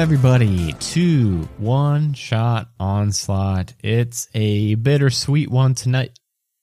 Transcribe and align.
Welcome 0.00 0.14
everybody 0.14 0.72
to 0.72 1.46
One 1.58 2.14
Shot 2.14 2.70
Onslaught. 2.80 3.74
It's 3.84 4.28
a 4.32 4.74
bittersweet 4.76 5.50
one 5.50 5.74
tonight. 5.74 6.18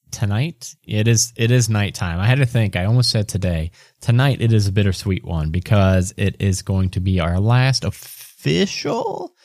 Tonight? 0.09 0.73
It 0.83 1.07
is 1.07 1.33
it 1.35 1.51
is 1.51 1.69
nighttime. 1.69 2.19
I 2.19 2.25
had 2.25 2.39
to 2.39 2.47
think. 2.47 2.75
I 2.75 2.85
almost 2.85 3.11
said 3.11 3.27
today. 3.27 3.69
Tonight 4.01 4.41
it 4.41 4.53
is 4.53 4.65
a 4.65 4.71
bittersweet 4.71 5.23
one 5.23 5.51
because 5.51 6.15
it 6.17 6.37
is 6.39 6.63
going 6.63 6.89
to 6.89 6.99
be 6.99 7.19
our 7.19 7.39
last 7.39 7.85
official 7.85 9.35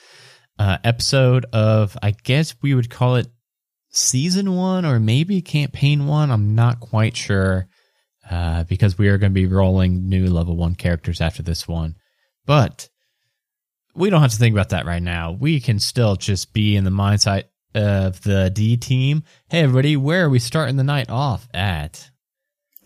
uh, 0.58 0.78
episode 0.82 1.44
of 1.52 1.94
I 2.02 2.12
guess 2.12 2.54
we 2.62 2.72
would 2.72 2.88
call 2.88 3.16
it 3.16 3.28
season 3.90 4.56
one 4.56 4.86
or 4.86 5.00
maybe 5.00 5.42
campaign 5.42 6.06
one. 6.06 6.30
I'm 6.30 6.54
not 6.54 6.80
quite 6.80 7.14
sure. 7.14 7.68
Uh, 8.30 8.64
because 8.64 8.96
we 8.96 9.08
are 9.08 9.18
going 9.18 9.32
to 9.32 9.34
be 9.34 9.44
rolling 9.44 10.08
new 10.08 10.30
level 10.30 10.56
one 10.56 10.76
characters 10.76 11.20
after 11.20 11.42
this 11.42 11.68
one. 11.68 11.96
But 12.46 12.88
we 13.94 14.10
don't 14.10 14.22
have 14.22 14.30
to 14.32 14.36
think 14.38 14.54
about 14.54 14.70
that 14.70 14.86
right 14.86 15.02
now. 15.02 15.32
We 15.32 15.60
can 15.60 15.78
still 15.78 16.16
just 16.16 16.52
be 16.52 16.76
in 16.76 16.84
the 16.84 16.90
mindset 16.90 17.44
of 17.74 18.20
the 18.22 18.50
D 18.50 18.76
team. 18.76 19.22
Hey, 19.48 19.60
everybody, 19.60 19.96
where 19.96 20.24
are 20.26 20.30
we 20.30 20.38
starting 20.38 20.76
the 20.76 20.84
night 20.84 21.10
off 21.10 21.46
at? 21.54 22.08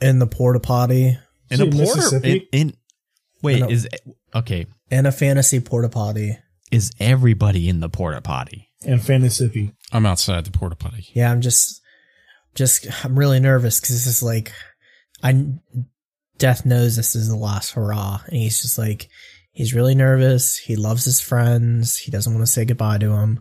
in 0.00 0.18
the 0.18 0.26
porta 0.26 0.60
potty 0.60 1.16
In 1.50 1.56
See, 1.56 1.62
a 1.62 1.70
porter. 1.70 1.80
In, 1.80 1.96
Mississippi? 1.96 2.48
in 2.52 2.76
wait, 3.42 3.58
In 3.58 3.62
a- 3.64 3.68
is 3.68 3.88
okay? 4.34 4.66
in 4.90 5.06
a 5.06 5.12
fantasy 5.12 5.58
porta 5.60 5.88
potty. 5.88 6.36
Is 6.70 6.90
everybody 7.00 7.68
in 7.68 7.80
the 7.80 7.88
porta 7.88 8.20
potty? 8.20 8.68
and 8.84 9.02
Fantasy. 9.02 9.72
I'm 9.92 10.04
outside 10.06 10.44
the 10.44 10.50
porta 10.50 10.76
potty. 10.76 11.06
Yeah, 11.14 11.32
I'm 11.32 11.40
just, 11.40 11.80
just 12.54 12.86
I'm 13.04 13.18
really 13.18 13.40
nervous 13.40 13.80
because 13.80 14.04
this 14.04 14.06
is 14.06 14.22
like, 14.22 14.52
I 15.22 15.46
Death 16.38 16.66
knows 16.66 16.94
this 16.96 17.16
is 17.16 17.28
the 17.28 17.36
last 17.36 17.72
hurrah, 17.72 18.20
and 18.26 18.36
he's 18.36 18.60
just 18.60 18.76
like, 18.76 19.08
he's 19.56 19.74
really 19.74 19.94
nervous. 19.94 20.56
He 20.56 20.76
loves 20.76 21.04
his 21.04 21.20
friends. 21.20 21.96
He 21.96 22.10
doesn't 22.10 22.32
want 22.32 22.46
to 22.46 22.52
say 22.52 22.64
goodbye 22.64 22.98
to 22.98 23.10
him. 23.12 23.40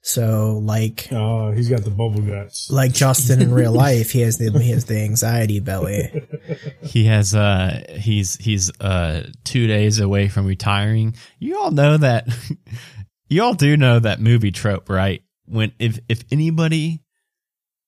So 0.00 0.58
like, 0.62 1.08
Oh, 1.10 1.50
he's 1.52 1.68
got 1.68 1.82
the 1.84 1.90
bubble 1.90 2.22
guts. 2.22 2.70
like 2.70 2.92
Justin 2.92 3.42
in 3.42 3.52
real 3.52 3.72
life, 3.72 4.12
he 4.12 4.20
has 4.20 4.38
the 4.38 4.56
he 4.58 4.70
has 4.70 4.84
the 4.86 4.98
anxiety 5.00 5.60
belly. 5.60 6.10
He 6.82 7.04
has 7.04 7.34
uh 7.34 7.84
he's 8.00 8.36
he's 8.36 8.70
uh 8.80 9.24
2 9.44 9.66
days 9.66 9.98
away 9.98 10.28
from 10.28 10.46
retiring. 10.46 11.14
You 11.38 11.58
all 11.58 11.70
know 11.72 11.96
that 11.98 12.26
you 13.28 13.42
all 13.42 13.54
do 13.54 13.76
know 13.76 13.98
that 13.98 14.20
movie 14.20 14.52
trope, 14.52 14.88
right? 14.88 15.22
When 15.44 15.72
if 15.78 15.98
if 16.08 16.22
anybody 16.30 17.02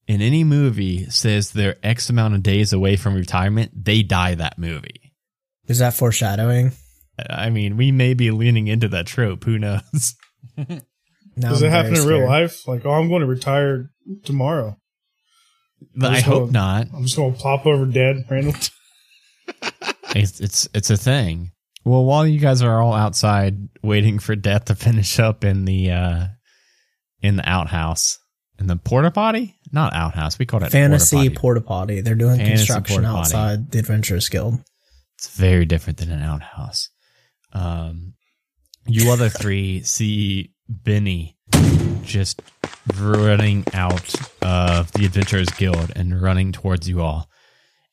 in 0.08 0.20
any 0.20 0.42
movie 0.44 1.08
says 1.08 1.52
they're 1.52 1.76
X 1.82 2.10
amount 2.10 2.34
of 2.34 2.42
days 2.42 2.72
away 2.72 2.96
from 2.96 3.14
retirement, 3.14 3.70
they 3.84 4.02
die 4.02 4.34
that 4.34 4.58
movie. 4.58 5.12
Is 5.68 5.78
that 5.78 5.94
foreshadowing? 5.94 6.72
I 7.28 7.50
mean, 7.50 7.76
we 7.76 7.90
may 7.92 8.14
be 8.14 8.30
leaning 8.30 8.68
into 8.68 8.88
that 8.88 9.06
trope. 9.06 9.44
Who 9.44 9.58
knows? 9.58 10.14
Now 11.36 11.50
Does 11.50 11.62
I'm 11.62 11.68
it 11.68 11.70
happen 11.70 11.94
very 11.94 12.02
in 12.02 12.08
real 12.20 12.28
life? 12.28 12.66
Like, 12.66 12.84
oh, 12.84 12.90
I'm 12.90 13.08
going 13.08 13.20
to 13.20 13.26
retire 13.26 13.90
tomorrow. 14.24 14.76
But 15.96 16.12
I 16.12 16.20
hope 16.20 16.52
gonna- 16.52 16.52
not. 16.52 16.86
I'm 16.94 17.04
just 17.04 17.16
going 17.16 17.32
to 17.32 17.38
plop 17.38 17.66
over 17.66 17.86
dead, 17.86 18.24
Randall. 18.30 18.54
It's 20.16 20.40
it's 20.40 20.68
it's 20.74 20.90
a 20.90 20.96
thing. 20.96 21.52
Well, 21.84 22.04
while 22.04 22.26
you 22.26 22.40
guys 22.40 22.62
are 22.62 22.80
all 22.82 22.92
outside 22.92 23.56
waiting 23.80 24.18
for 24.18 24.34
death 24.34 24.64
to 24.64 24.74
finish 24.74 25.20
up 25.20 25.44
in 25.44 25.66
the 25.66 25.92
uh 25.92 26.26
in 27.22 27.36
the 27.36 27.48
outhouse, 27.48 28.18
in 28.58 28.66
the 28.66 28.74
porta 28.74 29.12
potty, 29.12 29.54
not 29.72 29.94
outhouse, 29.94 30.36
we 30.36 30.46
call 30.46 30.64
it 30.64 30.72
Fantasy 30.72 31.16
porta 31.16 31.30
potty. 31.30 31.36
porta 31.36 31.60
potty. 31.60 32.00
They're 32.00 32.16
doing 32.16 32.38
Fantasy 32.38 32.66
construction 32.66 33.04
outside 33.04 33.70
the 33.70 33.78
Adventurers 33.78 34.28
Guild. 34.28 34.58
It's 35.16 35.28
very 35.28 35.64
different 35.64 35.98
than 35.98 36.10
an 36.10 36.22
outhouse. 36.22 36.88
Um, 37.52 38.14
you 38.86 39.10
other 39.10 39.28
three 39.28 39.82
see 39.82 40.52
Benny 40.68 41.36
just 42.02 42.42
running 42.96 43.64
out 43.72 44.14
of 44.42 44.90
the 44.92 45.04
Adventurers 45.04 45.48
Guild 45.50 45.92
and 45.94 46.20
running 46.20 46.52
towards 46.52 46.88
you 46.88 47.00
all. 47.00 47.28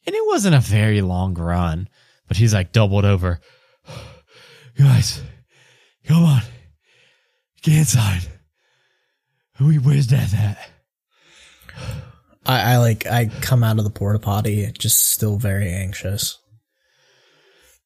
And 0.05 0.15
it 0.15 0.25
wasn't 0.25 0.55
a 0.55 0.59
very 0.59 1.01
long 1.01 1.33
run, 1.33 1.89
but 2.27 2.37
he's 2.37 2.53
like 2.53 2.71
doubled 2.71 3.05
over. 3.05 3.39
Guys, 4.77 5.21
come 6.05 6.23
on. 6.23 6.41
Get 7.61 7.79
inside. 7.79 8.21
Where's 9.59 10.07
Death 10.07 10.33
at? 10.35 10.69
I, 12.45 12.73
I 12.73 12.77
like 12.77 13.05
I 13.05 13.25
come 13.41 13.63
out 13.63 13.77
of 13.77 13.83
the 13.83 13.89
porta 13.89 14.19
potty 14.19 14.71
just 14.77 15.09
still 15.11 15.37
very 15.37 15.71
anxious. 15.71 16.37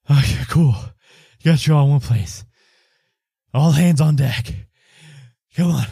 Okay, 0.10 0.44
cool. 0.50 0.76
Got 1.44 1.66
you 1.66 1.76
all 1.76 1.86
in 1.86 1.92
one 1.92 2.00
place. 2.00 2.44
All 3.54 3.72
hands 3.72 4.02
on 4.02 4.16
deck. 4.16 4.54
Come 5.56 5.72
on. 5.72 5.86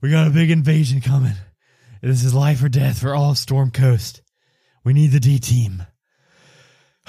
We 0.00 0.10
got 0.10 0.28
a 0.28 0.30
big 0.30 0.50
invasion 0.50 1.00
coming. 1.00 1.34
This 2.00 2.24
is 2.24 2.34
life 2.34 2.62
or 2.62 2.68
death 2.68 3.00
for 3.00 3.14
all 3.14 3.30
of 3.32 3.38
Sword 3.38 3.74
Coast. 3.74 4.22
We 4.84 4.92
need 4.92 5.08
the 5.10 5.20
D 5.20 5.38
team. 5.38 5.84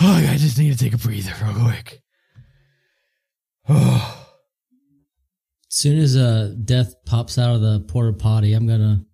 Oh, 0.01 0.25
I 0.27 0.37
just 0.37 0.57
need 0.57 0.71
to 0.71 0.77
take 0.83 0.93
a 0.93 0.97
breather 0.97 1.33
real 1.43 1.65
quick. 1.65 2.01
Oh, 3.67 4.27
As 5.69 5.75
soon 5.75 5.99
as 5.99 6.17
uh 6.17 6.53
death 6.65 6.95
pops 7.05 7.37
out 7.37 7.55
of 7.55 7.61
the 7.61 7.81
porta 7.81 8.13
potty, 8.13 8.53
I'm 8.53 8.65
gonna 8.67 9.05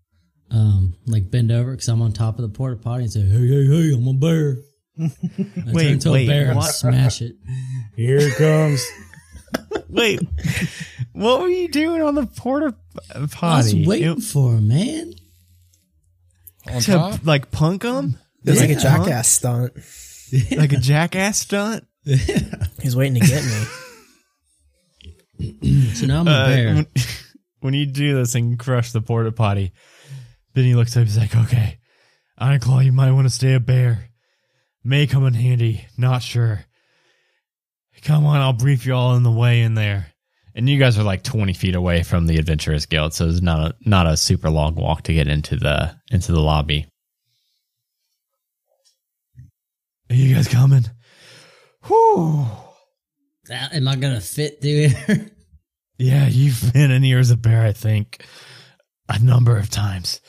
um 0.50 0.94
like 1.06 1.30
bend 1.30 1.52
over 1.52 1.72
because 1.72 1.90
I'm 1.90 2.02
on 2.02 2.14
top 2.14 2.40
of 2.40 2.44
the 2.44 2.56
porta 2.58 2.78
potty 2.78 3.04
and 3.04 3.12
say, 3.12 3.22
"Hey, 3.22 3.48
hey, 3.48 3.66
hey, 3.66 3.94
I'm 3.94 4.08
a 4.08 4.14
bear." 4.14 4.58
I 4.98 5.12
Wait, 5.74 5.84
turn 5.84 5.92
into 5.94 6.12
wait, 6.12 6.24
a 6.24 6.28
bear 6.28 6.52
and 6.52 6.64
smash 6.64 7.22
it. 7.22 7.36
Here 7.96 8.18
it 8.20 8.36
comes. 8.36 8.86
wait. 9.90 10.20
what 11.14 11.42
were 11.42 11.48
you 11.50 11.68
doing 11.70 12.02
on 12.02 12.16
the 12.16 12.26
porta 12.28 12.76
potty? 13.04 13.14
I 13.14 13.20
was 13.20 13.34
potty? 13.74 13.86
waiting 13.88 14.18
It- 14.18 14.24
for 14.24 14.56
him, 14.56 14.68
man. 14.68 15.14
On 16.68 16.82
to, 16.82 16.92
top? 16.92 17.26
like 17.26 17.52
punk 17.52 17.84
him? 17.84 18.18
It 18.44 18.50
was 18.52 18.60
like 18.62 18.70
a 18.72 18.76
jackass 18.80 19.28
stunt. 19.28 19.74
Like 20.52 20.74
a 20.74 20.78
jackass 20.78 21.38
stunt? 21.40 21.86
He's 22.82 22.96
waiting 22.96 23.22
to 23.22 23.28
get 23.28 23.44
me. 23.44 23.64
So 25.96 26.06
now 26.06 26.22
I'm 26.22 26.28
a 26.28 26.32
Uh, 26.32 26.48
bear. 26.48 26.76
when, 26.76 26.86
when 27.60 27.74
you 27.74 27.86
do 27.86 28.16
this 28.16 28.36
and 28.36 28.58
crush 28.58 28.92
the 28.94 29.02
porta 29.02 29.32
potty, 29.32 29.74
then 30.54 30.64
he 30.64 30.76
looks 30.76 30.96
up. 30.96 31.04
He's 31.04 31.18
like, 31.18 31.36
"Okay, 31.36 31.78
Ironclaw, 32.40 32.84
you 32.86 32.94
might 32.94 33.12
want 33.12 33.28
to 33.28 33.34
stay 33.34 33.54
a 33.54 33.60
bear. 33.60 34.10
May 34.84 35.08
come 35.08 35.26
in 35.26 35.34
handy. 35.34 35.86
Not 35.98 36.22
sure. 36.22 36.64
Come 38.06 38.26
on, 38.26 38.40
I'll 38.40 38.54
brief 38.54 38.86
you 38.86 38.94
all 38.94 39.16
on 39.16 39.24
the 39.24 39.32
way 39.32 39.62
in 39.62 39.74
there." 39.74 40.08
And 40.54 40.70
you 40.70 40.80
guys 40.80 40.98
are 40.98 41.04
like 41.04 41.24
twenty 41.24 41.52
feet 41.54 41.76
away 41.76 42.04
from 42.04 42.28
the 42.28 42.38
Adventurers 42.38 42.86
Guild, 42.86 43.14
so 43.14 43.28
it's 43.28 43.42
not 43.42 43.60
a 43.60 43.76
not 43.82 44.08
a 44.08 44.16
super 44.16 44.50
long 44.50 44.76
walk 44.76 45.02
to 45.04 45.14
get 45.14 45.28
into 45.28 45.58
the 45.58 45.94
into 46.12 46.32
the 46.32 46.40
lobby. 46.40 46.88
Are 50.10 50.16
you 50.16 50.34
guys 50.34 50.48
coming? 50.48 50.86
Whew. 51.88 52.46
Ah, 53.52 53.70
Am 53.74 53.88
I 53.88 53.96
gonna 53.96 54.22
fit 54.22 54.62
through 54.62 54.88
here? 54.90 55.32
Yeah, 55.98 56.28
you've 56.28 56.74
been 56.74 56.92
in 56.92 57.04
here 57.04 57.20
as 57.20 57.32
a 57.32 57.38
bear, 57.38 57.66
I 57.66 57.72
think, 57.72 58.26
a 59.10 59.18
number 59.20 59.58
of 59.58 59.70
times. 59.70 60.20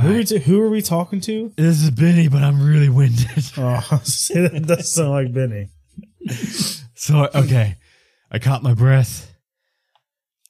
Who, 0.00 0.10
are 0.12 0.16
we 0.16 0.24
t- 0.24 0.38
who 0.38 0.60
are 0.60 0.68
we 0.70 0.82
talking 0.82 1.20
to? 1.22 1.52
This 1.56 1.82
is 1.82 1.90
Benny, 1.90 2.28
but 2.28 2.42
I'm 2.42 2.60
really 2.60 2.88
winded. 2.88 3.28
Oh, 3.56 4.00
see, 4.04 4.40
that 4.40 4.66
does 4.66 4.92
sound 4.92 5.10
like 5.10 5.32
Benny. 5.32 5.68
So, 6.94 7.28
okay, 7.34 7.76
I 8.30 8.38
caught 8.38 8.62
my 8.62 8.74
breath. 8.74 9.32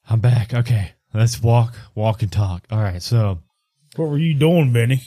I'm 0.09 0.19
back. 0.19 0.53
Okay, 0.53 0.91
let's 1.13 1.41
walk, 1.41 1.75
walk 1.93 2.21
and 2.23 2.31
talk. 2.31 2.65
All 2.71 2.79
right, 2.81 3.01
so 3.01 3.39
What 3.95 4.09
were 4.09 4.17
you 4.17 4.33
doing, 4.35 4.71
Benny? 4.73 5.01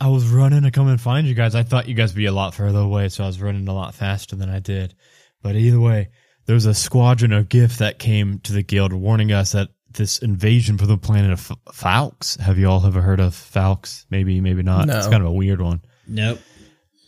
I 0.00 0.08
was 0.08 0.26
running 0.28 0.62
to 0.62 0.70
come 0.70 0.88
and 0.88 1.00
find 1.00 1.26
you 1.26 1.34
guys. 1.34 1.54
I 1.54 1.62
thought 1.62 1.88
you 1.88 1.94
guys 1.94 2.12
would 2.12 2.18
be 2.18 2.26
a 2.26 2.32
lot 2.32 2.54
further 2.54 2.80
away, 2.80 3.08
so 3.08 3.24
I 3.24 3.26
was 3.26 3.40
running 3.40 3.68
a 3.68 3.74
lot 3.74 3.94
faster 3.94 4.34
than 4.36 4.50
I 4.50 4.58
did. 4.58 4.94
But 5.42 5.54
either 5.56 5.78
way, 5.80 6.08
there 6.46 6.54
was 6.54 6.66
a 6.66 6.74
squadron 6.74 7.32
of 7.32 7.48
giff 7.48 7.78
that 7.78 7.98
came 7.98 8.40
to 8.40 8.52
the 8.52 8.62
guild 8.62 8.92
warning 8.92 9.30
us 9.32 9.52
that 9.52 9.68
this 9.94 10.18
invasion 10.18 10.78
from 10.78 10.88
the 10.88 10.98
planet 10.98 11.32
of 11.32 11.38
F- 11.50 11.74
Falx. 11.74 12.38
Have 12.40 12.58
you 12.58 12.68
all 12.68 12.84
ever 12.86 13.00
heard 13.02 13.20
of 13.20 13.34
Falx? 13.34 14.04
Maybe, 14.10 14.40
maybe 14.40 14.62
not. 14.62 14.86
No. 14.86 14.98
It's 14.98 15.06
kind 15.08 15.22
of 15.22 15.28
a 15.28 15.32
weird 15.32 15.60
one. 15.60 15.80
nope. 16.06 16.38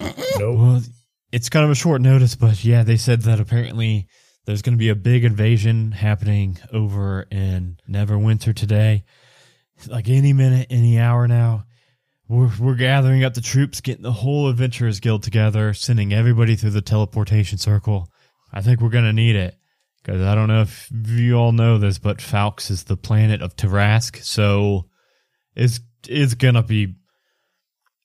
Nope. 0.01 0.59
Well, 0.59 0.83
it's 1.33 1.49
kind 1.49 1.65
of 1.65 1.71
a 1.71 1.75
short 1.75 2.01
notice, 2.01 2.35
but 2.37 2.65
yeah, 2.65 2.83
they 2.83 2.97
said 2.97 3.23
that 3.23 3.41
apparently 3.41 4.07
there's 4.45 4.63
going 4.63 4.75
to 4.75 4.79
be 4.79 4.89
a 4.91 4.95
big 4.95 5.25
invasion 5.25 5.93
happening 5.93 6.59
over 6.73 7.27
in 7.31 7.79
Neverwinter 7.89 8.55
today. 8.55 9.05
Like 9.89 10.09
any 10.09 10.33
minute, 10.33 10.67
any 10.71 10.99
hour 10.99 11.27
now. 11.27 11.65
We're, 12.29 12.51
we're 12.59 12.75
gathering 12.75 13.25
up 13.25 13.35
the 13.35 13.41
troops, 13.41 13.81
getting 13.81 14.03
the 14.03 14.13
whole 14.13 14.49
Adventurers 14.49 15.01
Guild 15.01 15.23
together, 15.23 15.75
sending 15.75 16.13
everybody 16.13 16.57
through 16.57 16.71
the 16.71 16.81
teleportation 16.81 17.59
circle. 17.59 18.09
I 18.53 18.63
think 18.63 18.81
we're 18.81 18.89
going 18.89 19.05
to 19.05 19.13
need 19.13 19.37
it. 19.37 19.57
Because 20.05 20.21
I 20.21 20.35
don't 20.35 20.49
know 20.49 20.61
if 20.61 20.91
you 20.93 21.37
all 21.37 21.53
know 21.53 21.79
this, 21.79 21.99
but 21.99 22.19
Falx 22.19 22.71
is 22.71 22.85
the 22.85 22.97
planet 22.97 23.41
of 23.41 23.57
Tarrasque, 23.57 24.23
so 24.23 24.85
it's 25.57 25.81
it's 26.07 26.35
gonna 26.35 26.63
be 26.63 26.97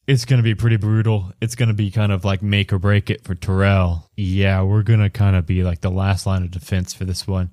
it's 0.07 0.23
gonna 0.23 0.43
be 0.43 0.55
pretty 0.55 0.77
brutal. 0.77 1.33
It's 1.41 1.55
gonna 1.55 1.73
be 1.73 1.91
kind 1.91 2.13
of 2.13 2.23
like 2.23 2.41
make 2.41 2.71
or 2.71 2.79
break 2.79 3.09
it 3.09 3.25
for 3.25 3.35
Toril. 3.35 4.03
Yeah, 4.15 4.61
we're 4.61 4.83
gonna 4.83 5.09
kind 5.09 5.35
of 5.35 5.45
be 5.45 5.63
like 5.63 5.81
the 5.81 5.91
last 5.91 6.25
line 6.25 6.43
of 6.43 6.51
defense 6.51 6.93
for 6.93 7.03
this 7.03 7.27
one. 7.27 7.51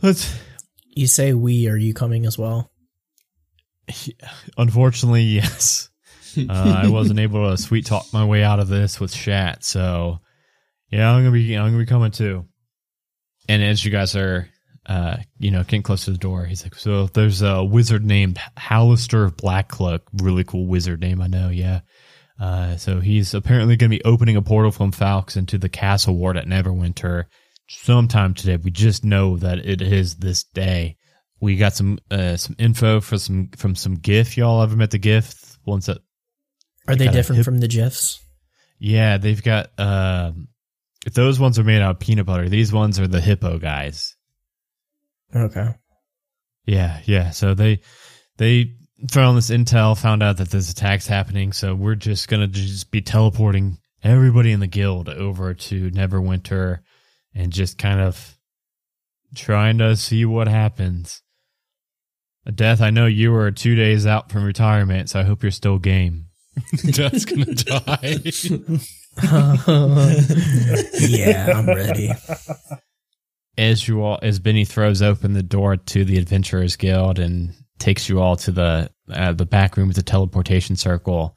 Let's 0.00 0.34
You 0.88 1.06
say 1.06 1.34
we, 1.34 1.68
are 1.68 1.76
you 1.76 1.92
coming 1.92 2.24
as 2.24 2.38
well? 2.38 2.70
Unfortunately, 4.56 5.22
yes. 5.24 5.90
Uh, 6.38 6.82
I 6.84 6.88
wasn't 6.88 7.18
able 7.20 7.50
to 7.50 7.58
sweet 7.60 7.84
talk 7.84 8.06
my 8.14 8.24
way 8.24 8.42
out 8.42 8.60
of 8.60 8.68
this 8.68 8.98
with 8.98 9.12
Shat, 9.12 9.62
so 9.62 10.20
yeah, 10.90 11.10
I'm 11.10 11.20
gonna 11.20 11.32
be 11.32 11.54
I'm 11.54 11.66
gonna 11.66 11.84
be 11.84 11.86
coming 11.86 12.12
too. 12.12 12.46
And 13.48 13.62
as 13.62 13.84
you 13.84 13.90
guys 13.90 14.14
are, 14.16 14.48
uh, 14.86 15.16
you 15.38 15.50
know, 15.50 15.62
getting 15.62 15.82
close 15.82 16.04
to 16.04 16.12
the 16.12 16.18
door, 16.18 16.44
he's 16.44 16.62
like, 16.62 16.74
"So 16.74 17.06
there's 17.06 17.42
a 17.42 17.62
wizard 17.64 18.04
named 18.04 18.38
Halaster 18.56 19.30
Blackcloak, 19.30 20.00
really 20.22 20.44
cool 20.44 20.66
wizard 20.66 21.00
name, 21.00 21.20
I 21.20 21.26
know, 21.26 21.48
yeah." 21.50 21.80
Uh, 22.38 22.76
so 22.76 23.00
he's 23.00 23.34
apparently 23.34 23.76
gonna 23.76 23.90
be 23.90 24.04
opening 24.04 24.36
a 24.36 24.42
portal 24.42 24.70
from 24.70 24.92
Falx 24.92 25.36
into 25.36 25.58
the 25.58 25.68
castle 25.68 26.16
ward 26.16 26.36
at 26.36 26.46
Neverwinter 26.46 27.24
sometime 27.68 28.34
today. 28.34 28.56
We 28.56 28.70
just 28.70 29.04
know 29.04 29.36
that 29.36 29.58
it 29.58 29.82
is 29.82 30.16
this 30.16 30.44
day. 30.44 30.96
We 31.40 31.56
got 31.56 31.74
some 31.74 31.98
uh, 32.10 32.36
some 32.36 32.56
info 32.58 33.00
for 33.00 33.18
some 33.18 33.48
from 33.56 33.74
some 33.74 33.96
giff. 33.96 34.36
Y'all 34.36 34.62
ever 34.62 34.76
met 34.76 34.90
the 34.90 34.98
giff? 34.98 35.58
Ones 35.66 35.86
that 35.86 35.98
Are 36.88 36.96
they 36.96 37.04
Kinda 37.04 37.18
different 37.18 37.44
from 37.44 37.58
the 37.60 37.68
GIFs? 37.68 38.20
yeah, 38.78 39.18
they've 39.18 39.42
got 39.42 39.70
um 39.78 40.48
if 41.06 41.14
those 41.14 41.40
ones 41.40 41.58
are 41.58 41.64
made 41.64 41.82
out 41.82 41.92
of 41.92 41.98
peanut 42.00 42.26
butter, 42.26 42.48
these 42.48 42.72
ones 42.72 43.00
are 43.00 43.08
the 43.08 43.20
hippo 43.20 43.58
guys. 43.58 44.16
Okay. 45.34 45.74
Yeah, 46.66 47.00
yeah. 47.04 47.30
So 47.30 47.54
they 47.54 47.80
they 48.36 48.74
found 49.08 49.36
this 49.38 49.50
intel, 49.50 49.98
found 49.98 50.22
out 50.22 50.36
that 50.38 50.50
this 50.50 50.70
attack's 50.70 51.06
happening, 51.06 51.52
so 51.52 51.74
we're 51.74 51.94
just 51.94 52.28
gonna 52.28 52.46
just 52.46 52.90
be 52.90 53.00
teleporting 53.00 53.78
everybody 54.02 54.52
in 54.52 54.60
the 54.60 54.66
guild 54.66 55.08
over 55.08 55.54
to 55.54 55.90
Neverwinter 55.90 56.80
and 57.34 57.52
just 57.52 57.78
kind 57.78 58.00
of 58.00 58.38
trying 59.34 59.78
to 59.78 59.96
see 59.96 60.24
what 60.24 60.48
happens. 60.48 61.22
Death, 62.54 62.80
I 62.80 62.90
know 62.90 63.06
you 63.06 63.32
were 63.32 63.50
two 63.50 63.74
days 63.74 64.06
out 64.06 64.32
from 64.32 64.44
retirement, 64.44 65.10
so 65.10 65.20
I 65.20 65.24
hope 65.24 65.42
you're 65.42 65.52
still 65.52 65.78
game. 65.78 66.26
Death's 66.90 67.24
gonna 67.24 67.54
die. 67.54 68.78
yeah, 71.00 71.52
I'm 71.54 71.66
ready. 71.66 72.10
as 73.58 73.86
you 73.86 74.02
all 74.02 74.18
as 74.22 74.38
Benny 74.38 74.64
throws 74.64 75.02
open 75.02 75.32
the 75.34 75.42
door 75.42 75.76
to 75.76 76.04
the 76.04 76.18
Adventurers 76.18 76.76
Guild 76.76 77.18
and 77.18 77.54
takes 77.78 78.08
you 78.08 78.20
all 78.20 78.36
to 78.36 78.52
the 78.52 78.90
uh, 79.12 79.32
the 79.32 79.46
back 79.46 79.76
room 79.76 79.88
with 79.88 79.96
the 79.96 80.02
teleportation 80.02 80.76
circle, 80.76 81.36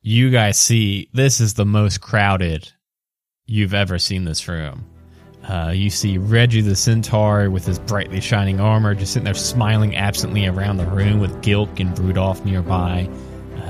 you 0.00 0.30
guys 0.30 0.60
see 0.60 1.08
this 1.12 1.40
is 1.40 1.54
the 1.54 1.66
most 1.66 2.00
crowded 2.00 2.72
you've 3.46 3.74
ever 3.74 3.98
seen 3.98 4.24
this 4.24 4.48
room. 4.48 4.86
Uh, 5.48 5.72
you 5.74 5.90
see 5.90 6.18
Reggie 6.18 6.60
the 6.60 6.76
Centaur 6.76 7.50
with 7.50 7.66
his 7.66 7.78
brightly 7.80 8.20
shining 8.20 8.60
armor 8.60 8.94
just 8.94 9.12
sitting 9.12 9.24
there 9.24 9.34
smiling 9.34 9.96
absently 9.96 10.46
around 10.46 10.76
the 10.76 10.86
room 10.86 11.18
with 11.18 11.42
Gilk 11.42 11.80
and 11.80 11.98
Rudolph 11.98 12.44
nearby. 12.44 13.08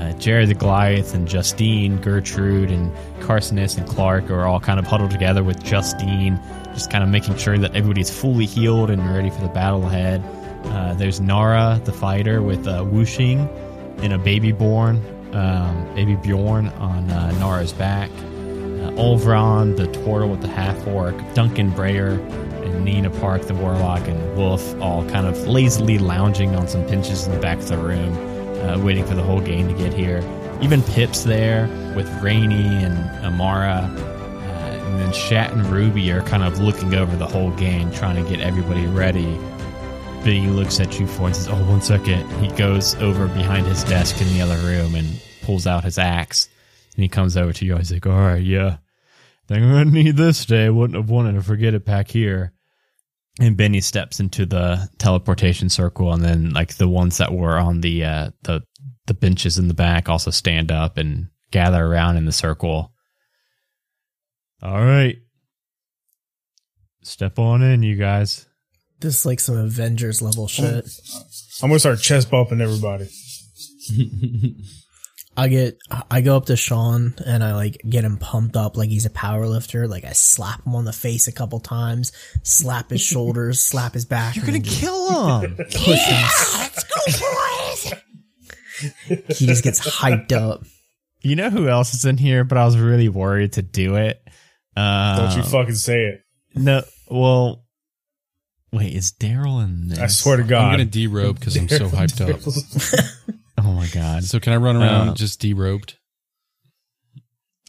Uh, 0.03 0.11
Jerry 0.13 0.45
the 0.45 0.53
Goliath 0.53 1.15
and 1.15 1.27
Justine, 1.27 1.97
Gertrude 2.01 2.71
and 2.71 2.91
Carsonis 3.19 3.77
and 3.77 3.87
Clark 3.87 4.29
are 4.29 4.45
all 4.45 4.59
kind 4.59 4.77
of 4.79 4.85
huddled 4.85 5.11
together 5.11 5.43
with 5.43 5.63
Justine, 5.63 6.39
just 6.73 6.91
kind 6.91 7.03
of 7.03 7.09
making 7.09 7.37
sure 7.37 7.57
that 7.57 7.73
everybody's 7.73 8.09
fully 8.09 8.45
healed 8.45 8.89
and 8.89 9.01
ready 9.13 9.29
for 9.29 9.41
the 9.41 9.47
battle 9.47 9.85
ahead. 9.85 10.21
Uh, 10.65 10.93
there's 10.95 11.21
Nara, 11.21 11.79
the 11.85 11.93
fighter, 11.93 12.41
with 12.41 12.67
uh, 12.67 12.83
Wuxing 12.83 13.47
and 13.99 14.11
a 14.11 14.17
baby 14.17 14.51
born, 14.51 14.97
um, 15.33 15.95
baby 15.95 16.15
Bjorn 16.15 16.67
on 16.79 17.09
uh, 17.09 17.31
Nara's 17.39 17.71
back. 17.71 18.09
Uh, 18.09 18.91
Olvron, 18.97 19.77
the 19.77 19.87
turtle 19.87 20.29
with 20.29 20.41
the 20.41 20.49
half 20.49 20.85
orc, 20.85 21.15
Duncan 21.33 21.71
Breyer, 21.71 22.19
and 22.65 22.83
Nina 22.83 23.09
Park, 23.09 23.43
the 23.43 23.53
warlock, 23.53 24.05
and 24.07 24.37
Wolf, 24.37 24.77
all 24.81 25.07
kind 25.09 25.27
of 25.27 25.47
lazily 25.47 25.97
lounging 25.97 26.55
on 26.55 26.67
some 26.67 26.85
benches 26.87 27.25
in 27.25 27.33
the 27.33 27.39
back 27.39 27.59
of 27.59 27.67
the 27.69 27.77
room, 27.77 28.32
uh, 28.63 28.79
waiting 28.79 29.05
for 29.05 29.15
the 29.15 29.23
whole 29.23 29.41
gang 29.41 29.67
to 29.67 29.73
get 29.73 29.93
here. 29.93 30.19
Even 30.61 30.81
Pip's 30.83 31.23
there 31.23 31.67
with 31.95 32.09
Rainey 32.21 32.83
and 32.83 32.97
Amara. 33.25 33.89
Uh, 33.89 34.85
and 34.85 34.99
then 34.99 35.11
Shat 35.13 35.51
and 35.51 35.65
Ruby 35.67 36.11
are 36.11 36.21
kind 36.21 36.43
of 36.43 36.59
looking 36.59 36.95
over 36.95 37.15
the 37.15 37.27
whole 37.27 37.51
gang, 37.51 37.91
trying 37.91 38.23
to 38.23 38.29
get 38.29 38.39
everybody 38.39 38.85
ready. 38.87 39.37
But 40.19 40.31
he 40.31 40.47
looks 40.47 40.79
at 40.79 40.99
you 40.99 41.07
for 41.07 41.27
and 41.27 41.35
says, 41.35 41.49
Oh, 41.49 41.69
one 41.69 41.81
second. 41.81 42.29
He 42.41 42.47
goes 42.55 42.95
over 42.95 43.27
behind 43.27 43.67
his 43.67 43.83
desk 43.83 44.21
in 44.21 44.27
the 44.29 44.41
other 44.41 44.57
room 44.65 44.95
and 44.95 45.21
pulls 45.41 45.67
out 45.67 45.83
his 45.83 45.97
axe. 45.97 46.47
And 46.95 47.03
he 47.03 47.09
comes 47.09 47.35
over 47.35 47.51
to 47.51 47.65
you. 47.65 47.75
He's 47.75 47.91
like, 47.91 48.07
All 48.07 48.13
right, 48.13 48.41
yeah. 48.41 48.77
I'm 49.49 49.69
going 49.69 49.87
to 49.87 49.93
need 49.93 50.15
this 50.15 50.45
today. 50.45 50.69
Wouldn't 50.69 50.97
have 50.97 51.09
wanted 51.09 51.33
to 51.33 51.41
forget 51.41 51.73
it 51.73 51.83
back 51.83 52.09
here. 52.09 52.52
And 53.39 53.57
Benny 53.57 53.81
steps 53.81 54.19
into 54.19 54.45
the 54.45 54.89
teleportation 54.99 55.69
circle, 55.69 56.13
and 56.13 56.23
then 56.23 56.51
like 56.51 56.75
the 56.75 56.87
ones 56.87 57.17
that 57.17 57.33
were 57.33 57.57
on 57.57 57.81
the 57.81 58.03
uh, 58.03 58.31
the 58.43 58.61
the 59.07 59.15
benches 59.15 59.57
in 59.57 59.67
the 59.67 59.73
back 59.73 60.07
also 60.07 60.29
stand 60.29 60.71
up 60.71 60.97
and 60.97 61.29
gather 61.51 61.83
around 61.83 62.17
in 62.17 62.25
the 62.25 62.31
circle. 62.31 62.93
All 64.61 64.83
right, 64.83 65.15
step 67.01 67.39
on 67.39 67.63
in, 67.63 67.81
you 67.81 67.95
guys. 67.95 68.47
This 68.99 69.19
is 69.19 69.25
like 69.25 69.39
some 69.39 69.57
Avengers 69.57 70.21
level 70.21 70.47
shit. 70.47 70.87
I'm 71.61 71.69
gonna 71.69 71.79
start 71.79 71.99
chest 71.99 72.29
bumping 72.29 72.61
everybody. 72.61 73.09
I 75.35 75.47
get, 75.47 75.77
I 76.11 76.21
go 76.21 76.37
up 76.37 76.45
to 76.45 76.55
Sean 76.55 77.15
and 77.25 77.43
I 77.43 77.55
like 77.55 77.81
get 77.89 78.03
him 78.05 78.17
pumped 78.17 78.55
up 78.55 78.77
like 78.77 78.89
he's 78.89 79.05
a 79.05 79.09
power 79.09 79.47
lifter. 79.47 79.87
Like 79.87 80.05
I 80.05 80.11
slap 80.13 80.65
him 80.65 80.75
on 80.75 80.85
the 80.85 80.93
face 80.93 81.27
a 81.27 81.31
couple 81.31 81.59
times, 81.59 82.11
slap 82.43 82.91
his 82.91 83.01
shoulders, 83.01 83.59
slap 83.65 83.93
his 83.93 84.05
back. 84.05 84.35
You're 84.35 84.45
gonna 84.45 84.59
kill 84.59 85.39
him. 85.39 85.55
push 85.57 86.05
him. 86.05 86.27
Let's 86.59 86.83
go, 86.83 87.25
boys. 87.25 87.93
he 89.39 89.47
just 89.47 89.63
gets 89.63 89.79
hyped 89.79 90.31
up. 90.31 90.63
you 91.21 91.35
know 91.35 91.49
who 91.49 91.67
else 91.67 91.93
is 91.93 92.05
in 92.05 92.17
here? 92.17 92.43
But 92.43 92.57
I 92.59 92.65
was 92.65 92.77
really 92.77 93.09
worried 93.09 93.53
to 93.53 93.61
do 93.61 93.95
it. 93.95 94.21
Uh, 94.75 95.17
Don't 95.29 95.37
you 95.37 95.43
fucking 95.43 95.75
say 95.75 95.99
it. 96.05 96.21
No, 96.55 96.83
well, 97.09 97.63
wait, 98.71 98.93
is 98.93 99.11
Daryl 99.11 99.63
in 99.63 99.87
this? 99.87 99.99
I 99.99 100.07
swear 100.07 100.37
to 100.37 100.43
God. 100.43 100.65
I'm 100.65 100.71
gonna 100.73 100.85
derobe 100.89 101.39
because 101.39 101.55
I'm 101.55 101.69
so 101.69 101.87
hyped 101.87 102.21
up. 102.21 103.33
Oh 103.63 103.71
my 103.73 103.87
god. 103.87 104.23
So 104.23 104.39
can 104.39 104.53
I 104.53 104.57
run 104.57 104.75
around 104.75 105.09
Uh, 105.09 105.13
just 105.13 105.41
derobed? 105.41 105.95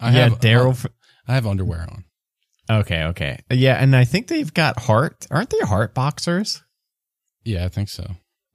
I 0.01 0.09
yeah, 0.13 0.25
have 0.29 0.41
Daryl. 0.41 0.77
fr- 0.77 0.89
I 1.29 1.35
have 1.35 1.47
underwear 1.47 1.83
on. 1.83 2.05
Okay, 2.69 3.05
okay. 3.05 3.41
Yeah, 3.51 3.75
and 3.75 3.95
I 3.95 4.05
think 4.05 4.27
they've 4.29 4.53
got 4.53 4.81
heart. 4.81 5.27
Aren't 5.31 5.51
they 5.51 5.59
heart 5.61 5.95
boxers? 5.95 6.63
Yeah, 7.45 7.65
I 7.65 7.69
think 7.69 7.89
so. 7.91 8.07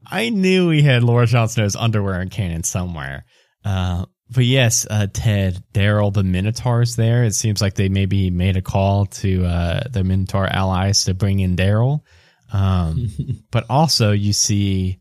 I 0.05 0.29
knew 0.29 0.67
we 0.69 0.81
had 0.81 1.03
Laura 1.03 1.27
Jon 1.27 1.47
Snow's 1.47 1.75
underwear 1.75 2.21
in 2.21 2.29
canon 2.29 2.63
somewhere. 2.63 3.25
Uh, 3.63 4.05
but 4.31 4.45
yes, 4.45 4.85
uh, 4.89 5.07
Ted, 5.11 5.63
Daryl, 5.73 6.11
the 6.13 6.23
Minotaurs 6.23 6.95
there. 6.95 7.23
It 7.23 7.35
seems 7.35 7.61
like 7.61 7.75
they 7.75 7.89
maybe 7.89 8.29
made 8.29 8.57
a 8.57 8.61
call 8.61 9.05
to 9.07 9.45
uh, 9.45 9.81
the 9.89 10.03
Minotaur 10.03 10.47
allies 10.47 11.03
to 11.05 11.13
bring 11.13 11.39
in 11.39 11.55
Daryl. 11.55 11.99
Um, 12.51 13.09
but 13.51 13.65
also, 13.69 14.11
you 14.11 14.33
see 14.33 14.99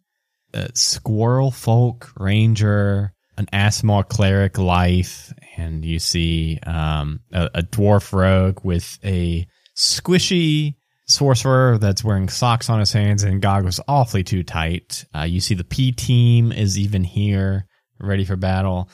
uh, 0.54 0.68
Squirrel 0.74 1.50
Folk 1.50 2.12
Ranger, 2.16 3.12
an 3.36 3.46
Aasimar 3.52 4.06
Cleric 4.08 4.58
Life, 4.58 5.32
and 5.56 5.84
you 5.84 5.98
see 5.98 6.58
um, 6.66 7.20
a, 7.32 7.50
a 7.54 7.62
Dwarf 7.62 8.12
Rogue 8.12 8.60
with 8.64 8.98
a 9.04 9.46
squishy 9.76 10.74
sorcerer 11.06 11.78
that's 11.78 12.04
wearing 12.04 12.28
socks 12.28 12.68
on 12.68 12.80
his 12.80 12.92
hands 12.92 13.22
and 13.22 13.40
goggles 13.40 13.80
awfully 13.88 14.24
too 14.24 14.42
tight. 14.42 15.04
Uh, 15.14 15.22
you 15.22 15.40
see 15.40 15.54
the 15.54 15.64
P 15.64 15.92
team 15.92 16.52
is 16.52 16.78
even 16.78 17.04
here, 17.04 17.66
ready 18.00 18.24
for 18.24 18.36
battle. 18.36 18.90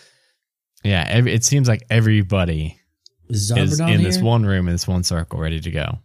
Yeah, 0.85 1.05
every, 1.09 1.33
it 1.33 1.45
seems 1.45 1.67
like 1.67 1.83
everybody 1.91 2.79
Is 3.29 3.51
is 3.51 3.81
in 3.81 3.89
here? 3.89 3.99
this 3.99 4.21
one 4.21 4.45
room 4.45 4.69
in 4.69 4.75
this 4.75 4.87
one 4.87 5.03
circle, 5.03 5.39
ready 5.41 5.61
to 5.61 5.71
go. 5.71 5.99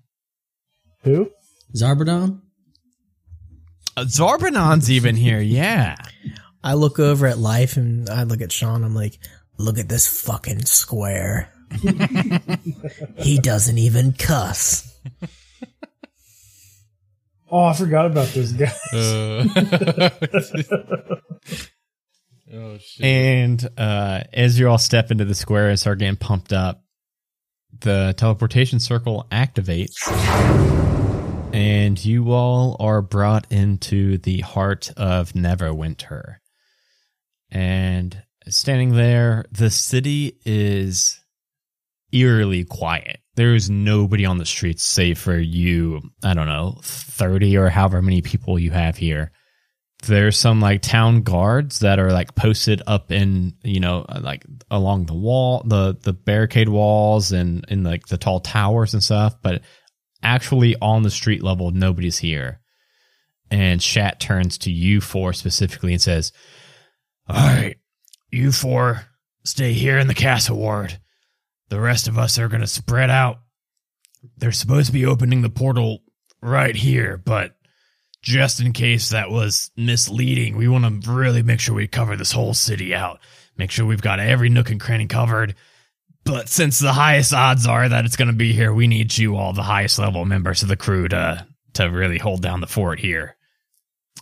Who? 1.03 1.29
Zarbadon? 1.75 2.41
Uh, 4.00 4.06
Zarbonon's 4.06 4.89
even 4.89 5.18
here, 5.18 5.41
yeah. 5.41 5.98
I 6.63 6.75
look 6.75 7.00
over 7.00 7.27
at 7.27 7.38
life 7.38 7.75
and 7.75 8.10
I 8.10 8.24
look 8.24 8.39
at 8.39 8.50
Sean. 8.50 8.86
I'm 8.86 8.96
like, 8.96 9.20
look 9.58 9.77
at 9.77 9.89
this 9.89 10.08
fucking 10.22 10.63
square. 10.63 11.51
he 13.18 13.39
doesn't 13.39 13.77
even 13.77 14.13
cuss. 14.13 14.86
Oh, 17.51 17.63
I 17.63 17.74
forgot 17.74 18.06
about 18.06 18.27
this 18.27 18.51
guy. 18.51 18.72
oh 22.53 22.77
shit! 22.77 23.03
And 23.03 23.68
uh, 23.75 24.22
as 24.32 24.60
you 24.60 24.70
all 24.70 24.77
step 24.77 25.10
into 25.10 25.25
the 25.25 25.34
square 25.34 25.70
and 25.70 25.79
start 25.79 25.98
getting 25.98 26.15
pumped 26.15 26.53
up, 26.53 26.84
the 27.79 28.13
teleportation 28.15 28.79
circle 28.79 29.25
activates, 29.32 29.96
and 31.53 32.03
you 32.03 32.32
all 32.32 32.75
are 32.79 33.01
brought 33.01 33.51
into 33.51 34.18
the 34.18 34.41
heart 34.41 34.91
of 34.98 35.34
Neverwinter. 35.34 36.38
And 37.51 38.22
standing 38.51 38.94
there. 38.94 39.46
The 39.51 39.70
city 39.70 40.38
is 40.46 41.20
eerily 42.12 42.65
quiet. 42.65 43.20
There 43.36 43.56
is 43.56 43.70
nobody 43.70 44.25
on 44.25 44.38
the 44.38 44.46
streets 44.46 44.84
save 44.84 45.18
for 45.18 45.38
you. 45.38 46.01
I 46.24 46.34
don't 46.34 46.48
know, 46.48 46.79
thirty 46.84 47.58
or 47.58 47.70
however 47.70 48.01
many 48.01 48.22
people 48.22 48.60
you 48.60 48.72
have 48.72 48.98
here. 48.98 49.32
There's 50.08 50.38
some 50.38 50.62
like 50.62 50.82
town 50.82 51.24
guards 51.24 51.79
that 51.79 52.00
are 52.00 52.12
like 52.12 52.36
posted 52.36 52.82
up 52.88 53.12
in 53.12 53.53
you 53.63 53.79
know 53.79 54.06
like 54.22 54.46
along 54.72 55.06
the 55.06 55.13
wall, 55.13 55.63
the 55.65 55.98
the 56.01 56.13
barricade 56.13 56.70
walls 56.70 57.32
and 57.32 57.65
in 57.70 57.84
like 57.84 58.08
the 58.08 58.18
tall 58.18 58.39
towers 58.39 58.94
and 58.94 59.03
stuff. 59.03 59.36
But 59.41 59.62
actually 60.23 60.75
on 60.81 61.03
the 61.03 61.09
street 61.09 61.43
level, 61.43 61.71
nobody's 61.71 62.19
here. 62.19 62.59
And 63.51 63.81
Shat 63.81 64.19
turns 64.19 64.57
to 64.59 64.71
you 64.71 65.01
four 65.01 65.33
specifically 65.33 65.93
and 65.93 66.01
says, 66.01 66.31
All 67.27 67.35
right, 67.35 67.77
you 68.31 68.51
four 68.51 69.07
stay 69.43 69.73
here 69.73 69.97
in 69.97 70.07
the 70.07 70.13
castle 70.13 70.57
ward. 70.57 70.99
The 71.69 71.79
rest 71.79 72.07
of 72.07 72.17
us 72.17 72.38
are 72.38 72.47
going 72.47 72.61
to 72.61 72.67
spread 72.67 73.09
out. 73.09 73.39
They're 74.38 74.51
supposed 74.51 74.88
to 74.88 74.93
be 74.93 75.05
opening 75.05 75.41
the 75.41 75.49
portal 75.49 75.99
right 76.41 76.75
here, 76.75 77.17
but 77.17 77.55
just 78.21 78.59
in 78.59 78.73
case 78.73 79.09
that 79.09 79.29
was 79.29 79.71
misleading, 79.77 80.57
we 80.57 80.67
want 80.67 81.03
to 81.03 81.11
really 81.11 81.41
make 81.41 81.59
sure 81.59 81.75
we 81.75 81.88
cover 81.88 82.15
this 82.15 82.33
whole 82.33 82.53
city 82.53 82.93
out. 82.93 83.19
Make 83.57 83.71
sure 83.71 83.85
we've 83.85 84.01
got 84.01 84.19
every 84.19 84.49
nook 84.49 84.69
and 84.69 84.79
cranny 84.79 85.07
covered. 85.07 85.55
But 86.29 86.48
since 86.48 86.77
the 86.77 86.93
highest 86.93 87.33
odds 87.33 87.65
are 87.65 87.89
that 87.89 88.05
it's 88.05 88.15
going 88.15 88.27
to 88.27 88.36
be 88.36 88.53
here, 88.53 88.71
we 88.71 88.86
need 88.86 89.17
you 89.17 89.36
all, 89.36 89.51
the 89.51 89.63
highest 89.63 89.98
level 89.98 90.25
members 90.25 90.62
of 90.62 90.67
the 90.67 90.75
crew, 90.75 91.07
to 91.07 91.48
to 91.74 91.89
really 91.89 92.19
hold 92.19 92.43
down 92.43 92.62
the 92.62 92.67
fort 92.67 93.00
here. 93.00 93.36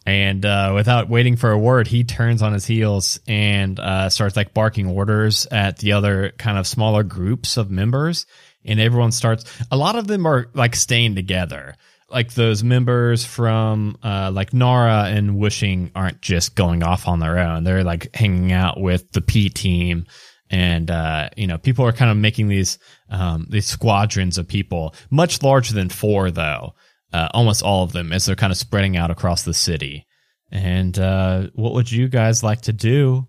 And 0.05 0.45
uh, 0.45 0.71
without 0.73 1.09
waiting 1.09 1.35
for 1.35 1.51
a 1.51 1.59
word, 1.59 1.85
he 1.85 2.05
turns 2.05 2.41
on 2.41 2.53
his 2.53 2.65
heels 2.65 3.19
and 3.27 3.77
uh, 3.77 4.09
starts 4.09 4.37
like 4.37 4.53
barking 4.53 4.87
orders 4.87 5.47
at 5.51 5.79
the 5.79 5.91
other 5.91 6.31
kind 6.37 6.57
of 6.57 6.65
smaller 6.65 7.03
groups 7.03 7.57
of 7.57 7.69
members. 7.69 8.25
And 8.63 8.79
everyone 8.79 9.11
starts. 9.11 9.43
A 9.69 9.75
lot 9.75 9.97
of 9.97 10.07
them 10.07 10.25
are 10.25 10.49
like 10.53 10.77
staying 10.77 11.15
together. 11.15 11.75
Like 12.09 12.33
those 12.35 12.63
members 12.63 13.25
from 13.25 13.97
uh, 14.01 14.31
like 14.33 14.53
Nara 14.53 15.07
and 15.09 15.37
Wishing 15.37 15.91
aren't 15.93 16.21
just 16.21 16.55
going 16.55 16.83
off 16.83 17.05
on 17.05 17.19
their 17.19 17.37
own. 17.37 17.65
They're 17.65 17.83
like 17.83 18.15
hanging 18.15 18.53
out 18.53 18.79
with 18.79 19.11
the 19.11 19.21
P 19.21 19.49
team 19.49 20.05
and 20.49 20.89
uh, 20.89 21.29
you 21.35 21.47
know 21.47 21.57
people 21.57 21.85
are 21.85 21.91
kind 21.91 22.11
of 22.11 22.17
making 22.17 22.47
these 22.47 22.77
um, 23.09 23.47
these 23.49 23.65
squadrons 23.65 24.37
of 24.37 24.47
people, 24.47 24.93
much 25.09 25.41
larger 25.43 25.73
than 25.73 25.89
four 25.89 26.31
though. 26.31 26.73
Uh, 27.13 27.29
almost 27.33 27.63
all 27.63 27.83
of 27.83 27.93
them 27.93 28.11
as 28.11 28.25
they're 28.25 28.35
kind 28.35 28.51
of 28.51 28.57
spreading 28.57 28.97
out 28.97 29.09
across 29.09 29.43
the 29.43 29.53
city. 29.53 30.05
And 30.51 30.97
uh, 30.99 31.47
what 31.53 31.73
would 31.73 31.89
you 31.89 32.09
guys 32.09 32.43
like 32.43 32.61
to 32.63 32.73
do 32.73 33.27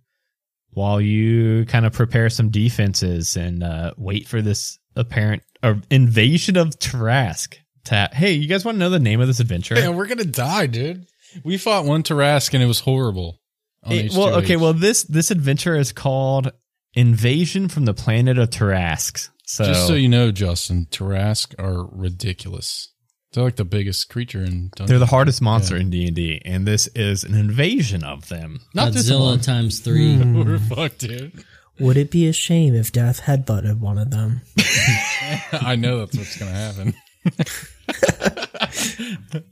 while 0.70 1.00
you 1.00 1.64
kind 1.66 1.87
of 1.87 1.92
prepare 1.92 2.28
some 2.28 2.50
defenses 2.50 3.37
and 3.37 3.62
uh, 3.62 3.92
wait 3.96 4.26
for 4.26 4.42
this 4.42 4.78
apparent 4.96 5.42
uh, 5.62 5.75
invasion 5.90 6.56
of 6.56 6.70
Tarrasque? 6.70 7.56
To 7.84 8.08
hey, 8.12 8.32
you 8.32 8.48
guys 8.48 8.64
want 8.64 8.75
to 8.76 8.80
know 8.80 8.90
the 8.90 8.98
name 8.98 9.20
of 9.20 9.28
this 9.28 9.40
adventure? 9.40 9.76
Yeah, 9.76 9.90
we're 9.90 10.06
gonna 10.06 10.25
die, 10.25 10.66
dude. 10.66 11.06
We 11.44 11.56
fought 11.56 11.84
one 11.84 12.02
Tarrasque 12.02 12.54
and 12.54 12.62
it 12.62 12.66
was 12.66 12.80
horrible. 12.80 13.40
It- 13.87 14.12
well, 14.12 14.34
okay. 14.37 14.56
Well, 14.56 14.72
this 14.75 15.04
this 15.04 15.30
adventure 15.30 15.76
is 15.76 15.92
called 15.92 16.52
Invasion 16.95 17.68
from 17.68 17.85
the 17.85 17.95
Planet 17.95 18.38
of 18.38 18.50
Tarrasque. 18.50 19.28
So, 19.45 19.64
just 19.64 19.87
so 19.87 19.95
you 19.95 20.09
know, 20.09 20.30
Justin, 20.30 20.87
Tarrasque 20.90 21.54
are 21.59 21.87
ridiculous. 21.87 22.92
They're 23.33 23.45
like 23.45 23.57
the 23.57 23.64
biggest 23.64 24.09
creature 24.09 24.42
in. 24.42 24.68
Dungeons. 24.68 24.88
they're 24.88 24.99
the 24.99 25.07
hardest 25.07 25.42
monster 25.42 25.76
Yeah. 25.76 25.83
in 25.83 25.90
D 25.90 26.07
and 26.07 26.16
D, 26.16 26.42
and 26.45 26.66
this 26.66 26.87
is 26.88 27.25
an 27.25 27.35
invasion 27.35 28.04
of 28.04 28.28
them. 28.28 28.61
Not 28.75 28.92
just 28.92 29.09
Godzilla 29.09 29.30
one. 29.30 29.40
times 29.40 29.80
three. 29.80 30.16
We're 30.18 30.59
hmm. 30.59 30.75
fucked, 30.75 31.00
dude. 31.00 31.45
Would 31.80 31.97
it 31.97 32.11
be 32.11 32.26
a 32.26 32.33
shame 32.33 32.75
if 32.75 32.90
Death 32.90 33.23
headbutted 33.23 33.78
one 33.78 33.99
of 33.99 34.11
them? 34.11 34.40
I 35.52 35.76
know 35.76 36.00
that's 36.00 36.16
what's 36.16 36.37
gonna 36.37 36.50
happen. 36.50 36.95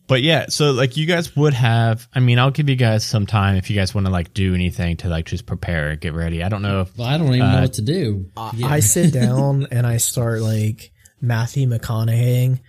But 0.09 0.23
yeah, 0.23 0.47
so 0.49 0.71
like 0.71 0.97
you 0.97 1.04
guys 1.06 1.35
would 1.37 1.52
have. 1.54 2.06
I 2.14 2.21
mean, 2.21 2.38
I'll 2.38 2.50
give 2.52 2.68
you 2.68 2.76
guys 2.76 3.04
some 3.04 3.26
time 3.26 3.56
if 3.56 3.68
you 3.71 3.76
guys 3.76 3.92
want 3.95 4.06
to 4.06 4.12
like 4.12 4.33
do 4.35 4.54
anything 4.54 4.97
to 4.99 5.09
like 5.09 5.26
just 5.26 5.47
prepare, 5.47 5.97
get 5.97 6.14
ready. 6.14 6.42
I 6.45 6.49
don't 6.49 6.62
know 6.62 6.83
if 6.83 6.97
Well, 6.97 7.09
I 7.09 7.18
don't 7.18 7.28
even 7.28 7.42
Uh, 7.42 7.52
know 7.56 7.61
what 7.62 7.73
to 7.75 7.83
do. 7.83 8.30
I, 8.37 8.52
Yeah. 8.54 8.66
I 8.68 8.80
sit 8.80 9.12
down 9.21 9.66
and 9.71 9.85
I 9.87 9.97
start 9.97 10.42
like 10.42 10.92
Matthew 11.21 11.66
McConaughey. 11.68 12.61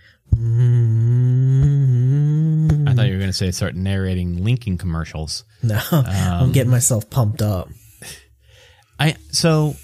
I 2.88 2.94
thought 2.94 3.06
you 3.06 3.12
were 3.12 3.18
going 3.18 3.30
to 3.30 3.32
say 3.32 3.50
start 3.50 3.74
narrating 3.76 4.42
Lincoln 4.44 4.78
commercials. 4.78 5.44
No, 5.62 5.80
I'm 5.92 6.52
getting 6.52 6.70
myself 6.70 7.08
pumped 7.10 7.42
up. 7.42 7.68
I 8.98 9.14
so 9.30 9.76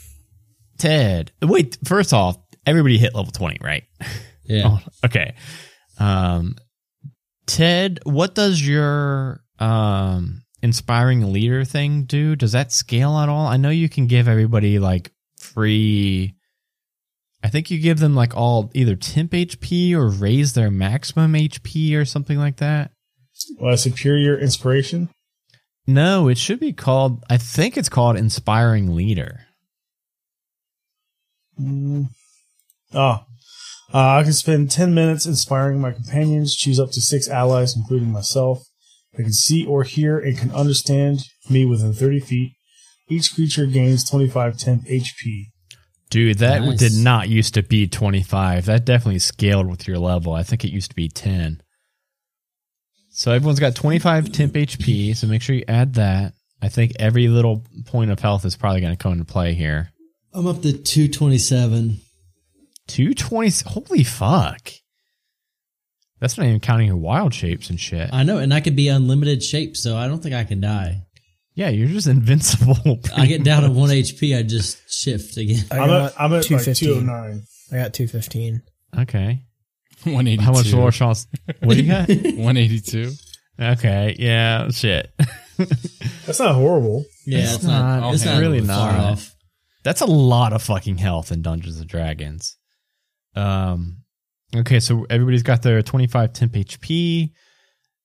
Ted. 0.78 1.30
Wait, 1.42 1.78
first 1.84 2.12
off, 2.12 2.36
everybody 2.66 2.98
hit 2.98 3.14
level 3.14 3.30
twenty, 3.32 3.58
right? 3.62 3.84
yeah. 4.44 4.62
Oh, 4.66 4.80
okay. 5.04 5.34
Um, 5.98 6.56
Ted, 7.46 8.00
what 8.04 8.34
does 8.34 8.66
your 8.66 9.40
um 9.58 10.42
inspiring 10.62 11.32
leader 11.32 11.64
thing 11.64 12.04
do? 12.04 12.34
Does 12.34 12.52
that 12.52 12.72
scale 12.72 13.18
at 13.18 13.28
all? 13.28 13.46
I 13.46 13.56
know 13.56 13.70
you 13.70 13.88
can 13.88 14.06
give 14.06 14.28
everybody 14.28 14.78
like 14.78 15.12
free. 15.38 16.34
I 17.42 17.48
think 17.48 17.70
you 17.70 17.78
give 17.78 17.98
them 17.98 18.14
like 18.14 18.34
all 18.34 18.70
either 18.74 18.96
temp 18.96 19.32
HP 19.32 19.92
or 19.92 20.08
raise 20.08 20.54
their 20.54 20.70
maximum 20.70 21.34
HP 21.34 21.94
or 21.94 22.06
something 22.06 22.38
like 22.38 22.56
that. 22.56 22.90
Well, 23.58 23.76
superior 23.76 24.38
inspiration. 24.38 25.10
No, 25.86 26.28
it 26.28 26.38
should 26.38 26.60
be 26.60 26.72
called. 26.72 27.22
I 27.28 27.36
think 27.36 27.76
it's 27.76 27.90
called 27.90 28.16
inspiring 28.16 28.94
leader. 28.94 29.40
Mm. 31.60 32.08
Ah. 32.94 33.26
Uh, 33.92 34.16
I 34.18 34.22
can 34.22 34.32
spend 34.32 34.70
10 34.70 34.94
minutes 34.94 35.26
inspiring 35.26 35.80
my 35.80 35.92
companions, 35.92 36.54
choose 36.56 36.80
up 36.80 36.90
to 36.92 37.00
six 37.00 37.28
allies, 37.28 37.76
including 37.76 38.10
myself. 38.10 38.62
They 39.16 39.22
can 39.22 39.32
see 39.32 39.64
or 39.64 39.84
hear 39.84 40.18
and 40.18 40.36
can 40.36 40.50
understand 40.50 41.20
me 41.48 41.64
within 41.64 41.92
30 41.92 42.20
feet. 42.20 42.52
Each 43.08 43.32
creature 43.34 43.66
gains 43.66 44.08
25 44.08 44.56
temp 44.58 44.84
HP. 44.86 45.50
Dude, 46.10 46.38
that 46.38 46.62
Nice. 46.62 46.78
did 46.78 46.92
not 46.94 47.28
used 47.28 47.54
to 47.54 47.62
be 47.62 47.86
25. 47.86 48.66
That 48.66 48.84
definitely 48.84 49.18
scaled 49.18 49.68
with 49.68 49.86
your 49.86 49.98
level. 49.98 50.32
I 50.32 50.42
think 50.42 50.64
it 50.64 50.70
used 50.72 50.90
to 50.90 50.96
be 50.96 51.08
10. 51.08 51.60
So 53.10 53.30
everyone's 53.32 53.60
got 53.60 53.74
25 53.76 54.32
temp 54.32 54.54
HP, 54.54 55.14
so 55.16 55.26
make 55.26 55.42
sure 55.42 55.54
you 55.54 55.64
add 55.68 55.94
that. 55.94 56.32
I 56.62 56.68
think 56.68 56.92
every 56.98 57.28
little 57.28 57.62
point 57.86 58.10
of 58.10 58.18
health 58.20 58.44
is 58.44 58.56
probably 58.56 58.80
going 58.80 58.92
to 58.96 59.00
come 59.02 59.12
into 59.12 59.24
play 59.24 59.54
here. 59.54 59.90
I'm 60.32 60.46
up 60.46 60.62
to 60.62 60.72
227. 60.72 62.00
220. 62.88 63.64
Holy 63.66 64.04
fuck. 64.04 64.70
That's 66.20 66.38
not 66.38 66.46
even 66.46 66.60
counting 66.60 66.86
your 66.86 66.96
wild 66.96 67.34
shapes 67.34 67.68
and 67.70 67.78
shit. 67.78 68.08
I 68.12 68.22
know, 68.22 68.38
and 68.38 68.54
I 68.54 68.60
could 68.60 68.76
be 68.76 68.88
unlimited 68.88 69.42
shapes, 69.42 69.82
so 69.82 69.96
I 69.96 70.06
don't 70.08 70.22
think 70.22 70.34
I 70.34 70.44
can 70.44 70.60
die. 70.60 71.02
yeah, 71.54 71.68
you're 71.68 71.88
just 71.88 72.06
invincible. 72.06 73.00
I 73.16 73.26
get 73.26 73.44
down 73.44 73.62
to 73.64 73.70
one 73.70 73.90
HP, 73.90 74.36
I 74.38 74.42
just 74.42 74.78
shift 74.90 75.36
again. 75.36 75.64
I 75.70 75.78
I'm 75.80 75.88
got 75.88 76.12
at, 76.12 76.20
I'm 76.20 76.32
at 76.32 76.36
like 76.36 76.46
215. 76.46 76.88
209. 76.88 77.42
I 77.72 77.76
got 77.76 77.94
215. 77.94 78.62
okay. 79.00 79.42
One 80.04 80.26
eighty. 80.26 80.42
How 80.42 80.52
much 80.52 80.70
more 80.74 80.90
chance? 80.90 81.26
What 81.62 81.76
do 81.78 81.82
you 81.82 81.90
got? 81.90 82.08
One 82.36 82.58
eighty 82.58 82.80
two. 82.80 83.12
okay. 83.58 84.14
Yeah, 84.18 84.68
shit. 84.70 85.10
That's 86.26 86.40
not 86.40 86.54
horrible. 86.56 87.04
Yeah, 87.24 87.54
it's, 87.54 87.62
not, 87.64 88.00
not. 88.00 88.12
it's 88.12 88.22
It's 88.22 88.30
not 88.30 88.40
really 88.40 88.60
far 88.60 88.92
not. 88.92 89.12
off. 89.12 89.34
That's 89.82 90.02
a 90.02 90.06
lot 90.06 90.52
of 90.52 90.62
fucking 90.62 90.98
health 90.98 91.32
in 91.32 91.40
Dungeons 91.40 91.78
and 91.80 91.88
Dragons. 91.88 92.58
Um, 93.34 93.98
okay, 94.54 94.80
so 94.80 95.06
everybody's 95.10 95.42
got 95.42 95.62
their 95.62 95.82
25 95.82 96.32
temp 96.32 96.52
HP. 96.52 97.30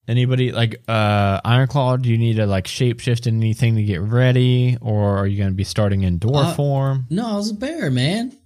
Anybody 0.08 0.50
like 0.50 0.82
uh 0.88 1.40
Ironclaw, 1.42 2.02
do 2.02 2.08
you 2.08 2.18
need 2.18 2.36
to 2.36 2.46
like 2.46 2.64
shapeshift 2.64 3.26
in 3.26 3.36
anything 3.36 3.76
to 3.76 3.82
get 3.82 4.00
ready, 4.00 4.76
or 4.80 5.18
are 5.18 5.26
you 5.26 5.36
going 5.38 5.50
to 5.50 5.54
be 5.56 5.62
starting 5.64 6.02
in 6.02 6.18
door 6.18 6.36
Uh, 6.36 6.54
form? 6.54 7.06
No, 7.10 7.28
I 7.32 7.36
was 7.36 7.50
a 7.50 7.54
bear, 7.54 7.90
man. 7.90 8.36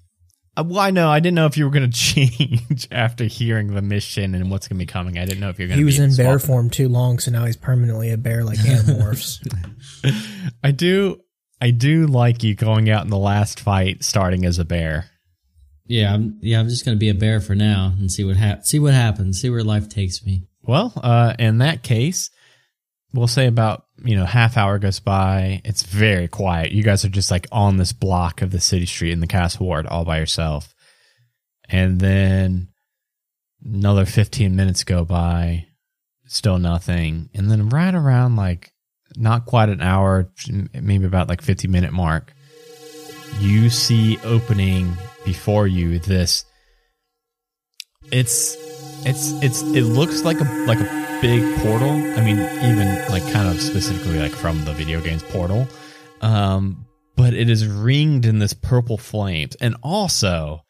Uh, 0.56 0.64
well, 0.66 0.78
I 0.80 0.90
know 0.90 1.08
I 1.08 1.20
didn't 1.20 1.36
know 1.36 1.46
if 1.46 1.56
you 1.56 1.64
were 1.64 1.70
going 1.70 1.90
to 1.90 1.96
change 1.98 2.86
after 2.90 3.24
hearing 3.24 3.74
the 3.74 3.82
mission 3.82 4.34
and 4.34 4.50
what's 4.50 4.68
going 4.68 4.78
to 4.78 4.82
be 4.82 4.86
coming. 4.86 5.16
I 5.18 5.24
didn't 5.24 5.40
know 5.40 5.48
if 5.48 5.58
you're 5.58 5.68
going 5.68 5.78
to. 5.78 5.80
He 5.80 5.84
was 5.84 5.96
be 5.98 6.04
in 6.04 6.14
bear 6.16 6.38
form 6.38 6.68
too 6.70 6.88
long, 6.88 7.18
so 7.18 7.30
now 7.30 7.44
he's 7.46 7.56
permanently 7.56 8.10
a 8.10 8.18
bear 8.18 8.44
like 8.44 8.58
Animorphs. 8.58 9.38
I 10.62 10.70
do, 10.70 11.20
I 11.62 11.70
do 11.70 12.06
like 12.06 12.42
you 12.42 12.54
going 12.54 12.90
out 12.90 13.04
in 13.04 13.10
the 13.10 13.16
last 13.16 13.58
fight 13.60 14.04
starting 14.04 14.44
as 14.44 14.58
a 14.58 14.64
bear. 14.64 15.06
Yeah, 15.86 16.14
I'm, 16.14 16.38
yeah, 16.40 16.60
I'm 16.60 16.68
just 16.68 16.84
gonna 16.84 16.96
be 16.96 17.10
a 17.10 17.14
bear 17.14 17.40
for 17.40 17.54
now 17.54 17.92
and 17.98 18.10
see 18.10 18.24
what 18.24 18.36
hap- 18.36 18.64
see 18.64 18.78
what 18.78 18.94
happens, 18.94 19.40
see 19.40 19.50
where 19.50 19.62
life 19.62 19.88
takes 19.88 20.24
me. 20.24 20.44
Well, 20.62 20.92
uh, 20.96 21.34
in 21.38 21.58
that 21.58 21.82
case, 21.82 22.30
we'll 23.12 23.26
say 23.28 23.46
about 23.46 23.84
you 24.02 24.16
know 24.16 24.24
half 24.24 24.56
hour 24.56 24.78
goes 24.78 25.00
by. 25.00 25.60
It's 25.64 25.82
very 25.82 26.26
quiet. 26.26 26.72
You 26.72 26.82
guys 26.82 27.04
are 27.04 27.10
just 27.10 27.30
like 27.30 27.46
on 27.52 27.76
this 27.76 27.92
block 27.92 28.40
of 28.40 28.50
the 28.50 28.60
city 28.60 28.86
street 28.86 29.12
in 29.12 29.20
the 29.20 29.26
castle 29.26 29.66
ward 29.66 29.86
all 29.86 30.04
by 30.04 30.18
yourself, 30.18 30.74
and 31.68 32.00
then 32.00 32.68
another 33.62 34.06
fifteen 34.06 34.56
minutes 34.56 34.84
go 34.84 35.04
by, 35.04 35.66
still 36.26 36.58
nothing, 36.58 37.28
and 37.34 37.50
then 37.50 37.68
right 37.68 37.94
around 37.94 38.36
like 38.36 38.72
not 39.16 39.46
quite 39.46 39.68
an 39.68 39.80
hour, 39.80 40.30
maybe 40.72 41.04
about 41.04 41.28
like 41.28 41.42
50 41.42 41.68
minute 41.68 41.92
mark, 41.92 42.32
you 43.38 43.70
see 43.70 44.18
opening 44.24 44.96
before 45.24 45.66
you 45.66 45.98
this 45.98 46.44
it's 48.12 48.56
it's 49.06 49.32
it's 49.42 49.62
it 49.62 49.82
looks 49.82 50.22
like 50.24 50.40
a 50.40 50.44
like 50.66 50.80
a 50.80 51.04
big 51.20 51.42
portal. 51.60 51.90
I 51.90 52.20
mean, 52.20 52.38
even 52.38 52.86
like 53.10 53.22
kind 53.32 53.48
of 53.48 53.60
specifically 53.60 54.18
like 54.18 54.32
from 54.32 54.64
the 54.64 54.72
video 54.72 55.00
games 55.00 55.22
portal. 55.22 55.66
Um, 56.20 56.86
but 57.16 57.34
it 57.34 57.48
is 57.48 57.66
ringed 57.66 58.26
in 58.26 58.38
this 58.38 58.52
purple 58.52 58.98
flames. 58.98 59.54
And 59.56 59.76
also, 59.82 60.64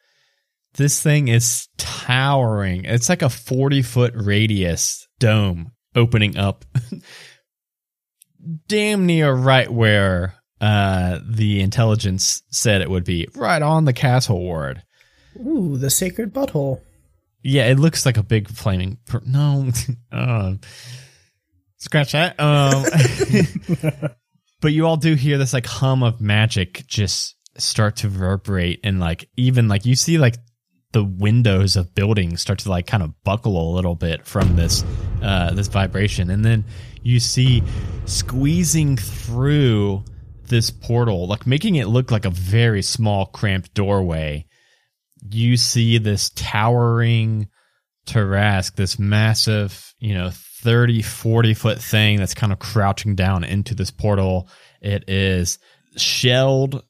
this 0.75 1.01
thing 1.01 1.27
is 1.27 1.67
towering. 1.77 2.85
It's 2.85 3.09
like 3.09 3.21
a 3.21 3.29
40 3.29 3.81
foot 3.81 4.13
radius 4.15 5.07
dome 5.19 5.71
opening 5.95 6.37
up 6.37 6.65
damn 8.67 9.05
near 9.05 9.33
right 9.33 9.69
where 9.69 10.35
uh, 10.65 11.19
the 11.23 11.61
intelligence 11.61 12.41
said 12.49 12.81
it 12.81 12.89
would 12.89 13.03
be, 13.03 13.27
right 13.35 13.61
on 13.61 13.85
the 13.85 13.93
castle 13.93 14.39
ward. 14.39 14.81
Ooh, 15.37 15.77
the 15.77 15.91
sacred 15.91 16.33
butthole. 16.33 16.81
Yeah, 17.43 17.67
it 17.67 17.77
looks 17.77 18.03
like 18.03 18.17
a 18.17 18.23
big 18.23 18.49
flaming. 18.49 18.97
No, 19.27 19.69
uh, 20.11 20.55
scratch 21.77 22.13
that. 22.13 22.39
Um, 22.39 22.83
but 24.59 24.73
you 24.73 24.87
all 24.87 24.97
do 24.97 25.13
hear 25.13 25.37
this 25.37 25.53
like 25.53 25.67
hum 25.67 26.01
of 26.01 26.19
magic 26.19 26.83
just 26.87 27.35
start 27.59 27.97
to 27.97 28.09
reverberate, 28.09 28.79
and 28.83 28.99
like 28.99 29.29
even 29.37 29.67
like 29.67 29.85
you 29.85 29.95
see 29.95 30.17
like 30.17 30.37
the 30.93 31.03
windows 31.03 31.75
of 31.75 31.93
buildings 31.93 32.41
start 32.41 32.57
to 32.59 32.69
like 32.71 32.87
kind 32.87 33.03
of 33.03 33.13
buckle 33.23 33.71
a 33.71 33.75
little 33.75 33.93
bit 33.93 34.25
from 34.25 34.55
this 34.55 34.83
uh, 35.21 35.51
this 35.51 35.67
vibration, 35.67 36.31
and 36.31 36.43
then 36.43 36.65
you 37.03 37.19
see 37.19 37.61
squeezing 38.05 38.97
through 38.97 40.03
this 40.47 40.71
portal, 40.71 41.27
like 41.27 41.45
making 41.47 41.75
it 41.75 41.87
look 41.87 42.11
like 42.11 42.25
a 42.25 42.29
very 42.29 42.81
small, 42.81 43.25
cramped 43.25 43.73
doorway 43.73 44.45
you 45.31 45.57
see 45.57 45.97
this 45.97 46.29
towering 46.31 47.47
Tarrasque, 48.05 48.75
this 48.75 48.99
massive, 48.99 49.93
you 49.99 50.13
know, 50.13 50.29
30, 50.31 51.01
40 51.01 51.53
foot 51.53 51.81
thing 51.81 52.17
that's 52.17 52.33
kind 52.33 52.53
of 52.53 52.59
crouching 52.59 53.15
down 53.15 53.43
into 53.43 53.73
this 53.73 53.91
portal. 53.91 54.47
It 54.81 55.09
is 55.09 55.57
shelled, 55.97 56.83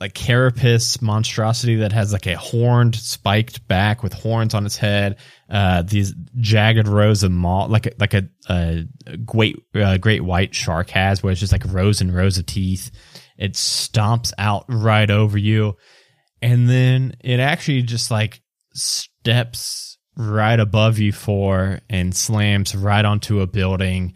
like 0.00 0.14
carapace 0.14 1.00
monstrosity 1.00 1.76
that 1.76 1.92
has 1.92 2.12
like 2.12 2.26
a 2.26 2.36
horned, 2.36 2.96
spiked 2.96 3.66
back 3.68 4.02
with 4.02 4.12
horns 4.12 4.54
on 4.54 4.66
its 4.66 4.76
head. 4.76 5.16
Uh, 5.48 5.82
these 5.82 6.12
jagged 6.38 6.88
rows 6.88 7.22
of 7.22 7.30
maw, 7.30 7.64
like 7.64 7.86
a, 7.86 7.92
like 7.98 8.14
a, 8.14 8.28
a 8.48 8.84
great, 9.24 9.56
uh, 9.74 9.96
great 9.98 10.22
white 10.22 10.54
shark 10.54 10.90
has, 10.90 11.22
where 11.22 11.30
it's 11.30 11.40
just 11.40 11.52
like 11.52 11.64
rows 11.66 12.00
and 12.00 12.14
rows 12.14 12.38
of 12.38 12.46
teeth. 12.46 12.90
It 13.38 13.52
stomps 13.52 14.32
out 14.38 14.64
right 14.68 15.10
over 15.10 15.38
you 15.38 15.76
and 16.44 16.68
then 16.68 17.16
it 17.20 17.40
actually 17.40 17.80
just 17.80 18.10
like 18.10 18.42
steps 18.74 19.96
right 20.14 20.60
above 20.60 20.98
you 20.98 21.10
for 21.10 21.80
and 21.88 22.14
slams 22.14 22.74
right 22.74 23.06
onto 23.06 23.40
a 23.40 23.46
building 23.46 24.12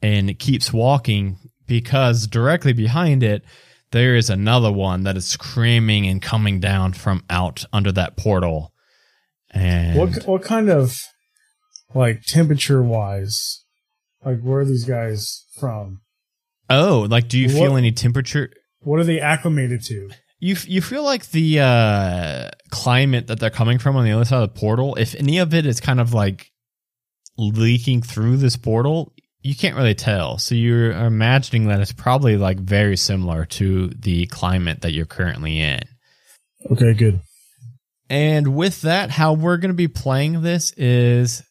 and 0.00 0.30
it 0.30 0.38
keeps 0.38 0.72
walking 0.72 1.36
because 1.66 2.26
directly 2.26 2.72
behind 2.72 3.22
it 3.22 3.44
there 3.90 4.14
is 4.14 4.28
another 4.30 4.70
one 4.70 5.04
that 5.04 5.16
is 5.16 5.26
screaming 5.26 6.06
and 6.06 6.20
coming 6.20 6.60
down 6.60 6.92
from 6.92 7.24
out 7.30 7.64
under 7.72 7.90
that 7.92 8.16
portal 8.16 8.72
and 9.50 9.98
What 9.98 10.24
what 10.26 10.42
kind 10.42 10.68
of 10.68 10.94
like 11.94 12.22
temperature 12.22 12.82
wise, 12.82 13.64
like 14.24 14.40
where 14.40 14.60
are 14.60 14.64
these 14.64 14.84
guys 14.84 15.44
from? 15.58 16.00
oh 16.70 17.06
like 17.08 17.28
do 17.28 17.38
you 17.38 17.48
feel 17.48 17.78
any 17.78 17.90
temperature 17.92 18.50
What 18.80 19.00
are 19.00 19.04
they 19.04 19.20
acclimated 19.20 19.82
to? 19.84 20.10
You 20.38 20.54
you 20.66 20.82
feel 20.82 21.02
like 21.02 21.30
the 21.30 21.60
uh, 21.60 22.50
climate 22.70 23.26
that 23.28 23.40
they're 23.40 23.50
coming 23.50 23.78
from 23.78 23.96
on 23.96 24.04
the 24.04 24.12
other 24.12 24.24
side 24.24 24.42
of 24.42 24.54
the 24.54 24.60
portal. 24.60 24.94
If 24.96 25.14
any 25.14 25.38
of 25.38 25.52
it 25.54 25.66
is 25.66 25.80
kind 25.80 25.98
of 25.98 26.12
like 26.14 26.52
leaking 27.38 28.02
through 28.02 28.36
this 28.36 28.56
portal, 28.56 29.14
you 29.40 29.54
can't 29.54 29.76
really 29.76 29.94
tell. 29.94 30.38
So 30.38 30.54
you're 30.54 30.92
imagining 30.92 31.68
that 31.68 31.80
it's 31.80 31.92
probably 31.92 32.36
like 32.36 32.58
very 32.58 32.96
similar 32.96 33.44
to 33.46 33.88
the 33.88 34.26
climate 34.26 34.82
that 34.82 34.92
you're 34.92 35.06
currently 35.06 35.60
in. 35.60 35.80
Okay, 36.70 36.94
good. 36.94 37.20
And 38.10 38.56
with 38.56 38.82
that, 38.82 39.10
how 39.10 39.34
we're 39.34 39.58
going 39.58 39.70
to 39.70 39.74
be 39.74 39.88
playing 39.88 40.42
this 40.42 40.72
is 40.72 41.42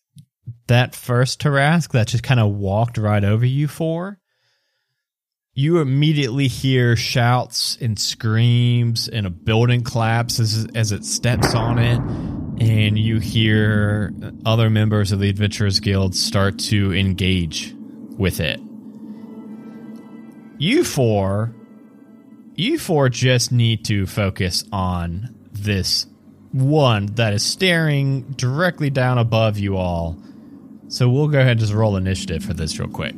that 0.67 0.95
first 0.95 1.39
Tarrasque 1.41 1.91
that 1.91 2.08
just 2.08 2.23
kind 2.23 2.39
of 2.39 2.54
walked 2.54 2.97
right 2.97 3.23
over 3.23 3.45
you 3.45 3.67
for. 3.67 4.17
You 5.54 5.80
immediately 5.80 6.47
hear 6.47 6.95
shouts 6.95 7.78
and 7.82 7.97
screams, 7.97 9.08
and 9.08 9.26
a 9.26 9.32
building 9.32 9.84
collapses 9.84 10.67
as 10.76 10.91
it 10.91 11.04
steps 11.04 11.56
on 11.56 11.80
it. 11.80 12.00
And 12.63 12.97
you 12.97 13.19
hear 13.19 14.13
other 14.45 14.69
members 14.69 15.12
of 15.12 15.19
the 15.19 15.30
Adventurers 15.30 15.80
Guild 15.80 16.15
start 16.15 16.60
to 16.60 16.93
engage 16.93 17.73
with 18.17 18.39
it. 18.39 18.60
You 20.60 20.84
four, 20.84 21.53
you 22.56 22.80
four 22.80 23.10
just 23.10 23.51
need 23.51 23.86
to 23.86 24.06
focus 24.08 24.63
on 24.71 25.36
this 25.51 26.08
one 26.51 27.08
that 27.15 27.34
is 27.34 27.43
staring 27.43 28.21
directly 28.32 28.89
down 28.89 29.17
above 29.17 29.58
you 29.60 29.77
all. 29.77 30.17
So 30.88 31.10
we'll 31.10 31.27
go 31.27 31.39
ahead 31.39 31.51
and 31.51 31.60
just 31.60 31.73
roll 31.73 31.95
initiative 31.97 32.43
for 32.43 32.53
this 32.53 32.80
real 32.80 32.89
quick. 32.89 33.13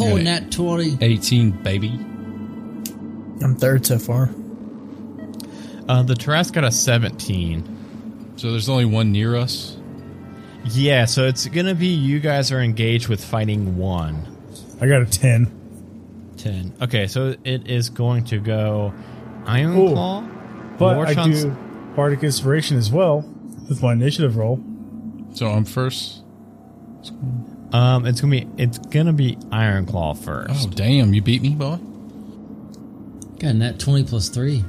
Oh, 0.00 0.16
Yeah. 0.16 0.22
nat 0.22 0.50
20. 0.52 0.98
18, 1.00 1.50
baby. 1.62 1.88
I'm 3.42 3.56
third 3.56 3.84
so 3.86 3.98
far. 3.98 4.30
Uh, 5.88 6.02
the 6.02 6.14
Tarrasque 6.14 6.52
got 6.52 6.64
a 6.64 6.70
17. 6.70 8.34
So 8.36 8.50
there's 8.50 8.68
only 8.68 8.84
one 8.84 9.10
near 9.12 9.36
us. 9.36 9.77
Yeah, 10.64 11.04
so 11.06 11.26
it's 11.26 11.46
gonna 11.46 11.74
be 11.74 11.86
you 11.88 12.20
guys 12.20 12.52
are 12.52 12.60
engaged 12.60 13.08
with 13.08 13.24
fighting 13.24 13.76
one. 13.76 14.36
I 14.80 14.86
got 14.86 15.02
a 15.02 15.06
ten. 15.06 15.54
10. 16.38 16.74
Okay, 16.82 17.08
so 17.08 17.34
it 17.42 17.66
is 17.68 17.90
going 17.90 18.24
to 18.26 18.38
go 18.38 18.94
Iron 19.44 19.76
Ooh. 19.76 19.92
Claw. 19.92 20.20
But 20.78 20.94
Lord 20.94 21.08
I 21.08 21.14
Chance- 21.14 21.42
do 21.44 21.56
Bardic 21.96 22.22
Inspiration 22.22 22.76
as 22.76 22.92
well 22.92 23.22
with 23.68 23.82
my 23.82 23.92
initiative 23.92 24.36
roll. 24.36 24.60
So 25.34 25.48
I'm 25.48 25.64
first. 25.64 26.22
Um, 27.72 28.06
it's 28.06 28.20
gonna 28.20 28.30
be 28.30 28.46
it's 28.56 28.78
gonna 28.78 29.12
be 29.12 29.36
Iron 29.50 29.84
Claw 29.86 30.14
first. 30.14 30.68
Oh, 30.68 30.70
damn. 30.74 31.12
You 31.12 31.22
beat 31.22 31.42
me, 31.42 31.50
boy? 31.56 31.78
Got 33.40 33.50
a 33.50 33.54
nat 33.54 33.78
20 33.80 34.04
plus 34.04 34.28
3. 34.28 34.64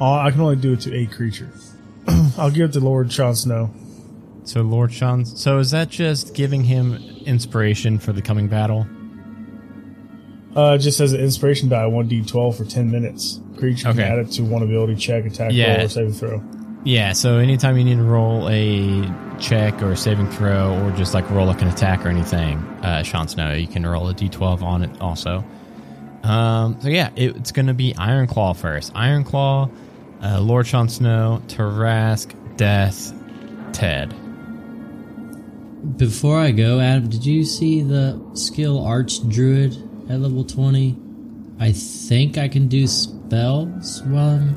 Uh, 0.00 0.14
I 0.14 0.30
can 0.32 0.40
only 0.40 0.56
do 0.56 0.72
it 0.72 0.80
to 0.80 0.94
eight 0.94 1.12
creature. 1.12 1.50
I'll 2.36 2.50
give 2.50 2.70
it 2.70 2.72
to 2.72 2.80
Lord 2.80 3.08
Jon 3.10 3.34
Snow. 3.36 3.70
So 4.44 4.62
Lord 4.62 4.92
Sean, 4.92 5.24
so 5.24 5.58
is 5.58 5.70
that 5.70 5.88
just 5.88 6.34
giving 6.34 6.64
him 6.64 6.94
inspiration 7.24 7.98
for 7.98 8.12
the 8.12 8.22
coming 8.22 8.48
battle? 8.48 8.86
Uh, 10.54 10.76
just 10.76 11.00
as 11.00 11.12
an 11.12 11.20
inspiration 11.20 11.68
die, 11.68 11.84
1d12 11.84 12.54
for 12.56 12.64
10 12.64 12.90
minutes. 12.90 13.40
Creature 13.56 13.88
Okay. 13.90 14.02
can 14.02 14.12
add 14.12 14.18
it 14.18 14.30
to 14.32 14.42
one 14.42 14.62
ability 14.62 14.96
check, 14.96 15.24
attack 15.24 15.52
Yeah. 15.52 15.76
roll, 15.76 15.86
or 15.86 15.88
saving 15.88 16.12
throw. 16.12 16.42
Yeah, 16.84 17.12
so 17.12 17.38
anytime 17.38 17.78
you 17.78 17.84
need 17.84 17.96
to 17.98 18.02
roll 18.02 18.48
a 18.50 19.08
check 19.38 19.80
or 19.82 19.92
a 19.92 19.96
saving 19.96 20.26
throw 20.30 20.76
or 20.84 20.90
just 20.90 21.14
like 21.14 21.30
roll 21.30 21.46
like 21.46 21.62
an 21.62 21.68
attack 21.68 22.04
or 22.04 22.08
anything, 22.08 22.58
uh, 22.82 23.02
Sean 23.04 23.28
Snow, 23.28 23.52
you 23.54 23.68
can 23.68 23.86
roll 23.86 24.08
a 24.08 24.14
d12 24.14 24.62
on 24.62 24.82
it 24.82 24.90
also. 25.00 25.44
Um, 26.24 26.76
so 26.80 26.88
yeah, 26.88 27.10
it, 27.16 27.36
it's 27.36 27.52
going 27.52 27.66
to 27.68 27.74
be 27.74 27.94
Iron 27.96 28.26
Claw 28.26 28.52
first. 28.52 28.92
Iron 28.96 29.22
Claw, 29.24 29.70
uh, 30.22 30.40
Lord 30.40 30.66
Sean 30.66 30.88
Snow, 30.88 31.40
Tarrasque, 31.46 32.34
Death, 32.56 33.12
Ted. 33.72 34.12
Before 35.96 36.38
I 36.38 36.52
go, 36.52 36.78
Adam, 36.80 37.08
did 37.08 37.26
you 37.26 37.44
see 37.44 37.82
the 37.82 38.20
skill 38.34 38.84
Arch 38.84 39.26
Druid 39.28 39.76
at 40.08 40.20
level 40.20 40.44
20? 40.44 40.96
I 41.58 41.72
think 41.72 42.38
I 42.38 42.48
can 42.48 42.68
do 42.68 42.86
spells 42.86 44.02
while 44.04 44.36
I'm 44.36 44.56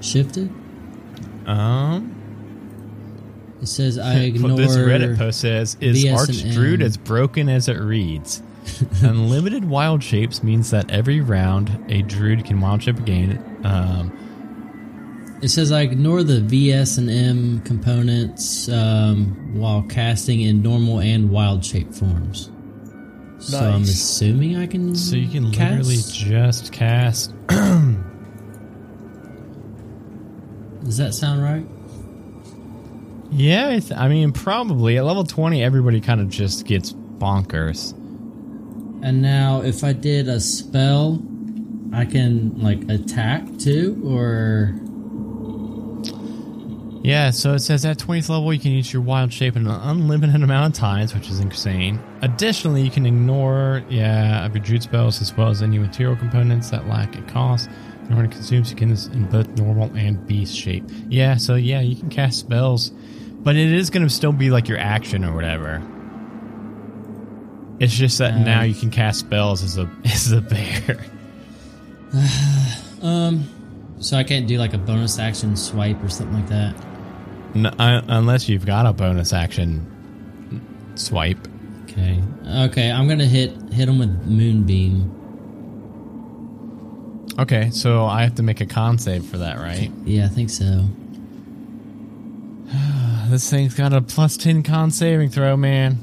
shifted. 0.00 0.48
Um, 1.46 2.14
It 3.60 3.66
says 3.66 3.98
I 3.98 4.14
ignore. 4.20 4.56
this 4.56 4.76
Reddit 4.76 5.18
post 5.18 5.40
says, 5.40 5.76
"Is 5.80 6.02
VS 6.02 6.28
and 6.28 6.52
Archdruid 6.54 6.74
M." 6.74 6.82
as 6.82 6.96
broken 6.96 7.48
as 7.48 7.68
it 7.68 7.78
reads?" 7.78 8.42
Unlimited 9.02 9.64
wild 9.64 10.04
shapes 10.04 10.42
means 10.44 10.70
that 10.70 10.88
every 10.90 11.20
round 11.20 11.84
a 11.88 12.02
druid 12.02 12.44
can 12.44 12.60
wild 12.60 12.82
shape 12.84 12.98
again. 12.98 13.42
Um, 13.64 14.12
It 15.42 15.48
says 15.50 15.72
I 15.72 15.82
ignore 15.82 16.22
the 16.22 16.40
VS 16.40 16.98
and 16.98 17.10
M 17.10 17.60
components 17.62 18.68
um, 18.68 19.54
while 19.54 19.82
casting 19.82 20.40
in 20.40 20.62
normal 20.62 21.00
and 21.00 21.30
wild 21.30 21.64
shape 21.64 21.92
forms. 21.92 22.50
So 23.40 23.58
I'm 23.58 23.82
assuming 23.82 24.56
I 24.56 24.68
can. 24.68 24.94
so 24.94 25.16
you 25.16 25.28
can 25.28 25.50
cast? 25.50 25.88
literally 25.88 25.96
just 26.12 26.72
cast. 26.72 27.34
Does 30.84 30.96
that 30.98 31.12
sound 31.12 31.42
right? 31.42 31.66
Yeah, 33.32 33.68
I, 33.70 33.80
th- 33.80 33.98
I 33.98 34.06
mean, 34.08 34.30
probably 34.30 34.96
at 34.96 35.04
level 35.04 35.24
twenty, 35.24 35.64
everybody 35.64 36.00
kind 36.00 36.20
of 36.20 36.28
just 36.28 36.66
gets 36.66 36.92
bonkers. 36.92 37.92
And 39.02 39.20
now, 39.22 39.62
if 39.62 39.82
I 39.82 39.92
did 39.92 40.28
a 40.28 40.38
spell, 40.38 41.20
I 41.92 42.04
can 42.04 42.60
like 42.60 42.88
attack 42.88 43.58
too, 43.58 44.00
or 44.06 44.76
Yeah, 47.02 47.30
so 47.30 47.54
it 47.54 47.58
says 47.58 47.84
at 47.84 47.98
20th 47.98 48.28
level 48.28 48.52
you 48.52 48.60
can 48.60 48.70
use 48.70 48.92
your 48.92 49.02
wild 49.02 49.32
shape 49.32 49.56
in 49.56 49.66
an 49.66 49.80
unlimited 49.80 50.40
amount 50.42 50.74
of 50.76 50.80
times, 50.80 51.14
which 51.14 51.28
is 51.28 51.40
insane. 51.40 52.00
Additionally, 52.22 52.82
you 52.82 52.90
can 52.92 53.06
ignore, 53.06 53.82
yeah, 53.88 54.46
of 54.46 54.54
your 54.54 54.62
druid 54.64 54.84
spells 54.84 55.20
as 55.20 55.36
well 55.36 55.48
as 55.48 55.62
any 55.62 55.78
material 55.78 56.14
components 56.14 56.70
that 56.70 56.86
lack 56.86 57.18
a 57.18 57.22
cost. 57.22 57.68
In 58.08 58.14
order 58.16 58.26
to 58.28 58.34
consume 58.34 58.64
skins 58.64 59.06
in 59.06 59.24
both 59.26 59.48
normal 59.56 59.84
and 59.96 60.26
beast 60.26 60.56
shape. 60.56 60.84
Yeah, 61.08 61.36
so 61.36 61.54
yeah, 61.54 61.80
you 61.80 61.94
can 61.96 62.10
cast 62.10 62.40
spells, 62.40 62.90
but 62.90 63.54
it 63.56 63.72
is 63.72 63.90
going 63.90 64.02
to 64.02 64.10
still 64.12 64.32
be 64.32 64.50
like 64.50 64.68
your 64.68 64.76
action 64.78 65.24
or 65.24 65.32
whatever. 65.34 65.80
It's 67.78 67.94
just 67.94 68.18
that 68.18 68.34
Um. 68.34 68.44
now 68.44 68.62
you 68.62 68.74
can 68.74 68.90
cast 68.90 69.20
spells 69.20 69.62
as 69.62 69.78
a 69.78 69.88
as 70.04 70.30
a 70.32 70.40
bear. 70.40 70.98
um, 73.02 73.48
so 74.00 74.16
I 74.16 74.24
can't 74.24 74.46
do 74.48 74.58
like 74.58 74.74
a 74.74 74.78
bonus 74.78 75.18
action 75.18 75.56
swipe 75.56 76.02
or 76.02 76.08
something 76.08 76.34
like 76.36 76.48
that. 76.48 76.74
No, 77.54 77.70
I, 77.78 78.02
unless 78.08 78.48
you've 78.48 78.66
got 78.66 78.86
a 78.86 78.92
bonus 78.92 79.32
action 79.32 79.86
swipe. 80.94 81.38
Okay, 81.84 82.22
okay, 82.46 82.90
I'm 82.90 83.08
gonna 83.08 83.26
hit 83.26 83.50
hit 83.72 83.88
him 83.88 83.98
with 83.98 84.26
moonbeam. 84.26 85.18
Okay, 87.38 87.70
so 87.70 88.04
I 88.04 88.22
have 88.22 88.34
to 88.36 88.42
make 88.42 88.60
a 88.60 88.66
con 88.66 88.98
save 88.98 89.24
for 89.24 89.38
that, 89.38 89.58
right? 89.58 89.90
Yeah, 90.04 90.26
I 90.26 90.28
think 90.28 90.50
so. 90.50 90.86
This 93.28 93.48
thing's 93.48 93.72
got 93.72 93.94
a 93.94 94.02
plus 94.02 94.36
10 94.36 94.62
con 94.62 94.90
saving 94.90 95.30
throw, 95.30 95.56
man. 95.56 95.96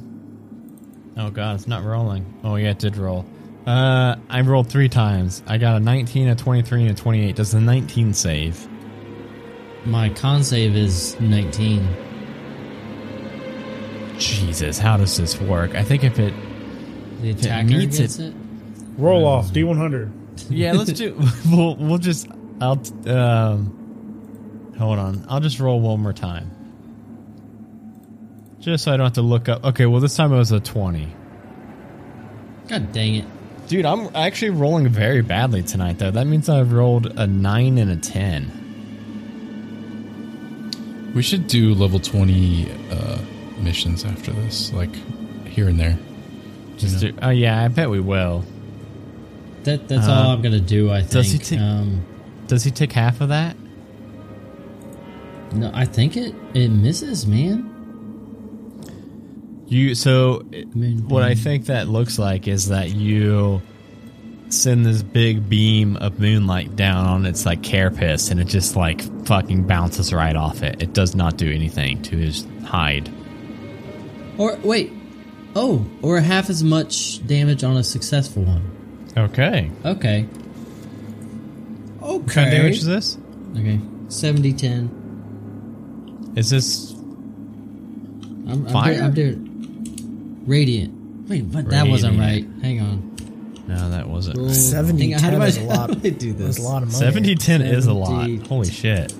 Oh 1.15 1.29
god, 1.29 1.55
it's 1.55 1.67
not 1.67 1.83
rolling. 1.83 2.25
Oh 2.43 2.55
yeah, 2.55 2.71
it 2.71 2.79
did 2.79 2.97
roll. 2.97 3.23
Uh, 3.67 4.15
I 4.29 4.41
rolled 4.41 4.69
three 4.69 4.89
times. 4.89 5.43
I 5.45 5.59
got 5.59 5.75
a 5.75 5.79
19, 5.79 6.29
a 6.29 6.35
23, 6.35 6.81
and 6.87 6.91
a 6.91 6.93
28. 6.95 7.35
Does 7.35 7.51
the 7.51 7.61
19 7.61 8.13
save? 8.15 8.67
My 9.85 10.09
con 10.09 10.43
save 10.43 10.75
is 10.75 11.19
19. 11.19 11.87
Jesus, 14.17 14.77
how 14.77 14.97
does 14.97 15.15
this 15.17 15.39
work? 15.39 15.75
I 15.75 15.83
think 15.83 16.03
if 16.03 16.19
it... 16.19 16.33
The 17.21 17.29
it 17.29 17.45
attacker 17.45 17.67
meets 17.67 17.97
gets 17.97 18.19
it. 18.19 18.33
Roll 18.97 19.25
off 19.25 19.47
D100. 19.47 20.11
Yeah, 20.49 20.73
let's 20.73 20.91
do... 20.93 21.17
We'll, 21.49 21.75
we'll 21.75 21.97
just... 21.97 22.27
I'll... 22.61 22.81
Um, 23.07 24.73
hold 24.77 24.99
on. 24.99 25.25
I'll 25.29 25.39
just 25.39 25.59
roll 25.59 25.79
one 25.79 26.01
more 26.01 26.13
time. 26.13 26.51
Just 28.59 28.83
so 28.83 28.93
I 28.93 28.97
don't 28.97 29.05
have 29.05 29.13
to 29.13 29.21
look 29.21 29.47
up... 29.47 29.63
Okay, 29.63 29.85
well 29.85 30.01
this 30.01 30.15
time 30.15 30.33
it 30.33 30.37
was 30.37 30.51
a 30.51 30.59
20. 30.59 31.15
God 32.67 32.91
dang 32.91 33.15
it! 33.15 33.25
Dude, 33.67 33.85
I'm 33.85 34.13
actually 34.15 34.49
rolling 34.51 34.87
very 34.89 35.21
badly 35.21 35.63
tonight, 35.63 35.99
though. 35.99 36.11
That 36.11 36.27
means 36.27 36.49
I've 36.49 36.73
rolled 36.73 37.05
a 37.05 37.25
9 37.25 37.77
and 37.77 37.91
a 37.91 37.95
10. 37.95 38.58
We 41.15 41.21
should 41.23 41.47
do 41.47 41.73
level 41.73 41.99
20 41.99 42.71
uh, 42.91 43.19
missions 43.59 44.05
after 44.05 44.31
this, 44.31 44.71
like 44.73 44.93
here 45.47 45.67
and 45.67 45.79
there. 45.79 45.97
Just 46.77 46.99
do, 47.01 47.13
oh, 47.21 47.29
yeah, 47.29 47.63
I 47.63 47.67
bet 47.67 47.89
we 47.89 47.99
will. 47.99 48.45
That 49.63 49.87
that's 49.89 50.07
Uh, 50.07 50.11
all 50.13 50.31
I'm 50.31 50.41
gonna 50.41 50.59
do. 50.61 50.89
I 50.91 50.99
think. 51.01 51.11
does 51.11 51.31
he 51.31 51.37
take- 51.39 51.59
um, 51.59 52.01
Does 52.47 52.63
he 52.63 52.71
take 52.71 52.93
half 52.93 53.21
of 53.21 53.29
that? 53.29 53.55
no, 55.53 55.69
I 55.73 55.85
think 55.85 56.15
it 56.15 56.33
it 56.53 56.69
misses, 56.69 57.25
man. 57.27 57.69
You 59.67 59.93
So, 59.95 60.45
it- 60.51 60.73
Moonbeam. 60.75 61.09
what 61.09 61.23
I 61.23 61.35
think 61.35 61.65
that 61.65 61.89
looks 61.89 62.17
like 62.17 62.47
is 62.47 62.69
that 62.69 62.91
you 62.95 63.61
send 64.49 64.85
this 64.85 65.01
big 65.01 65.49
beam 65.49 65.95
of 65.97 66.19
moonlight 66.19 66.75
down 66.75 67.05
on 67.05 67.25
its 67.25 67.45
like 67.45 67.61
carapace 67.63 68.31
and 68.31 68.39
it 68.39 68.45
just 68.45 68.75
like 68.75 69.01
fucking 69.25 69.67
bounces 69.67 70.11
right 70.11 70.35
off 70.35 70.63
it. 70.63 70.81
It 70.81 70.93
does 70.93 71.15
not 71.15 71.37
do 71.37 71.51
anything 71.51 72.01
to 72.03 72.17
his 72.17 72.45
hide. 72.65 73.09
Or 74.37 74.57
wait, 74.63 74.91
oh, 75.55 75.85
or 76.01 76.19
half 76.19 76.49
as 76.49 76.63
much 76.63 77.25
damage 77.27 77.63
on 77.63 77.77
a 77.77 77.83
successful 77.83 78.43
one. 78.43 79.09
Okay. 79.17 79.71
Okay. 79.85 80.25
Okay. 80.25 80.27
What 81.99 82.27
kind 82.27 82.47
of 82.49 82.55
damage 82.55 82.77
is 82.77 82.85
this? 82.85 83.17
Okay. 83.57 83.79
70 84.07 84.53
10. 84.53 86.33
Is 86.35 86.49
this 86.49 86.91
I'm, 86.91 88.65
I'm, 88.65 88.67
Fire? 88.67 88.93
doing, 88.93 89.03
I'm 89.03 89.13
doing 89.13 90.43
radiant. 90.47 91.29
Wait, 91.29 91.43
what? 91.45 91.69
That 91.69 91.87
wasn't 91.87 92.17
right. 92.17 92.45
Hang 92.61 92.81
on. 92.81 93.08
No, 93.69 93.89
that 93.91 94.07
wasn't. 94.09 94.37
Roll- 94.37 94.49
70 94.49 95.11
Hang 95.11 95.13
on, 95.15 95.19
how 95.21 95.29
do 95.29 95.35
10 95.37 95.41
I, 95.41 95.45
is 95.47 95.57
a 95.57 95.63
lot. 95.63 95.77
How 95.77 95.87
do 95.95 96.07
I 96.07 96.09
do 96.11 96.33
That's 96.33 96.57
this? 96.57 96.59
a 96.65 96.67
lot 96.67 96.83
of 96.83 96.89
money. 96.91 96.99
70 97.05 97.35
10 97.35 97.61
is 97.61 97.85
a 97.85 97.93
lot. 97.93 98.21
70. 98.25 98.47
Holy 98.47 98.69
shit. 98.69 99.13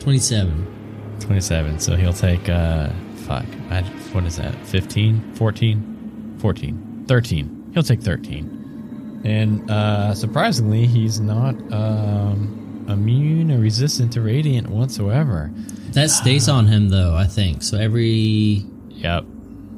27. 0.00 1.16
27. 1.20 1.78
So 1.80 1.96
he'll 1.96 2.12
take, 2.12 2.48
uh, 2.48 2.90
fuck. 3.26 3.44
I, 3.70 3.82
what 4.12 4.24
is 4.24 4.36
that? 4.36 4.54
15? 4.66 5.34
14? 5.34 6.36
14. 6.40 7.04
13. 7.08 7.70
He'll 7.74 7.82
take 7.82 8.00
13. 8.00 9.22
And, 9.24 9.68
uh, 9.70 10.14
surprisingly, 10.14 10.86
he's 10.86 11.18
not, 11.20 11.54
um, 11.72 12.86
immune 12.88 13.50
or 13.50 13.58
resistant 13.58 14.12
to 14.12 14.20
radiant 14.22 14.68
whatsoever. 14.70 15.50
That 15.90 16.10
stays 16.10 16.48
on 16.48 16.66
him 16.66 16.88
though, 16.88 17.14
I 17.14 17.26
think. 17.26 17.62
So 17.62 17.76
every 17.76 18.64
Yep. 18.90 19.24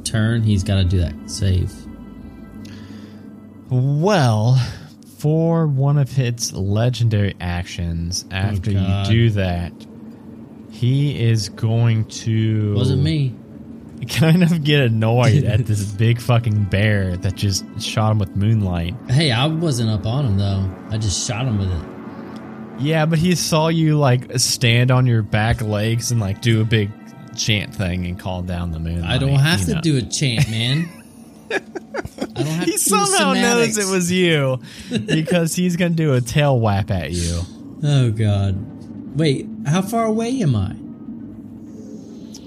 turn 0.04 0.42
he's 0.42 0.62
got 0.62 0.76
to 0.76 0.84
do 0.84 0.98
that 0.98 1.14
save. 1.26 1.72
Well, 3.70 4.60
for 5.18 5.66
one 5.66 5.98
of 5.98 6.18
its 6.18 6.52
legendary 6.52 7.36
actions, 7.40 8.24
oh, 8.30 8.34
after 8.34 8.70
you 8.70 9.04
do 9.06 9.30
that, 9.30 9.72
he 10.70 11.28
is 11.28 11.48
going 11.48 12.06
to. 12.06 12.74
Wasn't 12.74 13.02
me. 13.02 13.34
kind 14.08 14.42
of 14.42 14.64
get 14.64 14.80
annoyed 14.80 15.44
at 15.44 15.66
this 15.66 15.84
big 15.92 16.20
fucking 16.20 16.64
bear 16.64 17.16
that 17.18 17.34
just 17.34 17.64
shot 17.80 18.12
him 18.12 18.18
with 18.18 18.34
moonlight. 18.34 18.94
Hey, 19.08 19.30
I 19.30 19.46
wasn't 19.46 19.90
up 19.90 20.06
on 20.06 20.24
him 20.26 20.38
though. 20.38 20.70
I 20.88 20.98
just 20.98 21.26
shot 21.26 21.46
him 21.46 21.58
with 21.58 21.70
it. 21.70 22.82
Yeah, 22.82 23.04
but 23.04 23.18
he 23.18 23.34
saw 23.34 23.68
you 23.68 23.98
like 23.98 24.38
stand 24.38 24.90
on 24.90 25.06
your 25.06 25.22
back 25.22 25.60
legs 25.60 26.10
and 26.10 26.20
like 26.20 26.40
do 26.40 26.62
a 26.62 26.64
big 26.64 26.90
chant 27.36 27.74
thing 27.74 28.06
and 28.06 28.18
call 28.18 28.42
down 28.42 28.72
the 28.72 28.78
moon. 28.78 29.04
I 29.04 29.18
don't 29.18 29.34
have 29.34 29.66
to 29.66 29.74
know. 29.74 29.80
do 29.82 29.98
a 29.98 30.02
chant, 30.02 30.50
man. 30.50 30.88
I 31.50 32.42
don't 32.42 32.46
have 32.46 32.64
He 32.64 32.72
to 32.72 32.78
do 32.78 32.78
somehow 32.78 33.32
knows 33.32 33.76
it 33.78 33.90
was 33.90 34.10
you 34.10 34.60
because 34.88 35.54
he's 35.54 35.76
gonna 35.76 35.90
do 35.90 36.14
a 36.14 36.20
tail 36.20 36.58
whap 36.58 36.90
at 36.90 37.12
you. 37.12 37.40
Oh 37.82 38.10
god. 38.10 39.16
Wait, 39.16 39.48
how 39.66 39.82
far 39.82 40.06
away 40.06 40.40
am 40.42 40.54
I? 40.54 40.76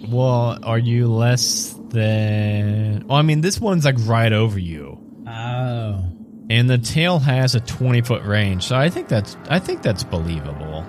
Well, 0.09 0.59
are 0.63 0.79
you 0.79 1.07
less 1.07 1.75
than? 1.89 3.05
Well, 3.07 3.17
I 3.17 3.21
mean, 3.21 3.41
this 3.41 3.59
one's 3.59 3.85
like 3.85 3.95
right 4.01 4.31
over 4.31 4.59
you. 4.59 4.99
Oh. 5.27 6.05
And 6.49 6.69
the 6.69 6.77
tail 6.77 7.19
has 7.19 7.55
a 7.55 7.59
20 7.59 8.01
foot 8.01 8.23
range, 8.23 8.63
so 8.63 8.75
I 8.75 8.89
think 8.89 9.07
that's 9.07 9.37
I 9.49 9.59
think 9.59 9.81
that's 9.81 10.03
believable. 10.03 10.85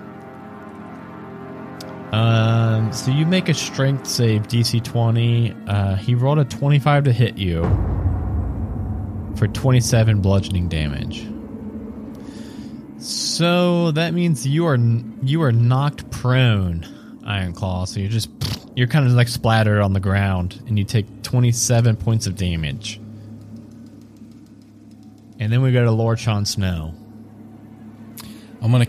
Um, 2.13 2.93
so 2.93 3.11
you 3.11 3.27
make 3.27 3.49
a 3.49 3.55
strength 3.55 4.07
save 4.07 4.43
DC 4.43 4.85
20. 4.85 5.55
Uh, 5.67 5.97
he 5.97 6.15
rolled 6.15 6.39
a 6.39 6.45
25 6.45 7.05
to 7.05 7.13
hit 7.13 7.39
you 7.39 7.63
for 9.37 9.47
27 9.49 10.21
bludgeoning 10.21 10.69
damage. 10.69 11.27
So 12.99 13.91
that 13.93 14.15
means 14.15 14.47
you 14.47 14.67
are 14.67 14.79
you 15.23 15.43
are 15.43 15.53
knocked 15.53 16.11
prone, 16.11 17.21
Iron 17.27 17.53
Claw. 17.53 17.85
So 17.85 18.01
you're 18.01 18.09
just 18.09 18.31
you're 18.75 18.87
kind 18.87 19.07
of 19.07 19.13
like 19.13 19.29
splattered 19.29 19.81
on 19.81 19.93
the 19.93 20.01
ground, 20.01 20.63
and 20.67 20.79
you 20.79 20.85
take 20.85 21.23
27 21.23 21.97
points 21.97 22.27
of 22.27 22.37
damage. 22.37 23.01
And 25.39 25.53
then 25.53 25.61
we 25.63 25.73
go 25.73 25.85
to 25.85 25.91
Lord 25.91 26.19
Sean 26.19 26.47
Snow. 26.47 26.95
I'm 28.63 28.73
gonna 28.73 28.87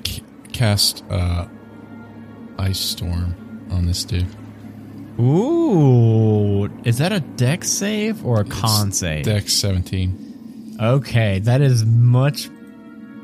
cast 0.53 1.03
uh, 1.09 1.47
Ice 2.57 2.79
Storm 2.79 3.67
on 3.71 3.85
this 3.85 4.05
dude. 4.05 4.27
Ooh, 5.19 6.65
is 6.83 6.99
that 6.99 7.11
a 7.11 7.19
dex 7.19 7.69
save 7.69 8.25
or 8.25 8.41
a 8.41 8.45
con 8.45 8.91
save? 8.91 9.25
Dex 9.25 9.53
17. 9.53 10.24
Okay, 10.79 11.39
that 11.39 11.61
is 11.61 11.85
much 11.85 12.49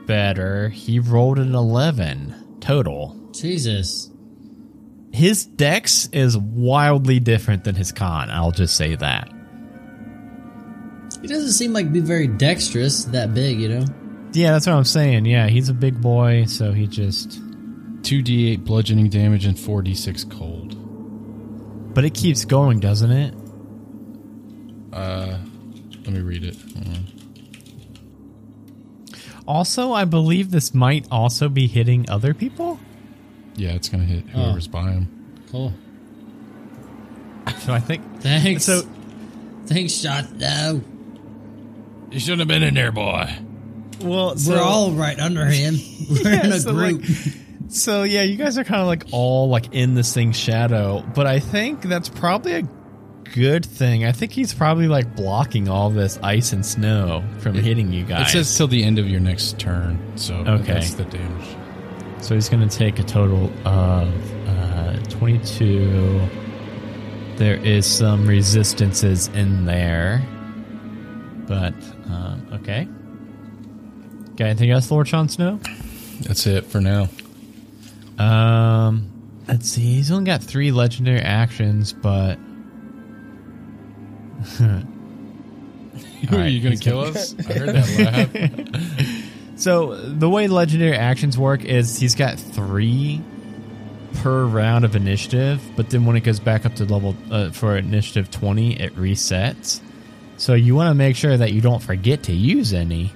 better. 0.05 0.69
He 0.69 0.99
rolled 0.99 1.39
an 1.39 1.53
11 1.53 2.57
total. 2.61 3.29
Jesus. 3.33 4.09
His 5.11 5.45
dex 5.45 6.07
is 6.13 6.37
wildly 6.37 7.19
different 7.19 7.63
than 7.63 7.75
his 7.75 7.91
con. 7.91 8.29
I'll 8.29 8.51
just 8.51 8.77
say 8.77 8.95
that. 8.95 9.29
He 11.21 11.27
doesn't 11.27 11.51
seem 11.51 11.73
like 11.73 11.91
be 11.91 11.99
very 11.99 12.27
dexterous, 12.27 13.05
that 13.05 13.33
big, 13.33 13.59
you 13.59 13.69
know? 13.69 13.85
Yeah, 14.33 14.53
that's 14.53 14.65
what 14.65 14.73
I'm 14.73 14.85
saying. 14.85 15.25
Yeah, 15.25 15.47
he's 15.47 15.69
a 15.69 15.73
big 15.73 16.01
boy, 16.01 16.45
so 16.45 16.71
he 16.71 16.87
just. 16.87 17.41
2d8 18.01 18.63
bludgeoning 18.65 19.09
damage 19.09 19.45
and 19.45 19.55
4d6 19.55 20.31
cold. 20.31 21.93
But 21.93 22.05
it 22.05 22.13
keeps 22.13 22.45
going, 22.45 22.79
doesn't 22.79 23.11
it? 23.11 23.35
Uh, 24.93 25.37
let 26.05 26.13
me 26.13 26.21
read 26.21 26.43
it. 26.43 26.55
Hold 26.73 26.87
on. 26.87 27.10
Also, 29.51 29.91
I 29.91 30.05
believe 30.05 30.49
this 30.51 30.73
might 30.73 31.05
also 31.11 31.49
be 31.49 31.67
hitting 31.67 32.09
other 32.09 32.33
people. 32.33 32.79
Yeah, 33.55 33.71
it's 33.71 33.89
gonna 33.89 34.05
hit 34.05 34.27
whoever's 34.29 34.67
oh. 34.69 34.71
by 34.71 34.91
him. 34.91 35.43
Cool. 35.51 35.73
So 37.59 37.73
I 37.73 37.79
think 37.79 38.21
Thanks. 38.21 38.63
so. 38.63 38.83
Thanks, 39.65 39.93
shot. 39.93 40.31
No. 40.33 40.81
You 42.11 42.19
shouldn't 42.19 42.39
have 42.39 42.47
been 42.47 42.63
in 42.63 42.73
there, 42.73 42.91
boy. 42.91 43.29
Well, 44.01 44.35
We're 44.47 44.61
all 44.61 44.91
right 44.91 45.19
under 45.19 45.45
him. 45.45 45.75
We're 46.09 46.43
in 46.43 46.51
a 46.51 46.59
so, 46.59 46.73
group. 46.73 47.01
like, 47.01 47.09
so 47.67 48.03
yeah, 48.03 48.23
you 48.23 48.37
guys 48.37 48.57
are 48.57 48.63
kind 48.63 48.81
of 48.81 48.87
like 48.87 49.05
all 49.11 49.49
like 49.49 49.73
in 49.73 49.95
this 49.95 50.13
thing's 50.13 50.37
shadow, 50.37 51.03
but 51.13 51.27
I 51.27 51.39
think 51.39 51.81
that's 51.81 52.09
probably 52.09 52.53
a 52.53 52.63
good 53.33 53.65
thing. 53.65 54.05
I 54.05 54.11
think 54.11 54.31
he's 54.31 54.53
probably 54.53 54.87
like 54.87 55.15
blocking 55.15 55.69
all 55.69 55.89
this 55.89 56.19
ice 56.21 56.53
and 56.53 56.65
snow 56.65 57.23
from 57.39 57.53
hitting 57.55 57.91
you 57.93 58.03
guys. 58.03 58.27
It 58.29 58.31
says 58.31 58.57
till 58.57 58.67
the 58.67 58.83
end 58.83 58.99
of 58.99 59.07
your 59.09 59.19
next 59.19 59.57
turn, 59.59 59.99
so 60.17 60.35
Okay. 60.35 60.73
that's 60.73 60.93
the 60.95 61.05
damage. 61.05 61.47
so 62.23 62.35
he's 62.35 62.49
going 62.49 62.67
to 62.67 62.77
take 62.77 62.99
a 62.99 63.03
total 63.03 63.51
of 63.67 64.47
uh, 64.47 64.97
twenty-two. 65.09 66.27
There 67.37 67.55
is 67.55 67.85
some 67.87 68.27
resistances 68.27 69.27
in 69.29 69.65
there, 69.65 70.21
but 71.47 71.73
um, 72.09 72.45
okay. 72.53 72.87
Got 74.35 74.45
anything 74.45 74.71
else, 74.71 74.91
Lord 74.91 75.07
Sean 75.07 75.27
Snow? 75.29 75.59
That's 76.21 76.45
it 76.47 76.65
for 76.65 76.79
now. 76.81 77.09
Um, 78.17 79.09
let's 79.47 79.69
see. 79.69 79.81
He's 79.95 80.11
only 80.11 80.25
got 80.25 80.43
three 80.43 80.71
legendary 80.71 81.19
actions, 81.21 81.93
but 81.93 82.37
Are 86.31 86.37
right, 86.37 86.47
you 86.47 86.59
gonna 86.59 86.71
he's 86.71 86.79
kill 86.79 86.99
us? 86.99 87.35
I 87.49 87.53
heard 87.53 87.69
that 87.75 88.31
laugh. 88.33 89.55
so 89.59 89.95
the 89.95 90.29
way 90.29 90.47
legendary 90.47 90.95
actions 90.95 91.37
work 91.37 91.65
is 91.65 91.97
he's 91.97 92.15
got 92.15 92.39
three 92.39 93.21
per 94.15 94.45
round 94.45 94.85
of 94.85 94.95
initiative, 94.95 95.61
but 95.75 95.89
then 95.89 96.05
when 96.05 96.15
it 96.15 96.21
goes 96.21 96.39
back 96.39 96.65
up 96.65 96.75
to 96.75 96.85
level 96.85 97.15
uh, 97.29 97.51
for 97.51 97.75
initiative 97.75 98.31
twenty, 98.31 98.79
it 98.79 98.95
resets. 98.95 99.81
So 100.37 100.53
you 100.53 100.75
want 100.75 100.89
to 100.89 100.95
make 100.95 101.15
sure 101.15 101.37
that 101.37 101.53
you 101.53 101.61
don't 101.61 101.83
forget 101.83 102.23
to 102.23 102.33
use 102.33 102.73
any. 102.73 103.13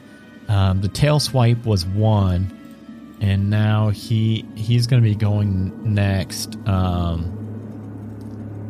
Um, 0.47 0.81
the 0.81 0.87
tail 0.87 1.19
swipe 1.19 1.65
was 1.65 1.85
one, 1.85 3.17
and 3.19 3.49
now 3.49 3.89
he 3.89 4.45
he's 4.55 4.87
going 4.87 5.01
to 5.01 5.07
be 5.07 5.15
going 5.15 5.93
next. 5.93 6.55
Um, 6.67 7.34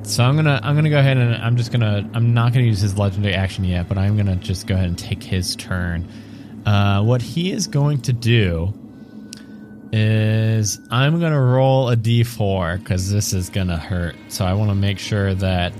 so 0.05 0.23
I'm 0.23 0.35
gonna 0.35 0.59
I'm 0.63 0.75
gonna 0.75 0.89
go 0.89 0.99
ahead 0.99 1.17
and 1.17 1.35
I'm 1.35 1.57
just 1.57 1.71
gonna 1.71 2.09
I'm 2.13 2.33
not 2.33 2.53
gonna 2.53 2.65
use 2.65 2.79
his 2.79 2.97
legendary 2.97 3.33
action 3.33 3.63
yet, 3.63 3.87
but 3.87 3.97
I'm 3.97 4.15
gonna 4.15 4.35
just 4.35 4.67
go 4.67 4.75
ahead 4.75 4.87
and 4.87 4.97
take 4.97 5.23
his 5.23 5.55
turn. 5.55 6.07
Uh, 6.65 7.03
what 7.03 7.21
he 7.21 7.51
is 7.51 7.67
going 7.67 8.01
to 8.03 8.13
do 8.13 8.73
is 9.91 10.79
I'm 10.89 11.19
gonna 11.19 11.41
roll 11.41 11.89
a 11.89 11.95
d4 11.95 12.79
because 12.79 13.11
this 13.11 13.33
is 13.33 13.49
gonna 13.49 13.77
hurt. 13.77 14.15
So 14.29 14.45
I 14.45 14.53
want 14.53 14.69
to 14.71 14.75
make 14.75 14.99
sure 14.99 15.33
that 15.35 15.73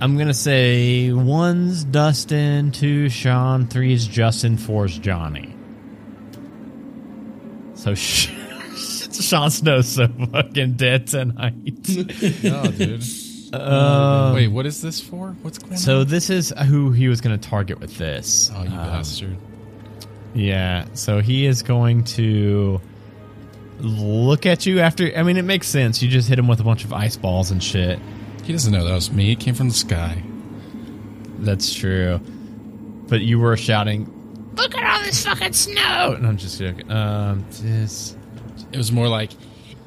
I'm 0.00 0.18
gonna 0.18 0.34
say 0.34 1.12
one's 1.12 1.84
Dustin, 1.84 2.72
two 2.72 3.08
Sean, 3.08 3.66
three's 3.66 4.06
Justin, 4.06 4.56
four's 4.56 4.98
Johnny. 4.98 5.54
So 7.74 7.94
Sean 9.20 9.50
Snow's 9.50 9.88
so 9.88 10.08
fucking 10.08 10.74
dead 10.74 11.06
tonight. 11.08 11.54
no, 12.42 12.64
dude. 12.66 13.02
Um, 13.54 14.34
Wait, 14.34 14.48
what 14.48 14.64
is 14.64 14.80
this 14.80 15.00
for? 15.00 15.36
What's 15.42 15.58
going 15.58 15.76
So 15.76 16.00
on? 16.00 16.06
this 16.08 16.30
is 16.30 16.54
who 16.68 16.90
he 16.92 17.08
was 17.08 17.20
going 17.20 17.38
to 17.38 17.48
target 17.48 17.80
with 17.80 17.98
this. 17.98 18.50
Oh, 18.54 18.62
you 18.62 18.70
Um, 18.70 18.76
bastard! 18.76 19.36
Yeah. 20.34 20.86
So 20.94 21.20
he 21.20 21.44
is 21.44 21.62
going 21.62 22.04
to 22.04 22.80
look 23.80 24.46
at 24.46 24.64
you 24.64 24.80
after. 24.80 25.12
I 25.16 25.22
mean, 25.22 25.36
it 25.36 25.42
makes 25.44 25.66
sense. 25.68 26.02
You 26.02 26.08
just 26.08 26.28
hit 26.28 26.38
him 26.38 26.48
with 26.48 26.60
a 26.60 26.64
bunch 26.64 26.84
of 26.84 26.92
ice 26.92 27.16
balls 27.16 27.50
and 27.50 27.62
shit. 27.62 27.98
He 28.44 28.52
doesn't 28.52 28.72
know 28.72 28.84
that 28.84 28.94
was 28.94 29.12
me. 29.12 29.32
It 29.32 29.40
came 29.40 29.54
from 29.54 29.68
the 29.68 29.74
sky. 29.74 30.22
That's 31.38 31.74
true. 31.74 32.20
But 33.08 33.20
you 33.20 33.38
were 33.38 33.56
shouting, 33.56 34.10
"Look 34.56 34.74
at 34.76 34.82
all 34.98 35.04
this 35.04 35.24
fucking 35.26 35.52
snow!" 35.52 36.14
And 36.16 36.26
I'm 36.26 36.36
just 36.38 36.58
joking. 36.58 36.90
Um, 36.90 37.44
this. 37.60 38.16
It 38.72 38.76
was 38.76 38.92
more 38.92 39.08
like 39.08 39.30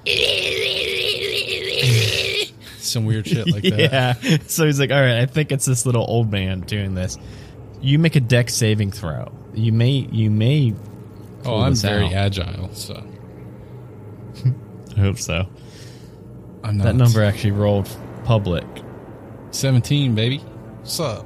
some 2.80 3.06
weird 3.06 3.28
shit 3.28 3.48
like 3.52 3.64
that. 3.64 4.18
yeah. 4.24 4.38
So 4.48 4.66
he's 4.66 4.80
like, 4.80 4.92
"All 4.92 5.02
right, 5.02 5.20
I 5.20 5.26
think 5.26 5.52
it's 5.52 5.66
this 5.66 5.86
little 5.86 6.06
old 6.08 6.32
man 6.32 6.62
doing 6.62 6.96
this." 6.96 7.18
You 7.82 8.00
make 8.00 8.16
a 8.16 8.20
deck 8.20 8.50
saving 8.50 8.92
throw. 8.92 9.32
You 9.54 9.72
may. 9.72 10.08
You 10.12 10.32
may. 10.32 10.74
Oh, 11.46 11.60
I'm 11.62 11.76
very 11.76 12.08
out. 12.08 12.14
agile, 12.14 12.74
so 12.74 13.04
I 14.98 15.00
hope 15.00 15.20
so. 15.20 15.48
I'm 16.64 16.78
not. 16.78 16.86
That 16.86 16.96
number 16.96 17.24
actually 17.24 17.52
rolled 17.52 17.90
public. 18.24 18.66
seventeen, 19.52 20.16
baby. 20.16 20.38
What's 20.38 21.00
up? 21.00 21.26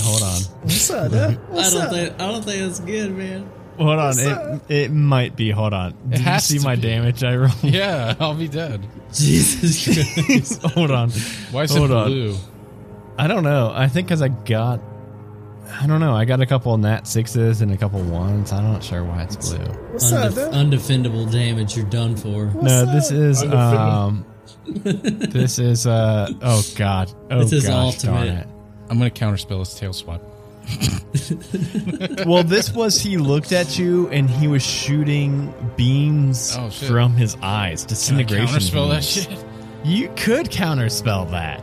Hold 0.00 0.22
on. 0.22 0.40
What's 0.62 0.90
up, 0.90 1.10
dude? 1.10 1.20
I 1.20 1.70
don't 1.70 1.82
up? 1.82 1.90
think 1.90 2.14
I 2.20 2.30
don't 2.30 2.44
think 2.44 2.60
that's 2.62 2.80
good, 2.80 3.16
man. 3.16 3.50
Hold 3.80 3.98
on. 3.98 4.18
It, 4.18 4.60
it 4.70 4.90
might 4.92 5.36
be. 5.36 5.50
Hold 5.50 5.72
on. 5.72 5.94
Did 6.08 6.18
you 6.18 6.24
has 6.24 6.44
see 6.44 6.58
to 6.58 6.64
my 6.64 6.74
be. 6.76 6.82
damage 6.82 7.24
I 7.24 7.36
rolled? 7.36 7.52
Yeah, 7.62 8.14
I'll 8.20 8.34
be 8.34 8.48
dead. 8.48 8.86
Jesus 9.12 9.84
Christ. 10.26 10.62
Hold 10.62 10.90
on. 10.90 11.10
Why 11.50 11.62
is 11.62 11.74
it 11.74 11.78
Hold 11.78 11.90
on. 11.92 12.06
blue? 12.08 12.36
I 13.18 13.26
don't 13.26 13.42
know. 13.42 13.72
I 13.74 13.88
think 13.88 14.06
because 14.08 14.22
I 14.22 14.28
got. 14.28 14.80
I 15.72 15.86
don't 15.86 16.00
know. 16.00 16.14
I 16.16 16.24
got 16.24 16.40
a 16.40 16.46
couple 16.46 16.76
nat 16.78 17.06
sixes 17.06 17.62
and 17.62 17.70
a 17.72 17.76
couple 17.76 18.02
ones. 18.02 18.52
I'm 18.52 18.64
not 18.72 18.82
sure 18.82 19.04
why 19.04 19.22
it's 19.22 19.36
blue. 19.36 19.64
What's 19.92 20.12
up, 20.12 20.32
Undef- 20.32 20.34
dude? 20.34 20.52
undefendable 21.12 21.30
damage. 21.32 21.76
You're 21.76 21.86
done 21.86 22.16
for. 22.16 22.46
no, 22.46 22.84
What's 22.86 23.08
this 23.08 23.10
up? 23.10 23.16
is 23.16 23.42
um. 23.44 24.26
this 24.66 25.58
is 25.58 25.86
uh. 25.86 26.28
Oh 26.42 26.62
God. 26.76 27.12
Oh 27.30 27.38
This 27.40 27.52
is 27.52 27.66
gosh, 27.66 28.02
darn 28.02 28.16
ultimate. 28.16 28.40
it. 28.40 28.48
I'm 28.90 28.98
gonna 28.98 29.10
counterspell 29.10 29.60
his 29.60 29.74
tail 29.74 29.92
swipe. 29.92 30.22
Well, 32.26 32.42
this 32.44 32.72
was 32.72 33.00
he 33.00 33.16
looked 33.16 33.52
at 33.52 33.78
you 33.78 34.08
and 34.08 34.28
he 34.28 34.46
was 34.48 34.62
shooting 34.64 35.52
beams 35.76 36.56
Oh, 36.58 36.70
from 36.70 37.12
his 37.14 37.36
eyes, 37.42 37.82
Can 37.84 37.88
I 37.88 38.22
disintegration. 38.22 38.46
counterspell 38.46 38.90
that 38.90 39.04
shit? 39.04 39.44
You 39.84 40.08
could 40.16 40.46
counterspell 40.50 41.30
that. 41.30 41.62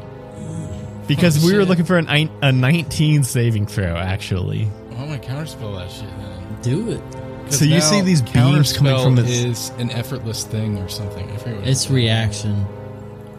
Because 1.08 1.43
Oh, 1.43 1.48
we 1.48 1.56
were 1.58 1.65
looking 1.65 1.86
for 1.86 1.98
an, 1.98 2.30
a 2.41 2.52
19 2.52 3.24
saving 3.24 3.67
throw, 3.67 3.96
actually. 3.96 4.65
Why 4.65 5.04
am 5.06 5.12
I 5.12 5.17
counterspell 5.20 5.78
that 5.78 5.89
shit 5.91 6.10
then? 6.17 6.62
Do 6.62 6.91
it. 6.91 7.02
'Cause 7.46 7.60
So 7.60 7.65
you 7.65 7.80
see 7.80 8.02
these 8.02 8.22
beams 8.22 8.74
coming 8.74 8.98
from 9.02 9.15
counterspell 9.15 9.26
his- 9.26 9.46
is 9.46 9.72
an 9.80 9.89
effortless 9.91 10.43
thing 10.43 10.78
or 10.80 10.89
something. 10.89 11.30
I 11.32 11.38
forget 11.38 11.60
what 11.60 11.67
It's 11.67 11.89
reaction. 11.89 12.65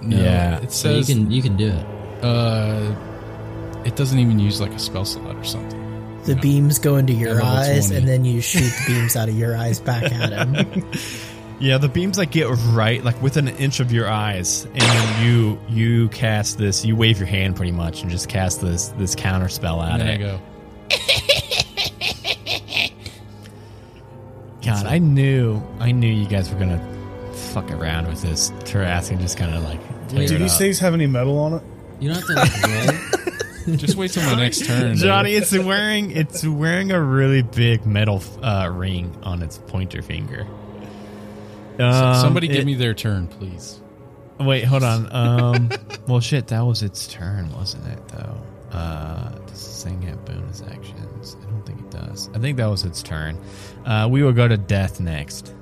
no, 0.00 0.16
Yeah. 0.16 0.58
It 0.60 0.72
So 0.72 0.88
you 0.90 1.02
says 1.04 1.14
can 1.14 1.30
you 1.30 1.42
can 1.42 1.56
do 1.56 1.68
it. 1.68 2.24
uh, 2.24 2.92
it 3.84 3.96
doesn't 3.96 4.18
even 4.18 4.38
use 4.38 4.60
like 4.60 4.72
a 4.72 4.78
spell 4.78 5.04
slot 5.04 5.36
or 5.36 5.44
something. 5.44 5.84
The 6.24 6.34
beams 6.36 6.78
go 6.78 6.96
into 6.96 7.12
your 7.14 7.34
level 7.34 7.48
eyes, 7.48 7.86
20. 7.86 7.96
and 8.00 8.08
then 8.08 8.24
you 8.24 8.40
shoot 8.40 8.60
the 8.70 8.84
beams 8.86 9.16
out 9.16 9.28
of 9.28 9.36
your 9.38 9.56
eyes 9.56 9.80
back 9.80 10.04
at 10.12 10.32
him. 10.48 10.84
Yeah, 11.60 11.78
the 11.78 11.88
beams 11.88 12.18
like 12.18 12.30
get 12.30 12.46
right, 12.68 13.02
like 13.02 13.20
within 13.20 13.48
an 13.48 13.56
inch 13.56 13.80
of 13.80 13.90
your 13.90 14.08
eyes, 14.08 14.62
and 14.64 14.80
then 14.80 15.24
you 15.26 15.58
you 15.68 16.08
cast 16.10 16.56
this. 16.56 16.84
You 16.84 16.94
wave 16.94 17.18
your 17.18 17.26
hand 17.26 17.56
pretty 17.56 17.72
much 17.72 18.02
and 18.02 18.12
just 18.12 18.28
cast 18.28 18.60
this 18.60 18.90
this 18.96 19.16
counter 19.16 19.48
spell 19.48 19.82
at 19.82 20.00
And 20.00 20.02
then 20.02 20.08
I 20.08 20.12
it. 20.14 20.18
go, 20.18 20.40
God, 24.64 24.86
I 24.86 24.98
knew 24.98 25.60
I 25.80 25.90
knew 25.90 26.06
you 26.12 26.26
guys 26.28 26.48
were 26.52 26.58
gonna 26.60 26.78
fuck 27.52 27.70
around 27.72 28.06
with 28.06 28.22
this 28.22 28.50
Tarrasque 28.60 29.10
and 29.10 29.20
just 29.20 29.36
kind 29.36 29.52
of 29.54 29.64
like. 29.64 29.80
Do 30.10 30.16
these 30.38 30.52
up. 30.52 30.58
things 30.58 30.78
have 30.78 30.94
any 30.94 31.06
metal 31.08 31.38
on 31.38 31.54
it? 31.54 31.62
You 32.00 32.12
don't 32.14 32.18
have 32.18 32.26
to 32.28 32.34
like 32.34 32.62
roll. 32.86 32.97
Just 33.76 33.96
wait 33.96 34.10
till 34.12 34.22
my 34.24 34.34
next 34.34 34.64
turn, 34.66 34.92
dude." 34.94 35.02
Johnny, 35.02 35.34
it's 35.34 35.52
wearing 35.56 36.10
it's 36.12 36.44
wearing 36.46 36.90
a 36.92 37.00
really 37.00 37.42
big 37.42 37.84
metal 37.86 38.22
uh, 38.42 38.70
ring 38.72 39.16
on 39.22 39.42
its 39.42 39.58
pointer 39.58 40.02
finger. 40.02 40.46
So- 41.78 41.84
Um, 41.84 42.14
Somebody 42.16 42.48
it- 42.50 42.54
give 42.54 42.66
me 42.66 42.74
their 42.74 42.94
turn, 42.94 43.26
please. 43.28 43.80
Wait, 44.40 44.64
hold 44.64 44.82
on. 44.84 45.08
Um, 45.12 45.70
well, 46.06 46.20
shit, 46.20 46.46
that 46.48 46.60
was 46.60 46.82
its 46.82 47.06
turn, 47.08 47.52
wasn't 47.52 47.86
it? 47.88 48.08
Though. 48.08 48.36
Uh, 48.76 49.30
does 49.46 49.50
this 49.66 49.84
thing 49.84 50.02
have 50.02 50.24
bonus 50.24 50.62
actions? 50.62 51.36
I 51.40 51.50
don't 51.50 51.64
think 51.66 51.80
it 51.80 51.90
does. 51.90 52.28
I 52.34 52.38
think 52.38 52.56
that 52.58 52.66
was 52.66 52.84
its 52.84 53.02
turn. 53.02 53.38
Uh, 53.86 54.06
we 54.10 54.22
will 54.22 54.32
go 54.32 54.46
to 54.46 54.56
death 54.56 55.00
next. 55.00 55.54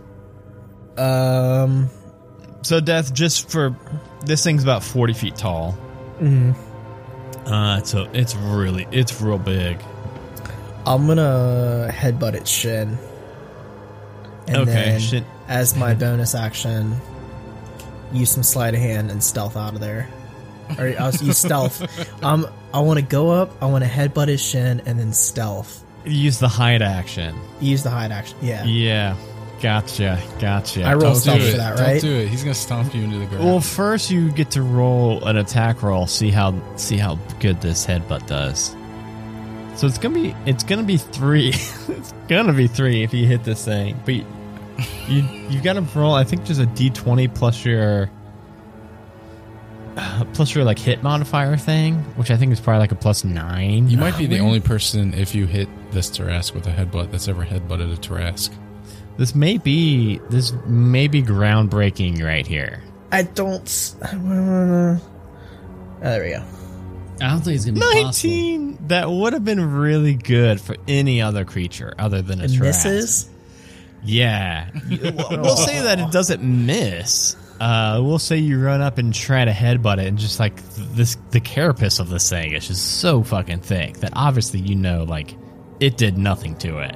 Um, 0.99 1.89
So 2.63 2.81
death, 2.81 3.15
just 3.15 3.49
for 3.51 3.77
this 4.25 4.43
thing's 4.43 4.63
about 4.63 4.83
forty 4.83 5.13
feet 5.13 5.37
tall. 5.37 5.77
mhm. 6.21 6.55
Uh, 7.47 7.81
so 7.83 8.09
it's 8.13 8.35
really 8.37 8.87
it's 8.91 9.21
real 9.21 9.39
big. 9.39 9.81
I'm 10.85 11.07
gonna 11.07 11.89
headbutt 11.93 12.35
its 12.35 12.51
shin. 12.51 12.99
And 14.49 14.57
Okay, 14.59 14.73
then, 14.73 15.01
shit. 15.01 15.25
as 15.49 15.77
my 15.77 15.95
bonus 16.05 16.35
action, 16.35 16.97
use 18.13 18.31
some 18.31 18.43
sleight 18.43 18.75
of 18.75 18.81
hand 18.81 19.11
and 19.11 19.23
stealth 19.23 19.57
out 19.57 19.75
of 19.75 19.81
there. 19.81 20.09
Or 20.79 20.93
I'll 20.99 21.15
use 21.15 21.39
stealth. 21.39 21.83
Um, 22.23 22.47
I 22.75 22.81
want 22.81 22.99
to 22.99 23.05
go 23.05 23.31
up. 23.31 23.51
I 23.63 23.67
want 23.67 23.85
to 23.85 23.91
headbutt 23.91 24.29
his 24.29 24.41
shin 24.43 24.83
and 24.87 24.99
then 24.99 25.13
stealth 25.13 25.85
Use 26.05 26.39
the 26.39 26.49
hide 26.49 26.83
action. 26.83 27.37
Use 27.61 27.83
the 27.83 27.91
hide 27.91 28.11
action. 28.13 28.37
Yeah. 28.43 28.65
Yeah. 28.65 29.17
Gotcha. 29.61 30.23
Gotcha. 30.39 30.85
I 30.85 30.93
roll 30.93 31.01
Don't 31.13 31.17
stealth 31.17 31.41
do 31.41 31.47
it. 31.47 31.51
for 31.53 31.57
that, 31.57 31.79
right? 31.79 32.01
Don't 32.01 32.11
do 32.11 32.17
it. 32.19 32.29
He's 32.29 32.43
gonna 32.43 32.55
stomp 32.55 32.95
you 32.95 33.03
into 33.03 33.19
the 33.19 33.27
ground. 33.27 33.45
Well, 33.45 33.61
first 33.61 34.11
you 34.11 34.31
get 34.33 34.51
to 34.53 34.63
roll 34.63 35.25
an 35.25 35.37
attack 35.37 35.83
roll. 35.83 36.07
See 36.07 36.31
how 36.31 36.55
see 36.77 36.97
how 36.99 37.17
good 37.41 37.61
this 37.61 37.87
headbutt 37.87 38.27
does. 38.27 38.77
So 39.77 39.87
it's 39.87 39.99
gonna 39.99 40.15
be 40.15 40.35
it's 40.47 40.63
gonna 40.65 40.83
be 40.83 40.97
three. 40.99 41.49
it's 41.89 42.13
gonna 42.29 42.53
be 42.53 42.67
three 42.67 43.03
if 43.03 43.15
you 43.15 43.27
hit 43.27 43.45
this 43.45 43.65
thing. 43.65 44.01
But 44.05 44.15
you 44.15 44.25
you, 45.09 45.23
you 45.49 45.61
got 45.63 45.75
to 45.75 45.83
roll. 45.99 46.15
I 46.15 46.25
think 46.25 46.45
just 46.45 46.61
a 46.61 46.67
d 46.67 46.91
twenty 46.91 47.29
plus 47.29 47.65
your 47.65 48.11
uh, 49.97 50.25
plus 50.35 50.55
your 50.55 50.65
like 50.65 50.79
hit 50.79 51.03
modifier 51.03 51.57
thing, 51.57 51.97
which 52.17 52.31
I 52.31 52.37
think 52.37 52.53
is 52.53 52.61
probably 52.61 52.81
like 52.81 52.93
a 52.93 52.97
plus 52.97 53.25
nine. 53.25 53.89
you 53.89 53.97
might 53.97 54.19
be 54.19 54.27
the 54.27 54.41
only 54.41 54.61
person 54.61 55.15
if 55.15 55.35
you 55.35 55.47
hit 55.47 55.69
this 55.93 56.11
Tarrasque 56.11 56.55
with 56.55 56.67
a 56.67 56.71
headbutt 56.71 57.11
that's 57.11 57.29
ever 57.29 57.45
headbutted 57.45 57.93
a 57.93 57.97
Tarrasque. 57.97 58.53
This 59.19 59.35
may 59.35 59.59
be 59.59 60.21
this 60.31 60.53
may 60.67 61.09
be 61.09 61.23
groundbreaking 61.23 62.23
right 62.23 62.47
here. 62.47 62.83
I 63.13 63.23
don't. 63.23 63.63
s- 63.63 63.97
I 64.03 64.17
wanna- 64.17 65.01
Oh, 65.03 66.01
there 66.03 66.23
we 66.23 66.31
go. 66.31 66.43
I 67.25 67.31
don't 67.31 67.41
think 67.41 67.57
it's 67.57 67.65
gonna 67.65 67.75
be 67.75 67.81
possible. 67.81 68.05
19 68.05 68.79
that 68.89 69.11
would 69.11 69.33
have 69.33 69.45
been 69.45 69.73
really 69.75 70.15
good 70.15 70.61
for 70.61 70.77
any 70.87 71.23
other 71.23 71.45
creature 71.45 71.95
other 71.99 72.21
than 72.23 72.41
a 72.41 72.45
It 72.45 72.51
Tarrasque. 72.51 72.61
misses. 72.61 73.29
yeah 74.05 74.69
we'll 74.91 75.41
we'll 75.41 75.57
say 75.57 75.81
that 75.81 75.99
it 75.99 76.11
doesn't 76.13 76.43
miss 76.43 77.35
uh, 77.59 77.99
we'll 78.05 78.19
say 78.19 78.37
you 78.37 78.63
run 78.63 78.83
up 78.83 78.99
and 78.99 79.15
try 79.15 79.45
to 79.47 79.51
headbutt 79.51 79.97
it 79.99 80.07
and 80.07 80.19
just 80.19 80.39
like 80.39 80.61
this 80.95 81.17
the 81.31 81.41
carapace 81.41 81.99
of 81.99 82.11
this 82.11 82.29
thing 82.29 82.53
is 82.53 82.69
just 82.69 82.99
so 83.01 83.23
fucking 83.23 83.61
thick 83.61 83.97
that 83.97 84.13
obviously 84.15 84.61
you 84.61 84.77
know 84.77 85.03
like 85.05 85.35
it 85.81 85.97
did 85.97 86.19
nothing 86.19 86.55
to 86.57 86.79
it 86.79 86.95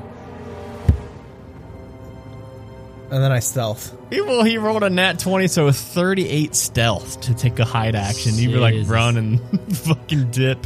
And 3.10 3.22
then 3.22 3.32
I 3.32 3.40
stealth. 3.40 3.96
He, 4.10 4.20
well, 4.20 4.44
he 4.44 4.56
rolled 4.58 4.84
a 4.84 4.90
nat 4.90 5.18
20, 5.18 5.48
so 5.48 5.70
38 5.72 6.54
stealth 6.54 7.20
to 7.22 7.34
take 7.34 7.58
a 7.58 7.64
hide 7.64 7.96
action. 7.96 8.34
You 8.36 8.52
were 8.52 8.58
like 8.58 8.74
Jesus. 8.74 8.88
run 8.88 9.16
and 9.16 9.40
fucking 9.76 10.30
dip. 10.30 10.64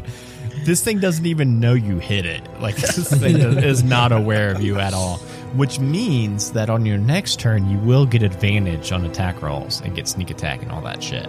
This 0.64 0.83
thing 0.85 0.98
doesn't 0.98 1.24
even 1.24 1.59
know 1.59 1.72
you 1.72 1.98
hit 1.98 2.26
it. 2.26 2.42
Like, 2.61 2.76
this 2.76 3.11
thing 3.18 3.37
is 3.37 3.83
not 3.83 4.12
aware 4.12 4.50
of 4.50 4.62
you 4.62 4.78
at 4.78 4.92
all. 4.92 5.18
Which 5.54 5.78
means 5.78 6.52
that 6.52 6.68
on 6.68 6.85
your 6.85 6.98
next 6.98 7.38
turn, 7.40 7.70
you 7.70 7.78
will 7.78 8.04
get 8.07 8.22
advantage 8.22 8.92
on 8.92 9.04
attack 9.07 9.40
rolls 9.40 9.80
and 9.80 9.94
get 9.94 10.09
sneak 10.09 10.30
attack 10.30 10.62
and 10.62 10.70
all 10.70 10.80
that 10.83 11.02
shit. 11.02 11.28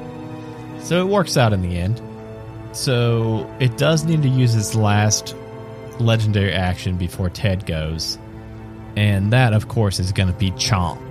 So 0.80 1.00
it 1.06 1.10
works 1.10 1.38
out 1.38 1.54
in 1.54 1.62
the 1.62 1.78
end. 1.78 2.02
So 2.74 3.50
it 3.60 3.78
does 3.78 4.04
need 4.04 4.22
to 4.24 4.30
use 4.30 4.56
its 4.56 4.76
last 4.76 5.36
legendary 6.00 6.52
action 6.52 6.98
before 6.98 7.30
Ted 7.30 7.66
goes. 7.66 8.18
And 8.96 9.34
that, 9.34 9.54
of 9.54 9.68
course, 9.68 10.00
is 10.00 10.12
going 10.12 10.30
to 10.30 10.38
be 10.38 10.52
Chomp. 10.52 11.02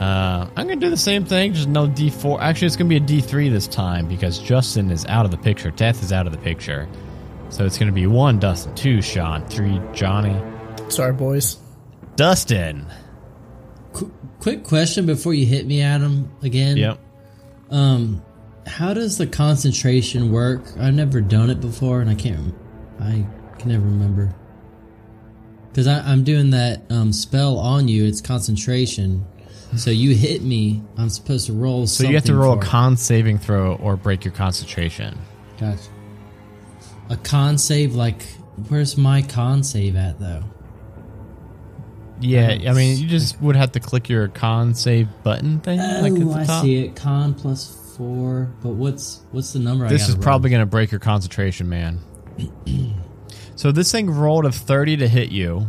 Uh, 0.00 0.48
I'm 0.56 0.66
going 0.66 0.80
to 0.80 0.86
do 0.86 0.90
the 0.90 0.96
same 0.96 1.24
thing, 1.24 1.52
just 1.52 1.68
no 1.68 1.86
D4. 1.86 2.40
Actually, 2.40 2.66
it's 2.66 2.76
going 2.76 2.88
to 2.88 3.00
be 3.00 3.14
a 3.16 3.20
D3 3.20 3.50
this 3.50 3.68
time 3.68 4.08
because 4.08 4.38
Justin 4.38 4.90
is 4.90 5.04
out 5.06 5.26
of 5.26 5.30
the 5.30 5.36
picture. 5.36 5.70
Death 5.70 6.02
is 6.02 6.12
out 6.12 6.26
of 6.26 6.32
the 6.32 6.38
picture. 6.38 6.88
So 7.50 7.66
it's 7.66 7.76
going 7.76 7.88
to 7.88 7.92
be 7.92 8.06
one 8.06 8.38
Dustin, 8.38 8.74
two 8.74 9.02
Sean, 9.02 9.44
three 9.46 9.80
Johnny. 9.92 10.40
Sorry, 10.88 11.12
boys. 11.12 11.58
Dustin. 12.16 12.86
Qu- 13.92 14.12
quick 14.38 14.64
question 14.64 15.04
before 15.04 15.34
you 15.34 15.44
hit 15.44 15.66
me, 15.66 15.82
Adam, 15.82 16.30
again. 16.42 16.76
Yep. 16.76 16.98
Um, 17.70 18.22
how 18.66 18.94
does 18.94 19.18
the 19.18 19.26
concentration 19.26 20.32
work? 20.32 20.62
I've 20.78 20.94
never 20.94 21.20
done 21.20 21.50
it 21.50 21.60
before, 21.60 22.00
and 22.00 22.08
I 22.08 22.14
can't. 22.14 22.54
I 23.00 23.26
can 23.58 23.70
never 23.70 23.84
remember. 23.84 24.34
Because 25.70 25.86
I'm 25.86 26.24
doing 26.24 26.50
that 26.50 26.82
um, 26.90 27.12
spell 27.12 27.56
on 27.58 27.86
you. 27.86 28.04
It's 28.04 28.20
concentration. 28.20 29.24
So 29.76 29.90
you 29.90 30.16
hit 30.16 30.42
me. 30.42 30.82
I'm 30.98 31.08
supposed 31.08 31.46
to 31.46 31.52
roll. 31.52 31.86
So 31.86 32.04
you 32.08 32.14
have 32.14 32.24
to 32.24 32.34
roll 32.34 32.58
a 32.58 32.62
con 32.62 32.96
saving 32.96 33.38
throw 33.38 33.76
or 33.76 33.96
break 33.96 34.24
your 34.24 34.34
concentration. 34.34 35.16
Gotcha. 35.58 35.82
A 37.08 37.16
con 37.16 37.56
save, 37.56 37.94
like 37.94 38.22
where's 38.68 38.96
my 38.96 39.22
con 39.22 39.62
save 39.62 39.94
at 39.96 40.18
though? 40.18 40.42
Yeah, 42.20 42.58
I 42.68 42.72
mean, 42.72 42.98
you 42.98 43.06
just 43.06 43.40
would 43.40 43.56
have 43.56 43.72
to 43.72 43.80
click 43.80 44.08
your 44.08 44.28
con 44.28 44.74
save 44.74 45.08
button 45.22 45.60
thing. 45.60 45.78
like 45.78 46.12
at 46.12 46.22
oh, 46.22 46.32
the 46.32 46.40
I 46.40 46.44
top. 46.44 46.62
see 46.64 46.84
it. 46.84 46.96
Con 46.96 47.34
plus 47.34 47.94
four. 47.96 48.52
But 48.62 48.70
what's 48.70 49.22
what's 49.30 49.52
the 49.52 49.58
number? 49.60 49.86
I 49.86 49.88
This 49.88 50.08
is 50.08 50.16
roll? 50.16 50.22
probably 50.22 50.50
going 50.50 50.60
to 50.60 50.66
break 50.66 50.90
your 50.90 51.00
concentration, 51.00 51.68
man. 51.68 52.00
so 53.60 53.70
this 53.70 53.92
thing 53.92 54.08
rolled 54.08 54.46
a 54.46 54.52
30 54.52 54.96
to 54.96 55.06
hit 55.06 55.28
you. 55.28 55.68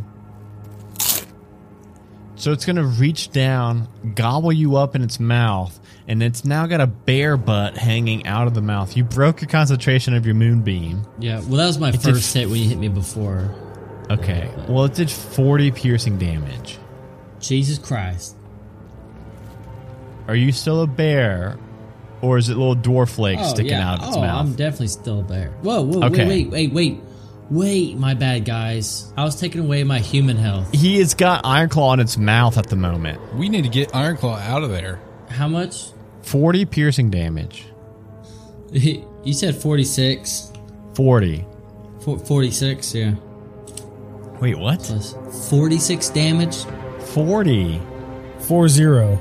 So 2.36 2.54
it's 2.54 2.66
going 2.66 2.78
to 2.78 2.86
reach 2.86 3.32
down, 3.32 3.90
gobble 4.16 4.54
you 4.54 4.78
up 4.78 4.96
in 4.96 5.02
its 5.02 5.20
mouth, 5.20 5.78
and 6.08 6.24
it's 6.24 6.46
now 6.46 6.68
got 6.68 6.80
a 6.80 6.88
bear 6.88 7.36
butt 7.36 7.78
hanging 7.78 8.26
out 8.26 8.48
of 8.48 8.54
the 8.54 8.62
mouth. 8.62 8.96
You 8.96 9.04
broke 9.04 9.42
your 9.42 9.50
concentration 9.50 10.14
of 10.14 10.26
your 10.26 10.36
moonbeam. 10.36 11.06
Yeah. 11.20 11.40
Well, 11.42 11.58
that 11.58 11.66
was 11.66 11.80
my 11.80 11.92
did 11.92 12.02
first 12.02 12.34
hit 12.34 12.50
when 12.50 12.62
you 12.62 12.70
hit 12.70 12.78
me 12.78 12.88
before. 12.88 13.54
Okay. 14.10 14.50
Well, 14.70 14.86
it 14.86 14.94
did 14.94 15.12
40 15.12 15.72
piercing 15.72 16.18
damage. 16.18 16.78
Jesus 17.42 17.78
Christ. 17.78 18.38
Are 20.30 20.36
you 20.36 20.54
still 20.54 20.82
a 20.82 20.88
bear, 20.88 21.60
or 22.22 22.38
is 22.38 22.48
it 22.48 22.56
little 22.56 22.74
dwarf 22.74 23.10
flakes 23.10 23.42
oh, 23.44 23.50
sticking 23.50 23.74
out 23.74 24.00
of 24.00 24.08
its 24.08 24.16
oh, 24.16 24.22
mouth? 24.22 24.46
I'm 24.46 24.56
definitely 24.56 24.88
still 24.88 25.24
there. 25.24 25.50
Whoa, 25.62 25.82
whoa, 25.82 26.06
Okay. 26.06 26.26
wait, 26.26 26.50
wait, 26.50 26.72
wait, 26.72 27.02
wait. 27.02 27.11
Wait, 27.52 27.98
my 27.98 28.14
bad, 28.14 28.46
guys. 28.46 29.12
I 29.18 29.26
was 29.26 29.36
taking 29.36 29.60
away 29.62 29.84
my 29.84 30.00
human 30.00 30.38
health. 30.38 30.72
he 30.74 31.00
has 31.00 31.14
got 31.14 31.42
Iron 31.46 31.68
Claw 31.70 31.94
in 31.94 32.00
its 32.00 32.18
mouth 32.18 32.58
at 32.58 32.68
the 32.70 32.78
moment. 32.78 33.20
We 33.36 33.50
need 33.50 33.64
to 33.64 33.70
get 33.70 33.90
Ironclaw 33.92 34.40
out 34.42 34.64
of 34.64 34.70
there. 34.70 35.02
How 35.30 35.50
much? 35.50 35.88
40 36.22 36.64
piercing 36.66 37.10
damage. 37.10 37.66
You 38.72 39.34
said 39.34 39.56
46. 39.56 40.54
40. 40.96 41.46
Four- 42.00 42.20
46, 42.20 42.96
yeah. 42.96 43.16
Wait, 44.40 44.58
what? 44.58 44.80
Plus 44.80 45.14
46 45.50 46.10
damage? 46.12 46.56
40. 47.14 47.82
Four 48.40 48.70
zero. 48.70 49.20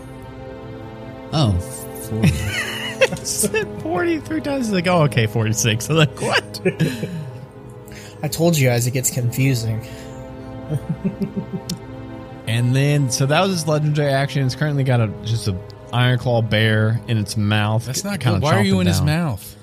Oh, 1.33 1.53
40. 2.09 2.29
said 3.25 3.83
40 3.83 4.21
three 4.21 4.41
times. 4.41 4.67
He's 4.67 4.73
like, 4.75 4.87
oh, 4.87 5.03
okay, 5.03 5.27
46. 5.27 5.91
I'm 5.91 5.97
like, 5.97 6.21
what? 6.23 6.61
I 8.23 8.29
told 8.29 8.57
you 8.59 8.69
guys 8.69 8.87
it 8.87 8.91
gets 8.93 9.11
confusing. 9.11 9.87
and 12.47 12.75
then, 12.75 13.11
so 13.11 13.27
that 13.27 13.41
was 13.43 13.51
his 13.53 13.67
legendary 13.69 14.13
action. 14.13 14.45
It's 14.45 14.55
currently 14.55 14.85
got 14.85 15.01
a 15.01 15.09
just 15.25 15.49
a 15.49 15.57
Iron 15.93 16.19
Claw 16.19 16.43
bear 16.43 17.01
in 17.09 17.19
its 17.19 17.37
mouth. 17.37 17.87
That's 17.87 18.05
not 18.05 18.21
kinda. 18.21 18.41
Why 18.41 18.57
are 18.57 18.63
you 18.63 18.75
chomping 18.75 18.81
in 18.83 18.87
his 18.87 19.01
mouth? 19.03 19.57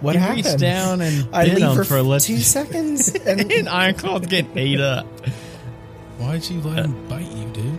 What 0.00 0.14
he 0.14 0.20
happened? 0.20 0.44
reached 0.44 0.58
down 0.58 1.00
and 1.00 1.28
I 1.34 1.46
bit 1.46 1.54
leave 1.54 1.64
him 1.68 1.74
for, 1.76 1.84
for 1.84 1.96
a 1.96 2.02
leg- 2.02 2.20
two 2.20 2.38
seconds, 2.38 3.08
and 3.26 3.50
and 3.50 3.68
Iron 3.68 3.94
Claw's 3.94 4.26
getting 4.26 4.56
ate 4.56 4.80
up. 4.80 5.06
Why'd 6.18 6.48
you 6.48 6.60
let 6.60 6.84
him 6.84 7.08
bite 7.08 7.26
you, 7.26 7.48
dude? 7.50 7.78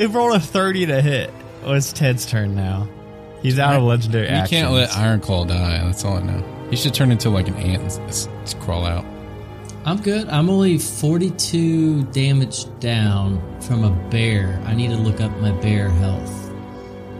It 0.00 0.08
rolled 0.10 0.36
a 0.36 0.40
30 0.40 0.86
to 0.86 1.02
hit. 1.02 1.30
Oh, 1.64 1.72
it's 1.72 1.92
Ted's 1.92 2.24
turn 2.26 2.54
now. 2.54 2.88
He's 3.42 3.58
out 3.58 3.74
of 3.74 3.82
legendary 3.82 4.28
You 4.28 4.34
actions. 4.34 4.60
can't 4.62 4.72
let 4.72 4.90
Ironclaw 4.90 5.48
die. 5.48 5.82
That's 5.84 6.04
all 6.04 6.18
I 6.18 6.22
know. 6.22 6.59
He 6.70 6.76
should 6.76 6.94
turn 6.94 7.10
into 7.10 7.30
like 7.30 7.48
an 7.48 7.54
ant 7.56 7.82
and 7.82 7.90
s- 8.10 8.28
s- 8.44 8.54
crawl 8.60 8.84
out. 8.86 9.04
I'm 9.84 10.00
good. 10.00 10.28
I'm 10.28 10.48
only 10.50 10.78
42 10.78 12.04
damage 12.04 12.64
down 12.80 13.40
from 13.62 13.82
a 13.84 13.90
bear. 14.10 14.62
I 14.66 14.74
need 14.74 14.88
to 14.90 14.96
look 14.96 15.20
up 15.20 15.36
my 15.38 15.52
bear 15.52 15.88
health. 15.88 16.50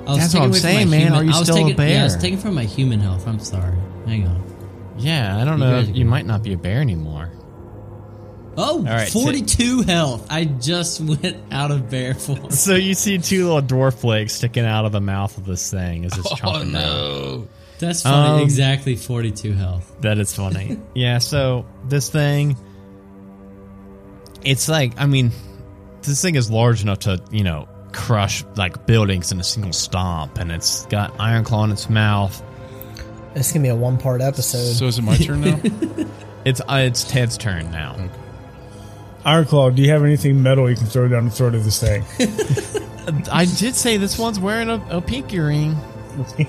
I 0.07 0.11
was 0.13 0.19
That's 0.19 0.33
taking 0.33 0.41
what 0.41 0.47
I'm 0.47 0.53
from 0.53 0.53
my 0.53 0.59
saying, 0.59 0.91
man. 0.91 1.13
Are 1.15 1.25
you 1.25 1.33
I 1.33 1.39
was 1.39 1.49
still 1.49 1.57
a 1.67 1.69
taking, 1.75 1.89
Yeah, 1.89 2.01
I 2.01 2.05
was 2.05 2.17
taking 2.17 2.39
from 2.39 2.55
my 2.55 2.65
human 2.65 3.01
health. 3.01 3.27
I'm 3.27 3.39
sorry. 3.39 3.77
Hang 4.07 4.27
on. 4.27 4.43
Yeah, 4.99 5.37
I 5.41 5.45
don't 5.45 5.59
You 5.59 5.65
know. 5.65 5.71
guys 5.73 5.89
if 5.89 5.95
are 5.95 5.99
You 5.99 6.05
good. 6.05 6.11
might 6.11 6.27
not 6.27 6.43
be 6.43 6.53
a 6.53 6.57
bear 6.59 6.81
anymore. 6.81 7.31
Oh, 8.57 8.83
right, 8.83 9.09
42 9.09 9.83
health. 9.83 10.27
I 10.29 10.45
just 10.45 11.01
went 11.01 11.37
out 11.51 11.71
of 11.71 11.89
bear 11.89 12.15
form. 12.15 12.51
So 12.51 12.75
you 12.75 12.95
see 12.95 13.17
two 13.19 13.47
little 13.47 13.63
dwarf 13.63 13.95
flakes 13.95 14.35
sticking 14.35 14.65
out 14.67 14.85
of 14.85 14.93
the 14.93 15.01
mouth 15.01 15.39
of 15.39 15.47
this 15.47 15.71
thing 15.71 16.05
as 16.05 16.17
it's 16.19 16.27
oh, 16.31 16.35
chomping 16.35 16.73
down. 16.75 17.49
That's 17.81 18.03
funny. 18.03 18.39
Um, 18.39 18.43
exactly 18.43 18.95
42 18.97 19.53
health. 19.53 19.93
That 20.01 20.19
is 20.19 20.35
funny. 20.35 20.79
yeah, 20.95 21.19
so 21.19 21.67
this 21.89 22.09
thing 22.11 22.57
it's 24.45 24.69
like 24.69 24.93
I 24.99 25.07
mean 25.07 25.33
this 26.03 26.23
thing 26.23 26.35
is 26.35 26.51
large 26.51 26.83
enough 26.83 27.01
to, 27.01 27.23
you 27.31 27.45
know, 27.45 27.69
crush 27.93 28.45
like 28.57 28.87
buildings 28.87 29.33
in 29.33 29.41
a 29.41 29.45
single 29.45 29.73
stomp 29.73 30.39
and 30.39 30.51
it's 30.53 30.87
got 30.87 31.13
iron 31.21 31.45
claw 31.45 31.65
in 31.65 31.73
its 31.73 31.91
mouth. 31.91 32.43
it's 33.35 33.53
gonna 33.53 33.63
be 33.63 33.69
a 33.69 33.75
one-part 33.75 34.21
episode. 34.23 34.75
So 34.75 34.87
is 34.87 34.99
it 34.99 35.03
my 35.03 35.17
turn 35.17 35.41
now? 35.43 35.61
It's 36.43 36.63
uh, 36.63 36.85
it's 36.87 37.05
Ted's 37.05 37.37
turn 37.37 37.71
now. 37.71 38.09
Ironclaw, 39.27 39.75
do 39.75 39.83
you 39.83 39.91
have 39.91 40.03
anything 40.03 40.43
metal 40.43 40.71
you 40.71 40.77
can 40.77 40.87
throw 40.87 41.07
down 41.07 41.27
the 41.27 41.31
throat 41.31 41.55
of 41.55 41.65
this 41.65 41.79
thing? 41.79 42.03
I 43.31 43.45
did 43.45 43.75
say 43.75 43.99
this 43.99 44.19
one's 44.19 44.41
wearing 44.41 44.71
a, 44.71 44.83
a 44.89 45.01
pinky 45.03 45.39
ring. 45.39 45.77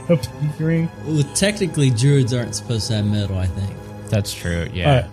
A 0.09 0.17
pinky 0.17 0.63
ring? 0.63 0.91
Well, 1.05 1.23
technically, 1.35 1.89
druids 1.89 2.33
aren't 2.33 2.55
supposed 2.55 2.87
to 2.87 2.95
have 2.95 3.05
metal, 3.05 3.37
I 3.37 3.47
think. 3.47 3.75
That's 4.09 4.33
true. 4.33 4.69
Yeah. 4.73 5.01
right. 5.01 5.09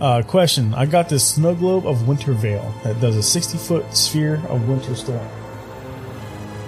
Uh, 0.00 0.22
question: 0.22 0.74
I 0.74 0.86
got 0.86 1.08
this 1.08 1.26
snow 1.26 1.54
globe 1.54 1.86
of 1.86 2.08
Winter 2.08 2.32
Veil 2.32 2.74
that 2.84 3.00
does 3.00 3.16
a 3.16 3.22
60 3.22 3.58
foot 3.58 3.94
sphere 3.96 4.42
of 4.48 4.68
Winter 4.68 4.94
Storm. 4.96 5.18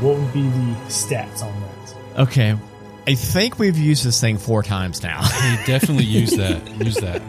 What 0.00 0.18
would 0.18 0.32
be 0.32 0.42
the 0.42 0.74
stats 0.88 1.42
on 1.42 1.60
that? 1.60 2.20
Okay. 2.20 2.56
I 3.06 3.14
think 3.14 3.58
we've 3.58 3.76
used 3.76 4.04
this 4.04 4.18
thing 4.20 4.38
four 4.38 4.62
times 4.62 5.02
now. 5.02 5.20
Hey, 5.32 5.62
definitely 5.66 6.04
use 6.04 6.30
that. 6.36 6.66
Use 6.82 6.96
that. 6.96 7.22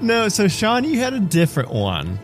no, 0.00 0.28
so 0.28 0.48
Sean, 0.48 0.84
you 0.84 0.98
had 1.00 1.12
a 1.12 1.20
different 1.20 1.70
one. 1.70 2.18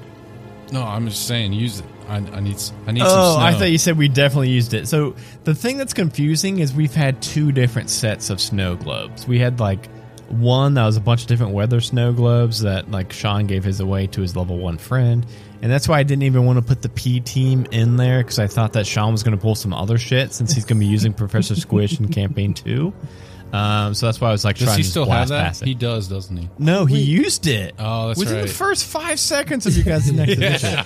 No, 0.72 0.82
I'm 0.82 1.06
just 1.08 1.26
saying, 1.26 1.52
use 1.52 1.80
it. 1.80 1.86
I, 2.08 2.16
I 2.16 2.40
need. 2.40 2.56
I 2.86 2.92
need 2.92 3.02
Oh, 3.02 3.08
some 3.08 3.34
snow. 3.36 3.46
I 3.46 3.52
thought 3.54 3.70
you 3.70 3.78
said 3.78 3.96
we 3.96 4.08
definitely 4.08 4.50
used 4.50 4.74
it. 4.74 4.86
So 4.88 5.14
the 5.44 5.54
thing 5.54 5.78
that's 5.78 5.94
confusing 5.94 6.58
is 6.58 6.72
we've 6.74 6.94
had 6.94 7.22
two 7.22 7.50
different 7.52 7.90
sets 7.90 8.30
of 8.30 8.40
snow 8.40 8.76
globes. 8.76 9.26
We 9.26 9.38
had 9.38 9.58
like 9.60 9.88
one 10.28 10.74
that 10.74 10.84
was 10.86 10.96
a 10.96 11.00
bunch 11.00 11.22
of 11.22 11.28
different 11.28 11.52
weather 11.52 11.80
snow 11.80 12.12
globes 12.12 12.60
that 12.62 12.90
like 12.90 13.12
Sean 13.12 13.46
gave 13.46 13.64
his 13.64 13.80
away 13.80 14.06
to 14.08 14.20
his 14.22 14.34
level 14.36 14.58
one 14.58 14.78
friend, 14.78 15.24
and 15.62 15.70
that's 15.70 15.88
why 15.88 15.98
I 15.98 16.02
didn't 16.02 16.24
even 16.24 16.44
want 16.44 16.58
to 16.58 16.62
put 16.64 16.82
the 16.82 16.88
P 16.88 17.20
team 17.20 17.66
in 17.70 17.96
there 17.96 18.18
because 18.22 18.38
I 18.38 18.46
thought 18.46 18.72
that 18.74 18.86
Sean 18.86 19.12
was 19.12 19.22
going 19.22 19.36
to 19.36 19.40
pull 19.40 19.54
some 19.54 19.72
other 19.72 19.98
shit 19.98 20.32
since 20.32 20.52
he's 20.52 20.64
going 20.64 20.78
to 20.78 20.86
be 20.86 20.90
using 20.90 21.12
Professor 21.14 21.54
Squish 21.56 21.98
in 22.00 22.08
campaign 22.08 22.52
two. 22.54 22.92
Um, 23.54 23.94
so 23.94 24.06
that's 24.06 24.20
why 24.20 24.30
I 24.30 24.32
was 24.32 24.44
like 24.44 24.56
Does 24.56 24.66
trying 24.66 24.78
he 24.78 24.82
to 24.82 24.88
still 24.90 25.04
blast 25.04 25.30
have 25.30 25.38
that? 25.38 25.44
past 25.44 25.62
it. 25.62 25.68
He 25.68 25.74
does, 25.74 26.08
doesn't 26.08 26.36
he? 26.36 26.48
no, 26.58 26.86
he 26.86 26.98
used 27.00 27.46
it. 27.46 27.74
Oh, 27.78 28.08
that's 28.08 28.18
within 28.18 28.38
right. 28.38 28.48
the 28.48 28.52
first 28.52 28.84
five 28.84 29.20
seconds 29.20 29.64
of 29.66 29.76
you 29.76 29.84
guys' 29.84 30.10
next 30.12 30.32
edition. 30.32 30.76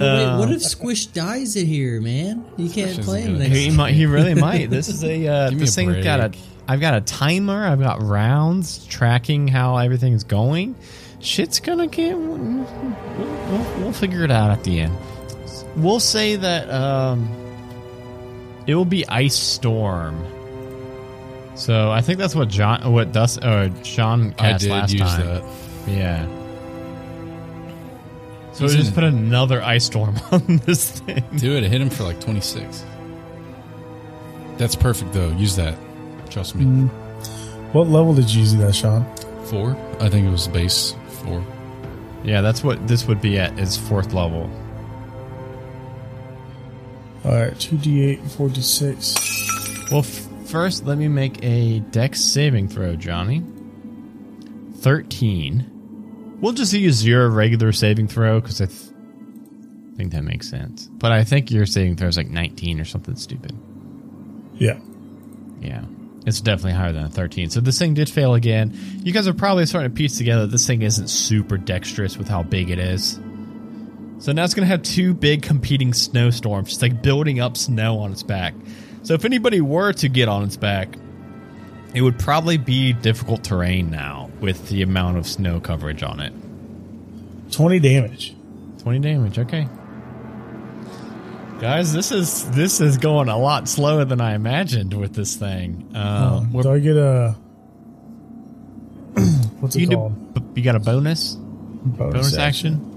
Wait, 0.00 0.36
what 0.38 0.50
if 0.50 0.62
Squish 0.62 1.06
dies 1.06 1.54
in 1.54 1.66
here, 1.68 2.00
man? 2.00 2.44
You 2.56 2.68
can't 2.68 2.90
Squish 2.92 3.06
play 3.06 3.20
isn't 3.20 3.32
him 3.34 3.38
good. 3.38 3.48
next 3.50 3.60
He 3.60 3.70
might. 3.70 3.94
He 3.94 4.06
really 4.06 4.34
might. 4.34 4.70
This 4.70 4.88
is 4.88 5.04
a. 5.04 5.16
Uh, 5.26 5.48
Give 5.50 5.58
me 5.58 5.64
this 5.64 5.72
a 5.72 5.74
thing's 5.76 6.04
got 6.04 6.20
a. 6.20 6.28
break. 6.30 6.40
I've 6.68 6.80
got 6.80 6.94
a 6.94 7.00
timer. 7.00 7.64
I've 7.64 7.78
got 7.80 8.02
rounds 8.02 8.84
tracking 8.86 9.46
how 9.48 9.76
everything's 9.76 10.24
going. 10.24 10.74
Shit's 11.20 11.60
gonna 11.60 11.86
get. 11.86 12.16
We'll, 12.18 12.36
we'll, 12.38 13.80
we'll 13.80 13.92
figure 13.92 14.24
it 14.24 14.30
out 14.32 14.50
at 14.50 14.64
the 14.64 14.80
end. 14.80 14.96
We'll 15.76 16.00
say 16.00 16.36
that 16.36 16.68
um, 16.70 17.28
it 18.66 18.74
will 18.74 18.84
be 18.84 19.06
ice 19.08 19.36
storm. 19.36 20.22
So 21.56 21.90
I 21.90 22.00
think 22.02 22.18
that's 22.18 22.34
what 22.34 22.48
John, 22.48 22.92
what 22.92 23.12
Dust, 23.12 23.42
or 23.42 23.70
Sean 23.82 24.34
I 24.38 24.50
cast 24.52 24.62
did 24.64 24.70
last 24.70 24.92
use 24.92 25.00
time. 25.02 25.26
that. 25.26 25.44
Yeah. 25.88 26.26
So 28.52 28.64
He's 28.64 28.74
we 28.76 28.82
just 28.82 28.94
put 28.94 29.04
another 29.04 29.62
ice 29.62 29.84
storm 29.84 30.16
on 30.32 30.58
this 30.64 31.00
thing. 31.00 31.24
Do 31.36 31.56
it. 31.56 31.64
It 31.64 31.70
hit 31.70 31.80
him 31.80 31.90
for 31.90 32.04
like 32.04 32.20
26. 32.20 32.84
That's 34.58 34.76
perfect, 34.76 35.12
though. 35.12 35.28
Use 35.32 35.56
that. 35.56 35.78
Trust 36.30 36.54
me. 36.56 36.64
Mm. 36.64 36.88
What 37.72 37.88
level 37.88 38.14
did 38.14 38.30
you 38.32 38.40
use 38.40 38.54
that, 38.56 38.74
Sean? 38.74 39.04
Four? 39.44 39.76
I 40.00 40.08
think 40.08 40.26
it 40.26 40.30
was 40.30 40.48
base 40.48 40.94
four. 41.22 41.44
Yeah, 42.24 42.40
that's 42.40 42.64
what 42.64 42.86
this 42.88 43.06
would 43.06 43.20
be 43.20 43.38
at 43.38 43.58
is 43.58 43.76
fourth 43.76 44.12
level. 44.14 44.50
All 47.24 47.32
right, 47.32 47.52
2d8, 47.54 48.20
4d6. 48.20 49.90
Well, 49.90 50.00
f- 50.00 50.25
first 50.46 50.84
let 50.84 50.98
me 50.98 51.08
make 51.08 51.42
a 51.42 51.80
dex 51.80 52.20
saving 52.20 52.68
throw, 52.68 52.96
Johnny. 52.96 53.42
13. 54.78 56.38
We'll 56.40 56.52
just 56.52 56.72
use 56.72 57.04
your 57.04 57.28
regular 57.28 57.72
saving 57.72 58.08
throw 58.08 58.40
because 58.40 58.60
I 58.60 58.66
th- 58.66 58.90
think 59.96 60.12
that 60.12 60.22
makes 60.22 60.48
sense. 60.48 60.86
But 60.86 61.12
I 61.12 61.24
think 61.24 61.50
your 61.50 61.66
saving 61.66 61.96
throw 61.96 62.08
is 62.08 62.16
like 62.16 62.28
19 62.28 62.80
or 62.80 62.84
something 62.84 63.16
stupid. 63.16 63.52
Yeah. 64.54 64.78
Yeah. 65.60 65.84
It's 66.26 66.40
definitely 66.40 66.72
higher 66.72 66.92
than 66.92 67.04
a 67.04 67.08
13. 67.08 67.50
So 67.50 67.60
this 67.60 67.78
thing 67.78 67.94
did 67.94 68.08
fail 68.08 68.34
again. 68.34 68.76
You 69.04 69.12
guys 69.12 69.28
are 69.28 69.34
probably 69.34 69.64
starting 69.64 69.90
to 69.90 69.96
piece 69.96 70.18
together 70.18 70.42
that 70.42 70.52
this 70.52 70.66
thing 70.66 70.82
isn't 70.82 71.08
super 71.08 71.56
dexterous 71.56 72.18
with 72.18 72.28
how 72.28 72.42
big 72.42 72.70
it 72.70 72.78
is. 72.78 73.18
So 74.18 74.32
now 74.32 74.44
it's 74.44 74.54
going 74.54 74.66
to 74.66 74.70
have 74.70 74.82
two 74.82 75.14
big 75.14 75.42
competing 75.42 75.92
snowstorms, 75.92 76.70
just 76.70 76.82
like 76.82 77.02
building 77.02 77.38
up 77.38 77.56
snow 77.56 77.98
on 77.98 78.12
its 78.12 78.22
back. 78.22 78.54
So 79.06 79.14
if 79.14 79.24
anybody 79.24 79.60
were 79.60 79.92
to 79.92 80.08
get 80.08 80.28
on 80.28 80.42
its 80.42 80.56
back, 80.56 80.88
it 81.94 82.02
would 82.02 82.18
probably 82.18 82.56
be 82.56 82.92
difficult 82.92 83.44
terrain 83.44 83.88
now 83.88 84.32
with 84.40 84.68
the 84.68 84.82
amount 84.82 85.16
of 85.16 85.28
snow 85.28 85.60
coverage 85.60 86.02
on 86.02 86.18
it. 86.18 86.32
20 87.52 87.78
damage. 87.78 88.34
20 88.82 88.98
damage, 88.98 89.38
okay. 89.38 89.68
Guys, 91.60 91.92
this 91.92 92.10
is 92.10 92.50
this 92.50 92.80
is 92.80 92.98
going 92.98 93.28
a 93.28 93.38
lot 93.38 93.68
slower 93.68 94.04
than 94.04 94.20
I 94.20 94.34
imagined 94.34 94.92
with 94.92 95.14
this 95.14 95.36
thing. 95.36 95.88
Uh, 95.94 96.44
we're- 96.50 96.64
do 96.64 96.72
I 96.72 96.78
get 96.80 96.96
a. 96.96 97.36
What's 99.60 99.76
it 99.76 99.82
you, 99.82 99.88
called? 99.88 100.34
do, 100.34 100.42
you 100.56 100.64
got 100.64 100.74
a 100.74 100.80
bonus? 100.80 101.36
Bonus 101.36 102.36
action? 102.36 102.80
Well, 102.90 102.95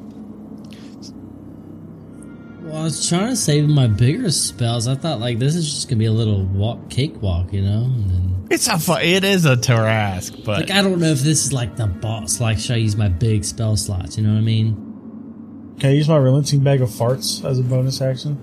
I 2.79 2.83
was 2.83 3.07
trying 3.09 3.27
to 3.29 3.35
save 3.35 3.67
my 3.67 3.87
bigger 3.87 4.31
spells. 4.31 4.87
I 4.87 4.95
thought 4.95 5.19
like 5.19 5.37
this 5.39 5.55
is 5.55 5.71
just 5.71 5.89
gonna 5.89 5.99
be 5.99 6.05
a 6.05 6.11
little 6.11 6.43
walk, 6.45 6.89
cakewalk, 6.89 7.51
you 7.51 7.61
know. 7.61 7.83
And 7.83 8.09
then, 8.09 8.47
It's 8.49 8.67
a 8.67 8.79
fu- 8.79 8.93
it 8.93 9.23
is 9.23 9.45
a 9.45 9.55
Tarrasque, 9.57 10.43
but 10.45 10.61
like 10.61 10.71
I 10.71 10.81
don't 10.81 10.99
know 10.99 11.07
if 11.07 11.19
this 11.19 11.45
is 11.45 11.53
like 11.53 11.75
the 11.75 11.87
boss. 11.87 12.39
Like, 12.39 12.57
should 12.57 12.71
I 12.75 12.77
use 12.77 12.95
my 12.95 13.09
big 13.09 13.43
spell 13.43 13.75
slots? 13.75 14.17
You 14.17 14.23
know 14.23 14.31
what 14.33 14.39
I 14.39 14.41
mean? 14.41 15.75
Can 15.79 15.89
I 15.91 15.93
use 15.93 16.07
my 16.07 16.17
relenting 16.17 16.61
bag 16.61 16.81
of 16.81 16.89
farts 16.89 17.43
as 17.43 17.59
a 17.59 17.63
bonus 17.63 18.01
action? 18.01 18.37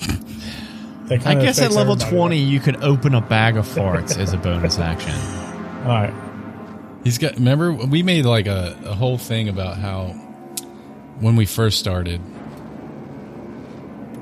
I 1.10 1.16
guess 1.16 1.60
at 1.60 1.70
level 1.70 1.94
everybody, 1.94 2.10
twenty 2.16 2.38
you 2.38 2.60
could 2.60 2.82
open 2.82 3.14
a 3.14 3.20
bag 3.20 3.56
of 3.56 3.66
farts 3.66 4.18
as 4.18 4.32
a 4.32 4.36
bonus 4.36 4.78
action. 4.78 5.12
All 5.84 5.88
right. 5.88 6.14
He's 7.04 7.18
got. 7.18 7.34
Remember, 7.36 7.72
we 7.72 8.02
made 8.02 8.24
like 8.26 8.46
a, 8.46 8.76
a 8.84 8.94
whole 8.94 9.16
thing 9.16 9.48
about 9.48 9.78
how 9.78 10.08
when 11.20 11.36
we 11.36 11.46
first 11.46 11.78
started, 11.78 12.20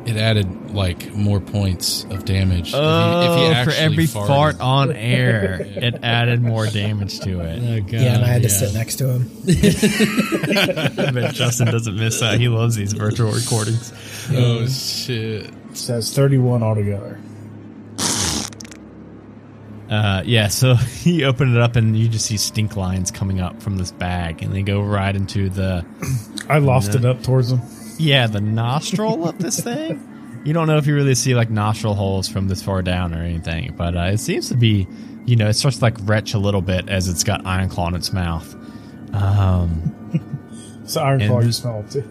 it 0.07 0.17
added 0.17 0.71
like 0.73 1.13
more 1.15 1.41
points 1.41 2.05
of 2.11 2.25
damage. 2.25 2.69
if 2.69 2.75
you- 2.75 2.81
Oh, 2.81 3.63
for 3.65 3.71
every 3.73 4.05
farted. 4.07 4.27
fart 4.27 4.61
on 4.61 4.93
air, 4.93 5.61
it 5.63 5.97
added 6.03 6.43
more 6.43 6.67
damage 6.67 7.21
to 7.21 7.41
it. 7.41 7.59
Oh 7.63 7.81
god. 7.81 7.93
yeah, 7.93 8.15
and 8.15 8.25
I 8.25 8.29
had 8.29 8.43
to 8.43 8.49
sit 8.49 8.73
next 8.75 8.97
to 8.97 9.09
him. 9.09 9.31
I 9.49 11.11
bet 11.11 11.35
Justin 11.35 11.67
doesn't 11.69 11.97
miss 11.97 12.21
that. 12.21 12.39
He 12.39 12.49
loves 12.49 12.77
these 12.77 12.93
virtual 12.93 13.33
recordings. 13.33 13.93
Oh 14.33 14.67
shit! 14.67 15.51
So 15.75 15.95
that's 15.95 16.15
31 16.15 16.63
altogether. 16.63 17.19
Uh, 19.89 20.21
yeah, 20.27 20.49
so 20.49 20.75
he 21.03 21.25
opened 21.25 21.55
it 21.55 21.63
up 21.63 21.77
and 21.77 21.97
you 21.97 22.09
just 22.09 22.27
see 22.27 22.37
stink 22.37 22.77
lines 22.77 23.11
coming 23.11 23.41
up 23.41 23.63
from 23.63 23.77
this 23.77 23.93
bag, 23.93 24.43
and 24.43 24.53
they 24.53 24.63
go 24.63 24.81
right 24.83 25.15
into 25.15 25.49
the 25.49 25.85
I 26.49 26.59
lofted 26.59 27.05
up 27.05 27.23
towards 27.23 27.53
him. 27.53 27.61
Yeah 27.99 28.27
the 28.27 28.41
nostril 28.41 29.29
of 29.29 29.39
this 29.39 29.61
thing. 29.65 30.43
You 30.45 30.53
don't 30.53 30.67
know 30.69 30.77
if 30.77 30.87
you 30.87 30.95
really 30.95 31.15
see 31.17 31.35
like 31.35 31.51
nostril 31.51 31.95
holes 31.95 32.29
from 32.29 32.47
this 32.49 32.63
far 32.63 32.81
down 32.83 33.15
or 33.15 33.23
anything, 33.23 33.75
but 33.77 33.97
uh, 33.97 34.01
it 34.13 34.19
seems 34.19 34.49
to 34.51 34.57
be, 34.57 34.87
you 35.25 35.35
know, 35.35 35.49
it 35.49 35.55
starts 35.55 35.79
to 35.79 35.85
like 35.85 35.97
retch 36.03 36.35
a 36.35 36.39
little 36.39 36.63
bit 36.63 36.89
as 36.89 37.09
it's 37.09 37.25
got 37.25 37.45
iron 37.45 37.69
claw 37.69 37.89
in 37.89 37.95
its 37.97 38.13
mouth. 38.13 38.55
Um, 39.13 39.93
So 40.87 41.01
Iron 41.03 41.21
And 41.21 41.31
Claw, 41.31 41.41
you 41.41 41.51
smell 41.51 41.81
it 41.81 41.91
too. 41.91 42.05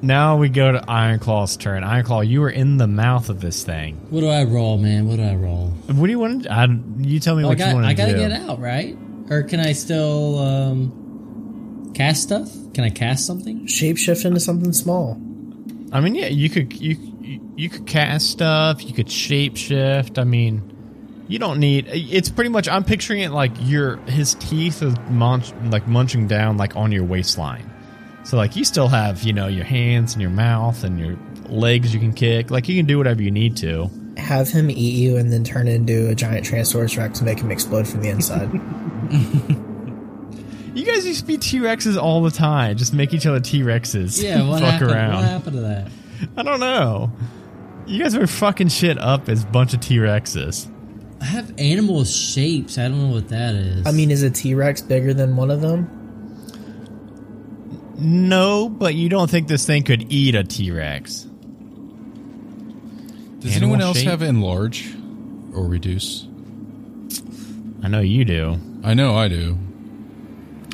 now 0.00 0.38
we 0.38 0.48
go 0.48 0.72
to 0.72 0.82
Iron 0.90 1.18
Claw's 1.18 1.54
turn. 1.58 1.84
Iron 1.84 2.02
Claw, 2.02 2.22
you 2.22 2.42
are 2.44 2.48
in 2.50 2.78
the 2.78 2.86
mouth 2.86 3.28
of 3.28 3.42
this 3.42 3.62
thing. 3.62 3.96
What 4.08 4.20
do 4.22 4.28
I 4.28 4.44
roll, 4.44 4.78
man? 4.78 5.06
What 5.06 5.16
do 5.16 5.22
I 5.22 5.34
roll? 5.34 5.66
What 5.88 6.06
do 6.06 6.10
you 6.10 6.18
want 6.18 6.44
to? 6.44 6.50
I, 6.50 6.66
you 6.96 7.20
tell 7.20 7.36
me 7.36 7.42
Oh, 7.44 7.48
I 7.48 7.50
what 7.50 7.58
you 7.58 7.64
got. 7.66 7.74
want 7.74 7.86
to 7.88 7.94
do. 7.94 8.02
I 8.02 8.06
gotta 8.06 8.18
get 8.18 8.32
out, 8.32 8.58
right? 8.58 8.96
Or 9.28 9.42
can 9.42 9.60
I 9.60 9.72
still 9.72 10.38
um, 10.38 11.92
cast 11.94 12.22
stuff? 12.22 12.50
Can 12.72 12.84
I 12.84 12.88
cast 12.88 13.26
something? 13.26 13.66
Shapeshift 13.66 14.24
into 14.24 14.40
something 14.40 14.72
small. 14.72 15.20
I 15.92 16.00
mean, 16.00 16.14
yeah, 16.14 16.26
you 16.28 16.48
could 16.50 16.72
you 16.80 16.96
you- 17.20 17.40
you 17.54 17.68
could 17.68 17.86
cast 17.86 18.30
stuff. 18.30 18.84
You 18.84 18.92
could 18.92 19.10
shape 19.10 19.56
shift. 19.56 20.18
I 20.18 20.24
mean, 20.24 20.62
you 21.28 21.38
don't 21.38 21.58
need. 21.60 21.86
It's 21.88 22.28
pretty 22.30 22.50
much. 22.50 22.68
I'm 22.68 22.82
picturing 22.82 23.20
it 23.20 23.30
like 23.30 23.52
your 23.60 23.96
his 24.06 24.34
teeth 24.34 24.82
are 24.82 24.94
munch, 25.10 25.52
like 25.66 25.86
munching 25.86 26.26
down 26.26 26.56
like 26.56 26.74
on 26.76 26.90
your 26.92 27.04
waistline. 27.04 27.70
So 28.24 28.36
like 28.36 28.56
you 28.56 28.64
still 28.64 28.88
have 28.88 29.22
you 29.22 29.32
know 29.32 29.46
your 29.48 29.64
hands 29.64 30.14
and 30.14 30.22
your 30.22 30.30
mouth 30.30 30.82
and 30.82 30.98
your 30.98 31.16
legs 31.48 31.92
you 31.94 32.00
can 32.00 32.12
kick. 32.12 32.50
Like 32.50 32.68
you 32.68 32.76
can 32.76 32.86
do 32.86 32.98
whatever 32.98 33.22
you 33.22 33.30
need 33.30 33.56
to. 33.58 33.90
Have 34.16 34.48
him 34.48 34.70
eat 34.70 34.94
you 34.94 35.16
and 35.16 35.32
then 35.32 35.44
turn 35.44 35.68
into 35.68 36.08
a 36.10 36.14
giant 36.14 36.46
Tyrannosaurus 36.46 36.98
Rex 36.98 37.20
and 37.20 37.26
make 37.26 37.38
him 37.38 37.50
explode 37.50 37.86
from 37.88 38.00
the 38.02 38.08
inside. 38.10 38.50
You 40.74 40.84
guys 40.86 41.06
used 41.06 41.20
to 41.20 41.26
be 41.26 41.36
T 41.38 41.58
Rexes 41.58 41.96
all 42.00 42.22
the 42.22 42.30
time. 42.30 42.76
Just 42.76 42.94
make 42.94 43.12
each 43.12 43.26
other 43.26 43.40
T 43.40 43.60
Rexes. 43.62 44.22
Yeah. 44.22 44.46
What 44.48 44.60
fuck 44.60 44.72
happened? 44.72 44.90
around. 44.90 45.14
What 45.16 45.24
happened 45.24 45.56
to 45.56 45.62
that? 45.62 45.90
I 46.36 46.42
don't 46.42 46.60
know. 46.60 47.12
You 47.86 48.02
guys 48.02 48.16
were 48.16 48.26
fucking 48.26 48.68
shit 48.68 48.96
up 48.98 49.28
as 49.28 49.42
a 49.44 49.46
bunch 49.46 49.74
of 49.74 49.80
T 49.80 49.96
Rexes. 49.98 50.68
I 51.20 51.24
have 51.26 51.52
animal 51.58 52.04
shapes. 52.04 52.78
I 52.78 52.88
don't 52.88 53.08
know 53.08 53.14
what 53.14 53.28
that 53.28 53.54
is. 53.54 53.86
I 53.86 53.92
mean, 53.92 54.10
is 54.10 54.22
a 54.22 54.30
T 54.30 54.54
Rex 54.54 54.80
bigger 54.80 55.12
than 55.14 55.36
one 55.36 55.50
of 55.50 55.60
them? 55.60 55.90
No, 57.98 58.68
but 58.68 58.94
you 58.94 59.08
don't 59.08 59.30
think 59.30 59.48
this 59.48 59.66
thing 59.66 59.82
could 59.84 60.10
eat 60.12 60.34
a 60.34 60.42
T 60.42 60.70
Rex? 60.70 61.26
Does 63.40 63.56
Animal 63.56 63.74
anyone 63.74 63.80
else 63.80 63.98
shape? 63.98 64.08
have 64.08 64.22
enlarge 64.22 64.94
or 65.54 65.66
reduce? 65.66 66.26
I 67.82 67.88
know 67.88 68.00
you 68.00 68.24
do. 68.24 68.58
I 68.84 68.94
know 68.94 69.16
I 69.16 69.28
do. 69.28 69.58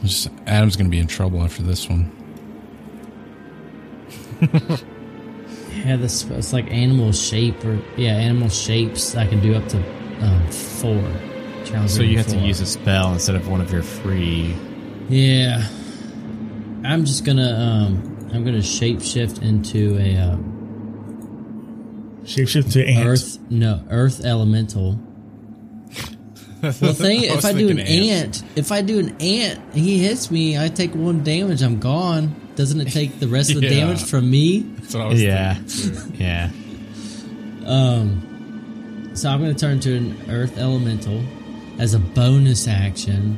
Just, 0.02 0.28
Adam's 0.46 0.76
going 0.76 0.86
to 0.86 0.90
be 0.90 0.98
in 1.00 1.06
trouble 1.06 1.42
after 1.42 1.62
this 1.62 1.88
one. 1.88 2.12
Yeah, 5.84 5.96
this 5.96 6.24
it's 6.24 6.52
like 6.52 6.70
animal 6.72 7.12
shape 7.12 7.64
or 7.64 7.80
yeah, 7.96 8.12
animal 8.12 8.48
shapes. 8.48 9.14
I 9.14 9.26
can 9.26 9.40
do 9.40 9.54
up 9.54 9.68
to 9.68 9.78
um, 10.24 10.46
four. 10.50 11.02
Challenge 11.64 11.90
So 11.90 12.02
you 12.02 12.18
have 12.18 12.26
to 12.28 12.38
use 12.38 12.60
a 12.60 12.66
spell 12.66 13.12
instead 13.12 13.36
of 13.36 13.48
one 13.48 13.60
of 13.60 13.72
your 13.72 13.82
free. 13.82 14.56
Yeah, 15.08 15.66
I'm 16.84 17.04
just 17.04 17.24
gonna 17.24 17.54
um, 17.54 18.28
I'm 18.32 18.44
gonna 18.44 18.58
shapeshift 18.58 19.42
into 19.42 19.98
a 19.98 20.16
um, 20.16 22.20
Shapeshift 22.24 22.72
to 22.72 22.86
ant. 22.86 23.06
earth 23.06 23.38
no 23.50 23.84
earth 23.88 24.24
elemental. 24.24 24.98
Well, 26.62 26.72
thing 26.94 27.22
if 27.24 27.36
was 27.36 27.44
I 27.44 27.52
do 27.52 27.68
an 27.68 27.76
thinking 27.76 28.10
ant, 28.10 28.42
if 28.56 28.72
I 28.72 28.82
do 28.82 28.98
an 28.98 29.10
ant 29.20 29.60
and 29.72 29.74
he 29.74 29.98
hits 29.98 30.30
me, 30.30 30.58
I 30.58 30.68
take 30.68 30.94
one 30.94 31.22
damage. 31.22 31.62
I'm 31.62 31.78
gone. 31.78 32.34
Doesn't 32.56 32.80
it 32.80 32.90
take 32.92 33.20
the 33.20 33.28
rest 33.28 33.50
of 33.50 33.60
the 33.60 33.68
Yeah. 33.68 33.86
damage 33.86 34.02
from 34.04 34.28
me? 34.30 34.60
That's 34.60 34.94
what 34.94 35.04
I 35.04 35.06
was 35.08 35.22
Yeah, 35.22 35.54
thinking, 35.54 36.20
yeah. 36.20 36.50
Um, 37.66 39.10
so 39.14 39.28
I'm 39.30 39.40
going 39.40 39.54
to 39.54 39.60
turn 39.60 39.78
to 39.80 39.96
an 39.96 40.16
earth 40.30 40.58
elemental 40.58 41.22
as 41.78 41.94
a 41.94 41.98
bonus 41.98 42.66
action, 42.66 43.36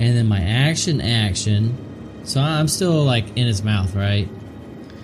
and 0.00 0.16
then 0.16 0.26
my 0.26 0.40
action 0.40 1.00
action. 1.00 1.76
So 2.24 2.40
I'm 2.40 2.68
still 2.68 3.04
like 3.04 3.26
in 3.36 3.46
his 3.46 3.62
mouth, 3.62 3.94
right? 3.94 4.28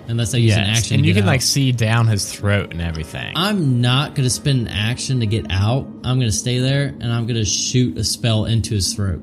Unless 0.09 0.33
I 0.33 0.39
use 0.39 0.55
an 0.55 0.61
action, 0.61 0.95
and 0.95 1.03
to 1.03 1.07
you 1.07 1.13
get 1.13 1.21
can 1.21 1.27
like 1.27 1.43
see 1.43 1.71
down 1.71 2.07
his 2.07 2.33
throat 2.33 2.71
and 2.71 2.81
everything. 2.81 3.31
I'm 3.35 3.79
not 3.79 4.15
going 4.15 4.23
to 4.23 4.29
spend 4.31 4.61
an 4.61 4.67
action 4.67 5.19
to 5.19 5.27
get 5.27 5.45
out. 5.51 5.85
I'm 6.03 6.17
going 6.17 6.21
to 6.21 6.31
stay 6.31 6.57
there, 6.57 6.87
and 6.87 7.13
I'm 7.13 7.27
going 7.27 7.35
to 7.37 7.45
shoot 7.45 7.95
a 7.95 8.03
spell 8.03 8.45
into 8.45 8.73
his 8.73 8.91
throat. 8.93 9.21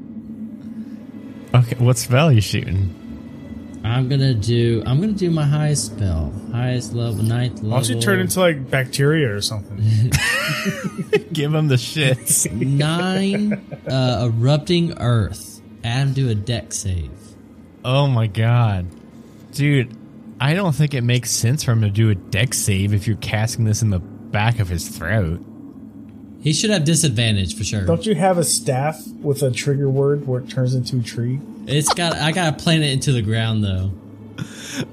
okay, 1.52 1.76
what 1.82 1.98
spell 1.98 2.28
are 2.28 2.32
you 2.32 2.40
shooting? 2.40 2.94
I'm 3.84 4.08
gonna 4.08 4.34
do. 4.34 4.82
I'm 4.84 5.00
gonna 5.00 5.12
do 5.12 5.30
my 5.30 5.44
highest 5.44 5.86
spell, 5.86 6.32
highest 6.50 6.92
level, 6.92 7.22
ninth 7.22 7.56
level. 7.56 7.70
Why 7.70 7.76
don't 7.78 7.88
you 7.88 8.00
turn 8.00 8.18
into 8.18 8.40
like 8.40 8.68
bacteria 8.68 9.32
or 9.32 9.40
something? 9.40 9.76
Give 11.32 11.54
him 11.54 11.68
the 11.68 11.76
shits. 11.76 12.50
nine 12.50 13.52
uh, 13.88 14.28
erupting 14.28 14.98
earth. 14.98 15.60
Adam, 15.84 16.14
do 16.14 16.28
a 16.28 16.34
dex 16.34 16.78
save. 16.78 17.12
oh 17.84 18.08
my 18.08 18.26
god, 18.26 18.86
dude! 19.52 19.96
I 20.40 20.54
don't 20.54 20.74
think 20.74 20.94
it 20.94 21.02
makes 21.02 21.30
sense 21.30 21.64
for 21.64 21.72
him 21.72 21.82
to 21.82 21.90
do 21.90 22.10
a 22.10 22.14
dex 22.14 22.58
save 22.58 22.92
if 22.92 23.06
you're 23.06 23.16
casting 23.16 23.64
this 23.64 23.82
in 23.82 23.90
the 23.90 23.98
back 23.98 24.58
of 24.60 24.68
his 24.68 24.88
throat. 24.88 25.40
He 26.42 26.52
should 26.52 26.70
have 26.70 26.84
disadvantage 26.84 27.56
for 27.56 27.64
sure. 27.64 27.84
Don't 27.86 28.06
you 28.06 28.14
have 28.14 28.38
a 28.38 28.44
staff 28.44 29.04
with 29.20 29.42
a 29.42 29.50
trigger 29.50 29.88
word 29.88 30.26
where 30.26 30.40
it 30.40 30.48
turns 30.48 30.74
into 30.74 30.98
a 30.98 31.02
tree? 31.02 31.40
It's 31.66 31.92
got. 31.92 32.14
I 32.14 32.32
gotta 32.32 32.56
plant 32.56 32.84
it 32.84 32.92
into 32.92 33.12
the 33.12 33.22
ground 33.22 33.64
though. 33.64 33.90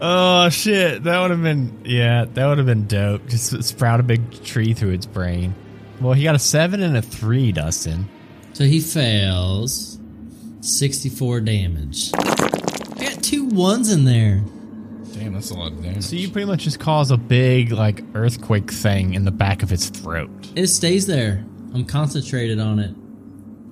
Oh 0.01 0.49
shit, 0.49 1.03
that 1.03 1.19
would 1.19 1.31
have 1.31 1.43
been 1.43 1.81
yeah, 1.83 2.25
that 2.25 2.47
would 2.47 2.57
have 2.57 2.65
been 2.65 2.87
dope. 2.87 3.27
Just 3.27 3.63
sprout 3.63 3.99
a 3.99 4.03
big 4.03 4.43
tree 4.43 4.73
through 4.73 4.91
its 4.91 5.05
brain. 5.05 5.53
Well, 5.99 6.13
he 6.13 6.23
got 6.23 6.35
a 6.35 6.39
seven 6.39 6.81
and 6.81 6.97
a 6.97 7.01
three, 7.01 7.51
Dustin. 7.51 8.07
So 8.53 8.63
he 8.63 8.79
fails. 8.79 9.99
Sixty-four 10.61 11.41
damage. 11.41 12.11
I 12.15 13.09
got 13.09 13.21
two 13.21 13.45
ones 13.45 13.91
in 13.91 14.05
there. 14.05 14.41
Damn, 15.24 15.34
that's 15.34 15.51
a 15.51 15.53
lot 15.55 15.71
of 15.71 15.82
damage. 15.82 16.03
So 16.03 16.15
you 16.15 16.30
pretty 16.30 16.45
much 16.47 16.63
just 16.63 16.80
cause 16.80 17.11
a 17.11 17.17
big 17.17 17.71
like 17.71 18.03
earthquake 18.13 18.71
thing 18.71 19.13
in 19.13 19.24
the 19.26 19.32
back 19.32 19.63
of 19.63 19.71
its 19.71 19.88
throat. 19.89 20.30
It 20.55 20.67
stays 20.67 21.07
there. 21.07 21.45
I'm 21.74 21.86
concentrated 21.86 22.59
on 22.59 22.80
it. 22.80 22.93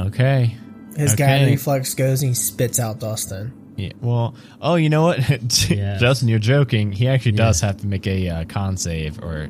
Okay. 0.01 0.55
His 0.95 1.13
Okay. 1.13 1.23
gag 1.25 1.47
reflex 1.47 1.93
goes 1.93 2.21
and 2.21 2.29
he 2.31 2.35
spits 2.35 2.79
out 2.79 2.99
Dustin. 2.99 3.53
Yeah. 3.75 3.91
Well. 4.01 4.35
Oh, 4.61 4.75
you 4.75 4.89
know 4.89 5.03
what, 5.03 5.19
Yes. 5.69 5.99
Justin, 6.01 6.27
you're 6.27 6.39
joking. 6.39 6.91
He 6.91 7.07
actually 7.07 7.33
does 7.33 7.61
have 7.61 7.77
to 7.77 7.87
make 7.87 8.05
a 8.07 8.29
uh, 8.29 8.45
con 8.45 8.77
save, 8.77 9.19
or 9.23 9.49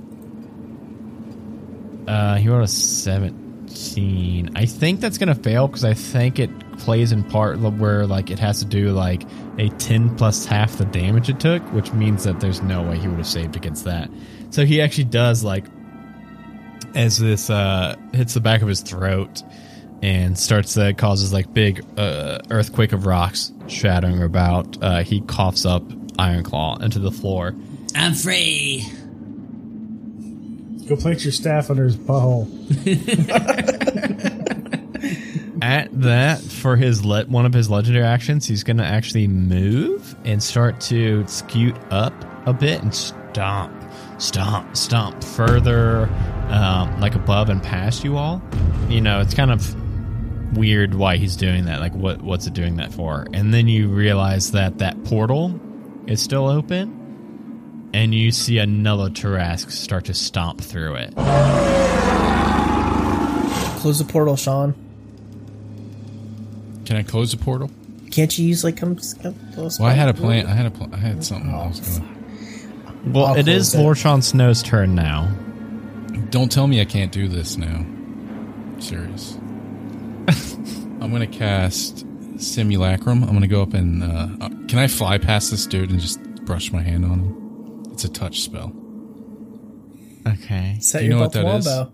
uh, 2.08 2.36
he 2.36 2.47
rolled 2.49 2.64
a 2.64 2.68
seventeen. 2.68 4.52
I 4.56 4.66
think 4.66 4.99
that's 5.02 5.18
gonna 5.18 5.36
fail 5.36 5.68
because 5.68 5.86
I 5.86 5.93
think 5.93 6.39
it 6.39 6.49
plays 6.82 7.12
in 7.12 7.24
part 7.24 7.60
where 7.60 8.06
like 8.06 8.30
it 8.30 8.40
has 8.40 8.60
to 8.60 8.66
do 8.66 8.92
like 8.92 9.24
a 9.58 9.70
ten 9.70 10.16
plus 10.16 10.46
half 10.46 10.78
the 10.78 10.86
damage 10.86 11.30
it 11.30 11.40
took, 11.40 11.62
which 11.74 11.94
means 11.94 12.24
that 12.24 12.40
there's 12.40 12.62
no 12.62 12.84
way 12.84 12.98
he 12.98 13.08
would 13.08 13.18
have 13.18 13.28
saved 13.28 13.56
against 13.56 13.86
that. 13.86 14.10
So 14.50 14.66
he 14.66 14.82
actually 14.82 15.06
does 15.06 15.44
like 15.44 15.66
as 16.96 17.18
this 17.18 17.50
uh, 17.50 17.96
hits 18.14 18.34
the 18.34 18.42
back 18.42 18.62
of 18.62 18.68
his 18.68 18.82
throat 18.82 19.44
and 20.02 20.38
starts 20.38 20.74
to 20.74 20.94
causes 20.94 21.32
like 21.32 21.54
big 21.54 21.86
uh, 21.98 22.40
earthquake 22.50 22.92
of 22.92 23.06
rocks 23.06 23.52
shattering 23.68 24.22
about. 24.22 24.82
Uh, 24.82 25.04
he 25.04 25.22
coughs 25.22 25.66
up 25.66 25.84
Iron 26.18 26.44
Claw 26.44 26.78
into 26.78 27.00
the 27.00 27.12
floor. 27.12 27.56
I'm 27.96 28.14
free. 28.14 28.86
Go 30.88 30.96
plant 30.96 31.24
your 31.24 31.32
staff 31.32 31.70
under 31.70 31.86
his 31.86 31.96
butthole. 31.96 32.50
At 35.72 36.01
that, 36.01 36.41
for 36.41 36.76
his 36.76 37.05
let 37.05 37.30
one 37.30 37.45
of 37.45 37.53
his 37.53 37.69
legendary 37.69 38.05
actions, 38.05 38.45
he's 38.45 38.61
going 38.61 38.76
to 38.76 38.84
actually 38.84 39.30
move 39.30 40.17
and 40.26 40.43
start 40.43 40.82
to 40.82 41.26
scoot 41.28 41.78
up 41.89 42.13
a 42.45 42.51
bit 42.51 42.82
and 42.82 42.93
stomp, 42.93 43.72
stomp, 44.17 44.76
stomp 44.76 45.24
further, 45.24 46.09
um, 46.49 46.99
like 46.99 47.15
above 47.15 47.47
and 47.47 47.63
past 47.63 48.03
you 48.03 48.17
all. 48.17 48.41
You 48.89 48.99
know, 48.99 49.22
it's 49.22 49.34
kind 49.34 49.49
of 49.49 49.74
weird 50.57 50.93
why 50.93 51.15
he's 51.15 51.38
doing 51.38 51.63
that. 51.65 51.80
Like, 51.80 51.95
what 51.95 52.22
what's 52.22 52.47
it 52.47 52.53
doing 52.53 52.76
that 52.76 52.91
for? 52.91 53.26
And 53.32 53.53
then 53.53 53.69
you 53.69 53.88
realize 53.88 54.51
that 54.51 54.80
that 54.80 55.01
portal 55.05 55.57
is 56.05 56.22
still 56.22 56.49
open, 56.49 57.89
and 57.93 58.13
you 58.13 58.32
see 58.34 58.57
another 58.57 59.09
Tarrasque 59.09 59.72
start 59.72 60.03
to 60.05 60.13
stomp 60.13 60.59
through 60.59 60.95
it. 60.95 61.15
Close 63.80 63.99
the 63.99 64.05
portal, 64.05 64.36
Sean. 64.36 64.76
Can 66.92 67.00
I 67.00 67.04
close 67.04 67.32
the 67.32 67.38
portal? 67.38 67.72
Can't 68.12 68.38
you 68.38 68.46
use 68.46 68.66
like 68.66 68.76
come? 68.76 68.98
come 69.24 69.34
Well, 69.56 69.84
I 69.84 69.94
had 69.94 70.10
a 70.10 70.14
plan. 70.14 70.46
I 70.46 70.50
had 70.54 70.66
a 70.66 70.72
plan. 70.72 70.94
I 70.94 70.98
had 70.98 71.24
something. 71.24 71.50
I 71.50 71.68
was 71.68 71.80
gonna. 71.80 72.14
Well, 73.06 73.28
I'll 73.28 73.36
it 73.36 73.46
close 73.46 73.56
is 73.56 73.74
it. 73.74 73.78
Lord 73.78 73.98
Sean 73.98 74.22
Snow's 74.22 74.62
turn 74.62 74.94
now. 74.94 75.34
Don't 76.32 76.52
tell 76.52 76.68
me 76.68 76.82
I 76.82 76.84
can't 76.84 77.14
do 77.14 77.30
this 77.30 77.56
now. 77.56 77.86
serious. 78.80 79.36
I'm 81.00 81.14
gonna 81.14 81.28
cast 81.28 82.06
simulacrum. 82.36 83.24
I'm 83.24 83.32
gonna 83.32 83.48
go 83.48 83.62
up 83.62 83.74
and 83.74 84.04
uh, 84.04 84.28
uh, 84.42 84.50
can 84.68 84.78
I 84.78 84.88
fly 84.88 85.18
past 85.18 85.50
this 85.50 85.66
dude 85.66 85.92
and 85.92 86.00
just 86.02 86.22
brush 86.44 86.74
my 86.74 86.82
hand 86.82 87.06
on 87.06 87.20
him? 87.20 87.84
It's 87.94 88.04
a 88.04 88.10
touch 88.10 88.42
spell. 88.42 88.74
Okay. 90.28 90.76
Set 90.82 91.00
Do 91.00 91.06
you 91.06 91.12
know 91.12 91.22
what 91.22 91.32
that 91.32 91.46
is? 91.56 91.66
wombo. 91.66 91.94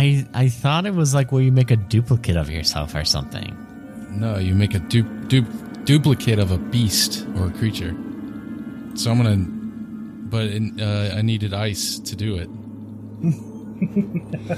I 0.00 0.26
I 0.34 0.48
thought 0.48 0.84
it 0.86 0.94
was 0.94 1.14
like 1.14 1.32
where 1.32 1.42
you 1.42 1.52
make 1.52 1.70
a 1.70 1.76
duplicate 1.76 2.36
of 2.36 2.50
yourself 2.50 2.94
or 2.94 3.04
something. 3.04 3.56
No, 4.10 4.38
you 4.38 4.54
make 4.54 4.74
a 4.74 4.78
du- 4.80 5.02
du- 5.28 5.46
duplicate 5.84 6.38
of 6.38 6.50
a 6.50 6.58
beast 6.58 7.26
or 7.36 7.46
a 7.46 7.50
creature. 7.50 7.94
So 8.94 9.10
I'm 9.10 9.18
gonna, 9.22 9.36
but 10.34 10.46
uh, 10.82 11.16
I 11.18 11.22
needed 11.22 11.52
ice 11.54 11.98
to 12.00 12.16
do 12.16 12.36
it. 12.36 12.48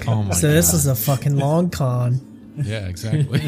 Oh 0.07 0.22
my 0.22 0.32
So 0.34 0.51
this 0.53 0.70
god. 0.70 0.76
is 0.76 0.86
a 0.86 0.95
fucking 0.95 1.36
long 1.36 1.70
con. 1.70 2.20
Yeah, 2.59 2.89
exactly. 2.89 3.41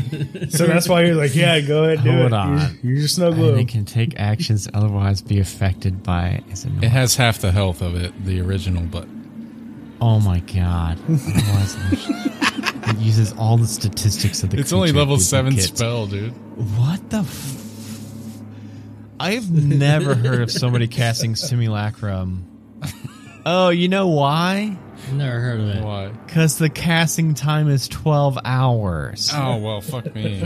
So 0.51 0.67
that's 0.69 0.89
why 0.89 1.03
you're 1.05 1.17
like, 1.17 1.35
yeah, 1.35 1.59
go 1.61 1.83
ahead, 1.85 2.05
do 2.05 2.11
Hold 2.13 2.27
it. 2.27 2.33
on. 2.33 2.59
You're, 2.83 2.93
you're 2.93 3.03
just 3.03 3.17
snow 3.17 3.27
And 3.29 3.35
glue. 3.37 3.57
it 3.57 3.67
can 3.69 3.85
take 3.85 4.15
actions 4.21 4.69
otherwise 4.73 5.21
be 5.21 5.41
affected 5.41 6.03
by 6.05 6.43
is 6.53 6.65
it, 6.65 6.71
it 6.83 6.91
has 6.91 7.17
half 7.17 7.39
the 7.41 7.51
health 7.51 7.83
of 7.83 7.97
it, 7.97 8.13
the 8.25 8.41
original, 8.41 8.85
but 8.85 9.07
Oh 10.01 10.21
my 10.21 10.41
god. 10.41 10.99
It 12.83 12.99
uses 12.99 13.33
all 13.35 13.57
the 13.57 13.67
statistics 13.69 14.43
of 14.43 14.51
the 14.51 14.59
it's 14.59 14.73
only 14.73 14.91
level 14.91 15.17
seven 15.19 15.53
duplicate. 15.53 15.77
spell, 15.79 16.07
dude. 16.09 16.33
What 16.77 17.09
the 17.11 17.19
f- 17.19 18.41
I've 19.21 19.49
never 19.53 20.15
heard 20.17 20.41
of 20.43 20.51
somebody 20.51 20.89
casting 20.89 21.37
simulacrum. 21.37 22.47
Oh, 23.47 23.69
you 23.69 23.87
know 23.89 24.09
why? 24.09 24.77
Never 25.13 25.39
heard 25.41 25.61
of 25.61 25.69
it. 25.69 25.85
Why? 25.85 26.09
Because 26.09 26.59
the 26.59 26.69
casting 26.69 27.35
time 27.35 27.69
is 27.69 27.87
12 27.87 28.39
hours. 28.45 29.31
Oh 29.33 29.59
well, 29.59 29.81
fuck 29.81 30.13
me. 30.15 30.43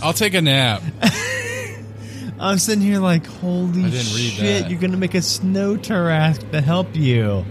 I'll 0.00 0.12
take 0.12 0.34
a 0.34 0.42
nap. 0.42 0.82
I'm 2.38 2.58
sitting 2.58 2.82
here 2.82 3.00
like, 3.00 3.26
holy 3.26 3.84
I 3.84 3.90
didn't 3.90 4.14
read 4.14 4.32
shit, 4.32 4.62
that. 4.62 4.70
you're 4.70 4.80
gonna 4.80 4.96
make 4.96 5.14
a 5.14 5.22
snow 5.22 5.76
Tarrasque 5.76 6.52
to 6.52 6.60
help 6.60 6.94
you. 6.94 7.44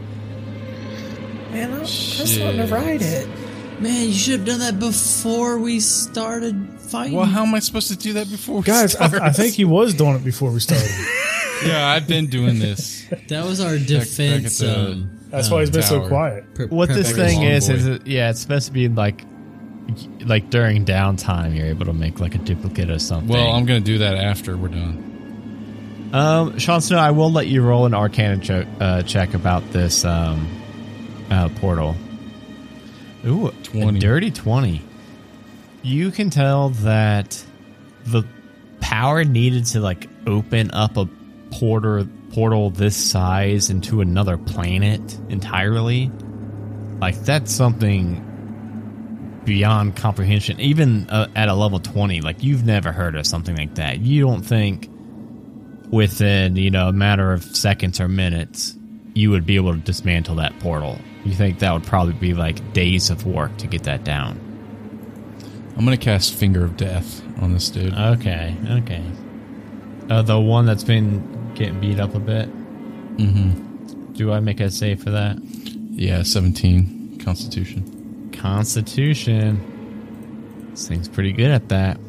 Man, 1.57 1.73
I 1.73 1.79
just 1.79 2.39
want 2.39 2.57
to 2.57 2.67
ride 2.67 3.01
it. 3.01 3.27
Man, 3.79 4.07
you 4.07 4.13
should 4.13 4.39
have 4.39 4.45
done 4.45 4.59
that 4.59 4.79
before 4.79 5.57
we 5.57 5.79
started 5.79 6.55
fighting. 6.79 7.13
Well, 7.13 7.25
how 7.25 7.43
am 7.45 7.55
I 7.55 7.59
supposed 7.59 7.87
to 7.87 7.95
do 7.97 8.13
that 8.13 8.29
before 8.29 8.57
we 8.57 8.61
Guys, 8.61 8.95
I. 8.95 9.05
I 9.27 9.31
think 9.31 9.55
he 9.55 9.65
was 9.65 9.95
doing 9.95 10.15
it 10.15 10.23
before 10.23 10.51
we 10.51 10.59
started. 10.59 10.87
yeah, 11.65 11.87
I've 11.87 12.07
been 12.07 12.27
doing 12.27 12.59
this. 12.59 13.05
that 13.29 13.43
was 13.43 13.59
our 13.59 13.71
back 13.73 13.81
at 13.81 13.87
defense. 13.87 14.59
the- 14.59 14.89
um, 14.91 15.19
That's 15.29 15.49
why 15.49 15.61
he's 15.61 15.71
been 15.71 15.81
so 15.81 16.07
quiet. 16.07 16.53
pre- 16.53 16.67
What 16.67 16.89
this 16.89 17.11
thing 17.11 17.41
is, 17.41 17.67
Long 17.69 17.77
is 17.77 17.87
it, 17.87 18.05
yeah, 18.07 18.29
it's 18.29 18.39
supposed 18.39 18.67
to 18.67 18.71
be 18.71 18.87
like 18.87 19.23
like 20.25 20.49
during 20.51 20.85
downtime, 20.85 21.55
you're 21.55 21.67
able 21.67 21.85
to 21.85 21.93
make 21.93 22.19
like 22.19 22.35
a 22.35 22.39
duplicate 22.39 22.91
of 22.91 23.01
something. 23.01 23.29
Well, 23.29 23.51
I'm 23.53 23.65
gonna 23.65 23.79
do 23.79 23.97
that 23.99 24.15
after 24.15 24.55
we're 24.55 24.67
done. 24.67 26.09
Um, 26.13 26.59
Sean 26.59 26.81
Snow, 26.81 26.99
I 26.99 27.11
will 27.11 27.31
let 27.31 27.47
you 27.47 27.63
roll 27.63 27.85
an 27.87 27.95
Arcana 27.95 28.37
cho- 28.37 28.65
uh, 28.79 29.01
check 29.03 29.33
about 29.33 29.71
this 29.71 30.05
um, 30.05 30.47
uh, 31.29 31.49
portal. 31.59 31.95
Ooh, 33.25 33.51
20. 33.63 33.97
a 33.97 33.99
dirty 33.99 34.31
twenty. 34.31 34.81
You 35.81 36.11
can 36.11 36.29
tell 36.29 36.69
that 36.69 37.43
the 38.05 38.23
power 38.79 39.23
needed 39.23 39.65
to 39.67 39.79
like 39.79 40.07
open 40.25 40.71
up 40.71 40.97
a 40.97 41.07
porter 41.51 42.07
portal 42.31 42.69
this 42.69 42.95
size 42.95 43.69
into 43.69 44.01
another 44.01 44.37
planet 44.37 45.17
entirely, 45.29 46.11
like 46.99 47.15
that's 47.21 47.51
something 47.51 48.23
beyond 49.45 49.95
comprehension. 49.95 50.59
Even 50.59 51.09
uh, 51.09 51.27
at 51.35 51.49
a 51.49 51.53
level 51.53 51.79
twenty, 51.79 52.21
like 52.21 52.43
you've 52.43 52.65
never 52.65 52.91
heard 52.91 53.15
of 53.15 53.25
something 53.25 53.55
like 53.55 53.75
that. 53.75 53.99
You 53.99 54.21
don't 54.21 54.43
think 54.43 54.89
within 55.89 56.55
you 56.55 56.69
know 56.69 56.89
a 56.89 56.93
matter 56.93 57.31
of 57.33 57.43
seconds 57.43 57.99
or 57.99 58.07
minutes 58.07 58.75
you 59.13 59.31
would 59.31 59.45
be 59.45 59.55
able 59.55 59.73
to 59.73 59.79
dismantle 59.79 60.35
that 60.35 60.57
portal 60.59 60.99
you 61.27 61.35
think 61.35 61.59
that 61.59 61.73
would 61.73 61.83
probably 61.83 62.13
be 62.13 62.33
like 62.33 62.73
days 62.73 63.09
of 63.09 63.25
work 63.25 63.55
to 63.57 63.67
get 63.67 63.83
that 63.83 64.03
down? 64.03 64.39
I'm 65.77 65.85
gonna 65.85 65.97
cast 65.97 66.33
Finger 66.33 66.63
of 66.63 66.77
Death 66.77 67.21
on 67.41 67.53
this 67.53 67.69
dude. 67.69 67.93
okay 67.93 68.55
okay. 68.69 69.03
Uh, 70.09 70.21
the 70.21 70.39
one 70.39 70.65
that's 70.65 70.83
been 70.83 71.53
getting 71.53 71.79
beat 71.79 71.99
up 71.99 72.15
a 72.15 72.19
bit? 72.19 72.49
Mm-hmm. 73.17 74.13
do 74.13 74.31
i 74.31 74.39
make 74.39 74.59
a 74.59 74.69
save 74.69 75.03
for 75.03 75.09
that? 75.11 75.37
Yeah, 75.91 76.23
17 76.23 77.19
Constitution, 77.23 78.29
constitution. 78.31 80.69
This 80.71 80.87
thing's 80.87 81.09
pretty 81.09 81.33
good 81.33 81.49
at 81.51 81.69
that. 81.69 81.99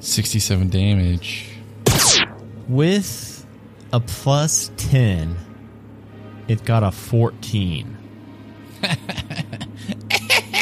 67 0.00 0.68
damage. 0.70 1.50
with 2.68 3.46
a 3.92 4.00
plus 4.00 4.70
10 4.78 5.36
it 6.48 6.64
got 6.64 6.82
a 6.82 6.90
14 6.90 7.97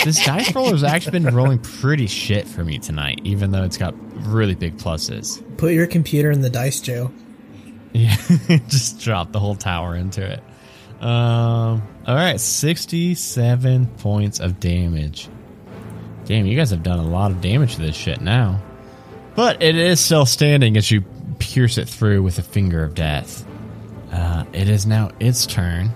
this 0.05 0.25
dice 0.25 0.55
roller 0.55 0.71
has 0.73 0.85
actually 0.85 1.19
been 1.21 1.35
rolling 1.35 1.59
pretty 1.59 2.07
shit 2.07 2.47
for 2.47 2.65
me 2.65 2.79
tonight 2.79 3.21
even 3.25 3.51
though 3.51 3.65
it's 3.65 3.77
got 3.77 3.95
really 4.27 4.55
big 4.55 4.77
pluses 4.77 5.43
Put 5.59 5.73
your 5.73 5.87
computer 5.87 6.31
in 6.31 6.41
the 6.43 6.51
dice 6.51 6.81
jail. 6.81 7.13
yeah 7.93 8.15
just 8.69 9.01
drop 9.01 9.33
the 9.33 9.41
whole 9.41 9.57
tower 9.57 9.95
into 9.97 10.23
it 10.25 10.43
um 11.03 11.83
all 12.07 12.15
right 12.15 12.41
67 12.41 13.87
points 13.99 14.41
of 14.41 14.61
damage 14.61 15.29
damn 16.25 16.47
you 16.47 16.57
guys 16.57 16.71
have 16.71 16.83
done 16.83 16.99
a 16.99 17.07
lot 17.07 17.31
of 17.31 17.41
damage 17.41 17.75
to 17.77 17.83
this 17.83 17.97
shit 17.97 18.21
now 18.21 18.61
but 19.35 19.63
it 19.63 19.77
is 19.77 20.01
still 20.01 20.25
standing 20.25 20.77
as 20.79 20.91
you 20.91 21.03
pierce 21.39 21.77
it 21.77 21.89
through 21.89 22.23
with 22.23 22.39
a 22.39 22.43
finger 22.43 22.83
of 22.83 22.95
death. 22.95 23.47
Uh, 24.11 24.45
it 24.55 24.67
is 24.67 24.87
now 24.87 25.11
its 25.21 25.45
turn. 25.45 25.91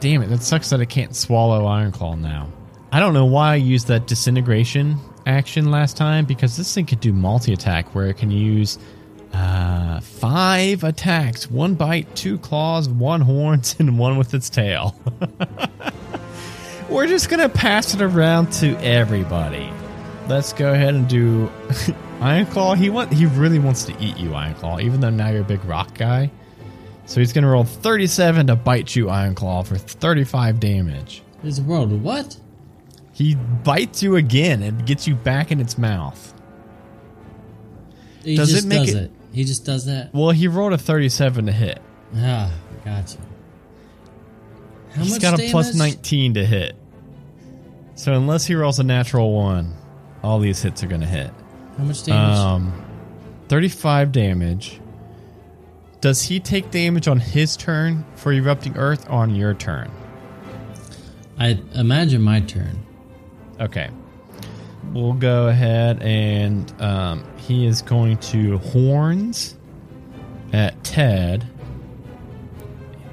Damn 0.00 0.22
it, 0.22 0.28
that 0.28 0.42
sucks 0.42 0.70
that 0.70 0.80
I 0.80 0.86
can't 0.86 1.14
swallow 1.14 1.66
Ironclaw 1.66 2.18
now. 2.18 2.48
I 2.90 3.00
don't 3.00 3.14
know 3.14 3.26
why 3.26 3.52
I 3.52 3.56
used 3.56 3.86
that 3.88 4.06
disintegration 4.06 4.96
action 5.26 5.70
last 5.70 5.96
time 5.96 6.24
because 6.24 6.56
this 6.56 6.74
thing 6.74 6.86
could 6.86 7.00
do 7.00 7.12
multi 7.12 7.52
attack 7.52 7.94
where 7.94 8.06
it 8.06 8.16
can 8.16 8.30
use 8.30 8.78
uh, 9.32 10.00
five 10.00 10.82
attacks 10.84 11.50
one 11.50 11.74
bite, 11.74 12.14
two 12.16 12.38
claws, 12.38 12.88
one 12.88 13.20
horns, 13.20 13.76
and 13.78 13.98
one 13.98 14.16
with 14.16 14.34
its 14.34 14.48
tail. 14.50 14.96
We're 16.88 17.06
just 17.06 17.28
gonna 17.28 17.48
pass 17.48 17.94
it 17.94 18.02
around 18.02 18.52
to 18.54 18.76
everybody. 18.82 19.70
Let's 20.28 20.52
go 20.52 20.72
ahead 20.72 20.94
and 20.94 21.08
do 21.08 21.46
Ironclaw. 22.20 22.76
He 22.76 22.90
want 22.90 23.12
he 23.12 23.26
really 23.26 23.58
wants 23.58 23.84
to 23.84 23.92
eat 24.00 24.16
you, 24.16 24.30
Ironclaw, 24.30 24.82
even 24.82 25.00
though 25.00 25.10
now 25.10 25.28
you're 25.28 25.42
a 25.42 25.44
big 25.44 25.64
rock 25.64 25.94
guy. 25.94 26.30
So 27.10 27.18
he's 27.18 27.32
gonna 27.32 27.48
roll 27.48 27.64
37 27.64 28.46
to 28.46 28.54
bite 28.54 28.94
you, 28.94 29.08
Iron 29.10 29.34
Claw, 29.34 29.64
for 29.64 29.76
35 29.76 30.60
damage. 30.60 31.24
A 31.42 31.60
world. 31.62 31.90
What? 32.04 32.36
He 33.12 33.34
bites 33.34 34.00
you 34.00 34.14
again 34.14 34.62
and 34.62 34.86
gets 34.86 35.08
you 35.08 35.16
back 35.16 35.50
in 35.50 35.58
its 35.58 35.76
mouth. 35.76 36.32
He 38.22 38.36
Does 38.36 38.52
it 38.52 38.54
just 38.54 38.66
make 38.68 38.86
does 38.86 38.94
it- 38.94 39.02
it? 39.02 39.10
He 39.32 39.42
just 39.42 39.64
does 39.64 39.86
that. 39.86 40.14
Well, 40.14 40.30
he 40.30 40.46
rolled 40.46 40.72
a 40.72 40.78
37 40.78 41.46
to 41.46 41.52
hit. 41.52 41.82
Ah, 42.16 42.52
gotcha. 42.84 43.18
How 44.92 45.02
He's 45.02 45.18
got 45.18 45.40
a 45.40 45.50
plus 45.50 45.74
19 45.74 46.34
to 46.34 46.46
hit. 46.46 46.76
So 47.96 48.12
unless 48.12 48.46
he 48.46 48.54
rolls 48.54 48.78
a 48.78 48.84
natural 48.84 49.32
one, 49.34 49.74
all 50.22 50.38
these 50.38 50.62
hits 50.62 50.84
are 50.84 50.86
gonna 50.86 51.06
hit. 51.06 51.32
How 51.76 51.82
much 51.82 52.04
damage? 52.04 52.38
Um, 52.38 52.84
35 53.48 54.12
damage. 54.12 54.80
Does 56.00 56.22
he 56.22 56.40
take 56.40 56.70
damage 56.70 57.08
on 57.08 57.20
his 57.20 57.56
turn 57.56 58.04
for 58.16 58.32
erupting 58.32 58.76
earth 58.76 59.06
or 59.08 59.12
on 59.12 59.34
your 59.34 59.54
turn? 59.54 59.90
I 61.38 61.58
imagine 61.74 62.22
my 62.22 62.40
turn. 62.40 62.84
Okay. 63.60 63.90
We'll 64.92 65.12
go 65.12 65.48
ahead 65.48 66.02
and 66.02 66.72
um, 66.80 67.24
he 67.36 67.66
is 67.66 67.82
going 67.82 68.18
to 68.18 68.58
horns 68.58 69.56
at 70.52 70.82
Ted. 70.82 71.46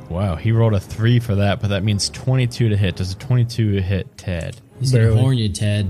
Wow, 0.09 0.35
he 0.35 0.53
rolled 0.53 0.73
a 0.73 0.79
three 0.79 1.19
for 1.19 1.35
that, 1.35 1.59
but 1.59 1.67
that 1.67 1.83
means 1.83 2.09
22 2.09 2.69
to 2.69 2.77
hit. 2.77 2.95
Does 2.95 3.11
a 3.11 3.17
22 3.17 3.81
hit 3.81 4.17
Ted? 4.17 4.59
He's 4.79 4.93
gonna 4.93 5.13
horn 5.13 5.37
you, 5.37 5.49
Ted. 5.49 5.89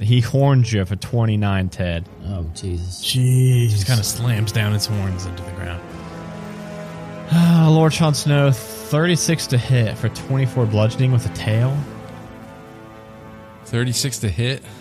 He 0.00 0.20
horns 0.20 0.72
you 0.72 0.84
for 0.84 0.96
29, 0.96 1.68
Ted. 1.68 2.08
Oh 2.26 2.44
Jesus! 2.54 3.04
Jeez. 3.04 3.70
Just 3.70 3.86
kind 3.86 3.98
of 3.98 4.06
slams 4.06 4.52
down 4.52 4.72
his 4.72 4.86
horns 4.86 5.26
into 5.26 5.42
the 5.42 5.50
ground. 5.52 5.82
Lord 7.70 7.92
Sean 7.92 8.14
Snow, 8.14 8.50
36 8.50 9.46
to 9.48 9.58
hit 9.58 9.96
for 9.96 10.08
24 10.08 10.66
bludgeoning 10.66 11.12
with 11.12 11.26
a 11.26 11.34
tail. 11.34 11.76
36 13.66 14.18
to 14.20 14.28
hit. 14.28 14.62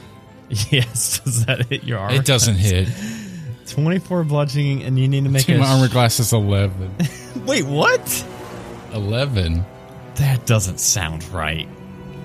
Yes, 0.72 1.20
does 1.20 1.46
that 1.46 1.68
hit 1.68 1.84
your 1.84 2.00
armor? 2.00 2.16
It 2.16 2.26
doesn't 2.26 2.56
hit. 2.58 2.88
24 3.68 4.24
bludgeoning, 4.24 4.82
and 4.82 4.98
you 4.98 5.08
need 5.08 5.26
to 5.26 5.30
make 5.30 5.46
Dude, 5.46 5.58
a. 5.58 5.60
my 5.60 5.68
armor 5.68 5.88
class 5.88 6.20
is 6.20 6.34
11. 6.34 6.92
Wait, 7.46 7.66
what? 7.68 8.26
11. 8.94 9.64
That 10.16 10.48
doesn't 10.48 10.80
sound 10.80 11.24
right. 11.30 11.68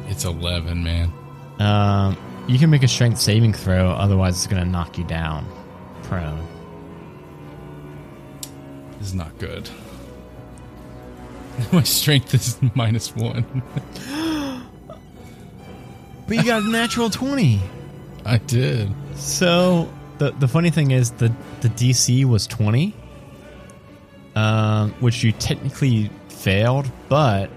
It's 0.09 0.25
11, 0.25 0.83
man. 0.83 1.13
Um, 1.59 2.17
you 2.49 2.59
can 2.59 2.71
make 2.71 2.83
a 2.83 2.89
strength 2.89 3.19
saving 3.19 3.53
throw, 3.53 3.91
otherwise 3.91 4.37
it's 4.37 4.47
going 4.47 4.65
to 4.65 4.71
knock 4.71 4.97
you 4.97 5.05
down, 5.05 5.47
prone. 6.05 6.49
This 8.99 9.09
is 9.09 9.15
not 9.15 9.37
good. 9.37 9.69
My 11.73 11.83
strength 11.83 12.35
is 12.35 12.59
minus 12.75 13.15
one. 13.15 13.45
But 16.27 16.37
you 16.37 16.45
got 16.45 16.63
a 16.63 16.69
natural 16.71 17.11
20. 17.11 17.61
I 18.25 18.39
did. 18.39 18.91
So 19.17 19.89
the 20.19 20.31
the 20.33 20.49
funny 20.49 20.71
thing 20.71 20.91
is 20.91 21.11
the 21.13 21.33
the 21.61 21.69
DC 21.69 22.25
was 22.25 22.47
20, 22.47 22.95
um, 24.35 24.93
which 25.01 25.23
you 25.23 25.33
technically 25.33 26.11
failed, 26.29 26.91
but 27.09 27.51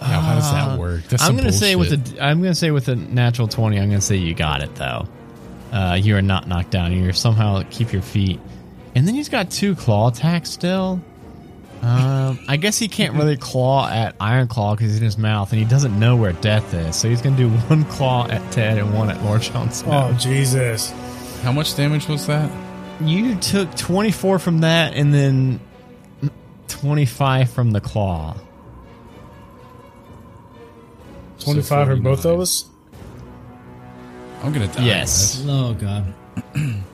Now, 0.00 0.20
how 0.20 0.34
does 0.34 0.50
Uh, 0.50 0.54
that 0.54 0.78
work? 0.78 1.04
That's 1.08 1.22
I'm 1.22 1.36
gonna 1.36 1.52
say 1.52 1.76
with 1.76 1.92
a 1.92 2.24
I'm 2.24 2.40
gonna 2.40 2.54
say 2.54 2.70
with 2.70 2.88
a 2.88 2.96
natural 2.96 3.46
20, 3.48 3.78
I'm 3.78 3.88
gonna 3.90 4.00
say 4.00 4.16
you 4.16 4.34
got 4.34 4.62
it 4.62 4.74
though. 4.74 5.06
Uh, 5.70 5.98
you 6.00 6.16
are 6.16 6.22
not 6.22 6.48
knocked 6.48 6.70
down. 6.70 6.92
You're 6.92 7.12
somehow 7.12 7.62
keep 7.70 7.92
your 7.92 8.02
feet, 8.02 8.40
and 8.94 9.06
then 9.06 9.14
he's 9.14 9.28
got 9.28 9.50
two 9.50 9.74
claw 9.74 10.08
attacks 10.08 10.50
still. 10.50 11.00
Um, 11.82 12.38
I 12.46 12.56
guess 12.58 12.78
he 12.78 12.86
can't 12.86 13.14
really 13.14 13.36
claw 13.36 13.88
at 13.88 14.14
Iron 14.20 14.46
Claw 14.46 14.74
because 14.76 14.90
he's 14.92 14.98
in 14.98 15.04
his 15.04 15.18
mouth, 15.18 15.50
and 15.50 15.58
he 15.58 15.64
doesn't 15.64 15.98
know 15.98 16.14
where 16.14 16.32
death 16.34 16.72
is. 16.74 16.94
So 16.94 17.08
he's 17.08 17.20
gonna 17.20 17.36
do 17.36 17.48
one 17.68 17.84
claw 17.86 18.28
at 18.28 18.52
Ted 18.52 18.78
and 18.78 18.94
one 18.94 19.10
at 19.10 19.20
Lord 19.24 19.42
Sean 19.42 19.70
Snow. 19.70 20.10
Oh 20.12 20.16
Jesus! 20.16 20.90
How 21.42 21.50
much 21.50 21.74
damage 21.76 22.06
was 22.06 22.26
that? 22.28 22.50
You 23.00 23.34
took 23.36 23.74
24 23.74 24.38
from 24.38 24.60
that 24.60 24.94
and 24.94 25.12
then 25.12 25.58
25 26.68 27.50
from 27.50 27.72
the 27.72 27.80
claw. 27.80 28.36
Twenty-five 31.40 31.88
for 31.88 31.96
both 31.96 32.24
of 32.24 32.38
us. 32.38 32.66
I'm 34.44 34.52
gonna 34.52 34.68
die. 34.68 34.84
Yes. 34.84 35.36
guys. 35.38 35.46
Oh 35.48 35.74
God. 35.74 36.14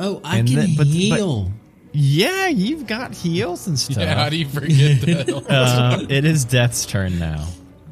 oh, 0.00 0.20
I 0.24 0.38
And 0.38 0.48
can 0.48 0.56
then- 0.56 0.68
but- 0.76 0.78
but- 0.78 0.86
heal. 0.88 1.52
Yeah, 1.96 2.48
you've 2.48 2.88
got 2.88 3.14
heals 3.14 3.68
and 3.68 3.78
stuff. 3.78 3.98
Yeah, 3.98 4.14
how 4.16 4.28
do 4.28 4.36
you 4.36 4.48
forget 4.48 5.00
that? 5.02 5.46
uh, 5.48 6.04
it 6.08 6.24
is 6.24 6.44
Death's 6.44 6.84
turn 6.86 7.20
now. 7.20 7.46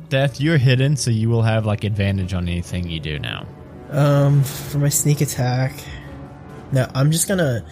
Death, 0.09 0.41
you're 0.41 0.59
hidden, 0.59 0.97
so 0.97 1.11
you 1.13 1.31
will 1.31 1.43
have 1.43 1.65
like 1.67 1.85
advantage 1.85 2.35
on 2.35 2.49
anything 2.49 2.89
you 2.91 2.99
do 2.99 3.19
now. 3.21 3.47
Um, 3.91 4.43
for 4.43 4.79
my 4.79 4.89
sneak 4.89 5.21
attack. 5.21 5.73
No, 6.73 6.91
I'm 6.95 7.13
just 7.13 7.29
gonna. 7.29 7.65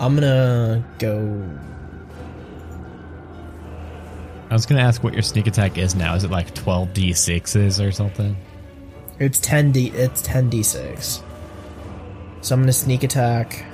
I'm 0.00 0.14
gonna 0.14 0.82
go. 0.98 1.46
I 4.48 4.52
was 4.54 4.64
gonna 4.64 4.80
ask 4.80 5.02
what 5.02 5.12
your 5.12 5.22
sneak 5.22 5.46
attack 5.46 5.76
is 5.76 5.94
now. 5.94 6.14
Is 6.14 6.24
it 6.24 6.30
like 6.30 6.54
12 6.54 6.88
d6s 6.90 7.86
or 7.86 7.90
something? 7.92 8.36
It's 9.18 9.38
ten 9.38 9.72
d. 9.72 9.88
It's 9.88 10.22
ten 10.22 10.48
d 10.48 10.62
six. 10.62 11.22
So 12.40 12.54
I'm 12.54 12.62
gonna 12.62 12.72
sneak 12.72 13.02
attack. 13.02 13.64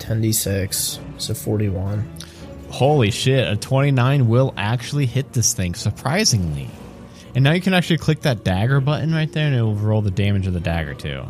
Ten 0.00 0.20
d 0.20 0.32
six. 0.32 0.98
So 1.18 1.34
forty 1.34 1.68
one. 1.68 2.10
Holy 2.70 3.10
shit, 3.10 3.48
a 3.48 3.56
29 3.56 4.28
will 4.28 4.54
actually 4.56 5.04
hit 5.04 5.32
this 5.32 5.54
thing, 5.54 5.74
surprisingly. 5.74 6.70
And 7.34 7.42
now 7.42 7.50
you 7.50 7.60
can 7.60 7.74
actually 7.74 7.98
click 7.98 8.20
that 8.20 8.44
dagger 8.44 8.80
button 8.80 9.12
right 9.12 9.30
there 9.32 9.46
and 9.46 9.56
it 9.56 9.62
will 9.62 9.74
roll 9.74 10.02
the 10.02 10.10
damage 10.12 10.46
of 10.46 10.52
the 10.52 10.60
dagger 10.60 10.94
too. 10.94 11.24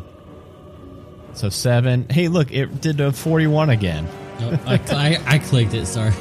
So 1.33 1.49
7. 1.49 2.09
Hey, 2.11 2.29
look, 2.29 2.53
it 2.53 2.83
did 2.83 3.01
a 3.01 3.11
41 3.13 3.71
again. 3.71 4.07
Oh, 4.41 4.61
I, 4.67 4.75
I, 4.91 5.23
I 5.27 5.39
clicked 5.39 5.73
it. 5.75 5.87
Sorry. 5.87 6.13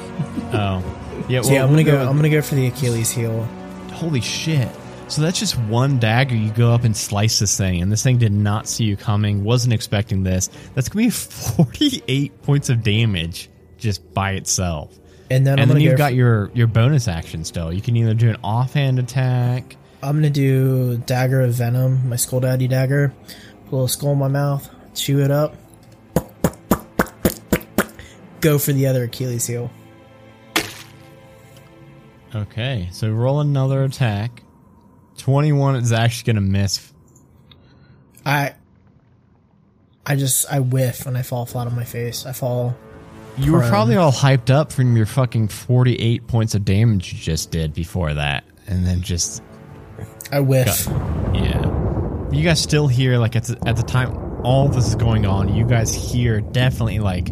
Oh. 0.53 0.83
Yeah, 1.27 1.41
So 1.41 1.51
yeah, 1.51 1.59
well, 1.59 1.69
I'm 1.69 1.69
gonna 1.71 1.83
we'll 1.83 2.05
go. 2.05 2.09
I'm 2.09 2.15
gonna 2.15 2.29
go 2.29 2.41
for 2.41 2.55
the 2.55 2.67
Achilles 2.67 3.11
heel. 3.11 3.43
Holy 3.91 4.21
shit. 4.21 4.69
So 5.09 5.23
that's 5.23 5.39
just 5.39 5.57
one 5.57 5.97
dagger. 5.97 6.35
You 6.35 6.51
go 6.51 6.71
up 6.71 6.83
and 6.83 6.95
slice 6.95 7.39
this 7.39 7.57
thing, 7.57 7.81
and 7.81 7.91
this 7.91 8.03
thing 8.03 8.19
did 8.19 8.31
not 8.31 8.67
see 8.67 8.83
you 8.83 8.95
coming, 8.95 9.43
wasn't 9.43 9.73
expecting 9.73 10.23
this. 10.23 10.49
That's 10.75 10.87
going 10.87 11.09
to 11.09 11.17
be 11.17 11.53
48 11.55 12.41
points 12.43 12.69
of 12.69 12.83
damage 12.83 13.49
just 13.79 14.13
by 14.13 14.33
itself. 14.33 14.99
And 15.31 15.45
then 15.45 15.59
I'm 15.59 15.63
and 15.63 15.71
then 15.71 15.81
you've 15.81 15.93
go 15.93 15.97
got 15.97 16.13
your, 16.13 16.51
your 16.53 16.67
bonus 16.67 17.07
action 17.07 17.43
still. 17.43 17.73
You 17.73 17.81
can 17.81 17.95
either 17.95 18.13
do 18.13 18.29
an 18.29 18.37
offhand 18.43 18.99
attack. 18.99 19.77
I'm 20.01 20.15
gonna 20.15 20.29
do 20.29 20.97
dagger 20.97 21.41
of 21.41 21.53
venom, 21.53 22.07
my 22.07 22.15
skull 22.15 22.39
daddy 22.39 22.67
dagger. 22.67 23.13
Put 23.65 23.71
a 23.71 23.75
little 23.75 23.87
skull 23.87 24.13
in 24.13 24.17
my 24.17 24.27
mouth, 24.29 24.69
chew 24.95 25.19
it 25.19 25.29
up. 25.29 25.55
Go 28.39 28.57
for 28.57 28.71
the 28.71 28.87
other 28.87 29.03
Achilles 29.03 29.45
heel. 29.45 29.69
Okay, 32.33 32.87
so 32.91 33.11
roll 33.11 33.41
another 33.41 33.83
attack. 33.83 34.43
21 35.29 35.75
is 35.75 35.91
actually 35.91 36.33
going 36.33 36.43
to 36.43 36.49
miss. 36.51 36.91
I 38.25 38.55
I 40.05 40.15
just 40.15 40.51
I 40.51 40.59
whiff 40.59 41.05
and 41.05 41.15
I 41.15 41.21
fall 41.21 41.45
flat 41.45 41.67
on 41.67 41.75
my 41.75 41.83
face. 41.83 42.25
I 42.25 42.31
fall 42.33 42.75
You 43.37 43.53
were 43.53 43.61
probably 43.61 43.95
all 43.95 44.11
hyped 44.11 44.49
up 44.49 44.71
from 44.71 44.97
your 44.97 45.05
fucking 45.05 45.49
48 45.49 46.25
points 46.25 46.55
of 46.55 46.65
damage 46.65 47.13
you 47.13 47.19
just 47.19 47.51
did 47.51 47.75
before 47.75 48.15
that. 48.15 48.43
And 48.65 48.85
then 48.85 49.01
just 49.01 49.43
I 50.31 50.39
whiff. 50.39 50.87
Yeah. 51.33 52.31
You 52.31 52.43
guys 52.43 52.59
still 52.59 52.87
hear 52.87 53.19
like 53.19 53.35
at 53.35 53.43
the, 53.43 53.67
at 53.67 53.75
the 53.75 53.83
time 53.83 54.41
all 54.43 54.67
this 54.67 54.87
is 54.87 54.95
going 54.95 55.27
on, 55.27 55.53
you 55.53 55.63
guys 55.63 55.93
hear 55.93 56.41
definitely 56.41 56.99
like 56.99 57.29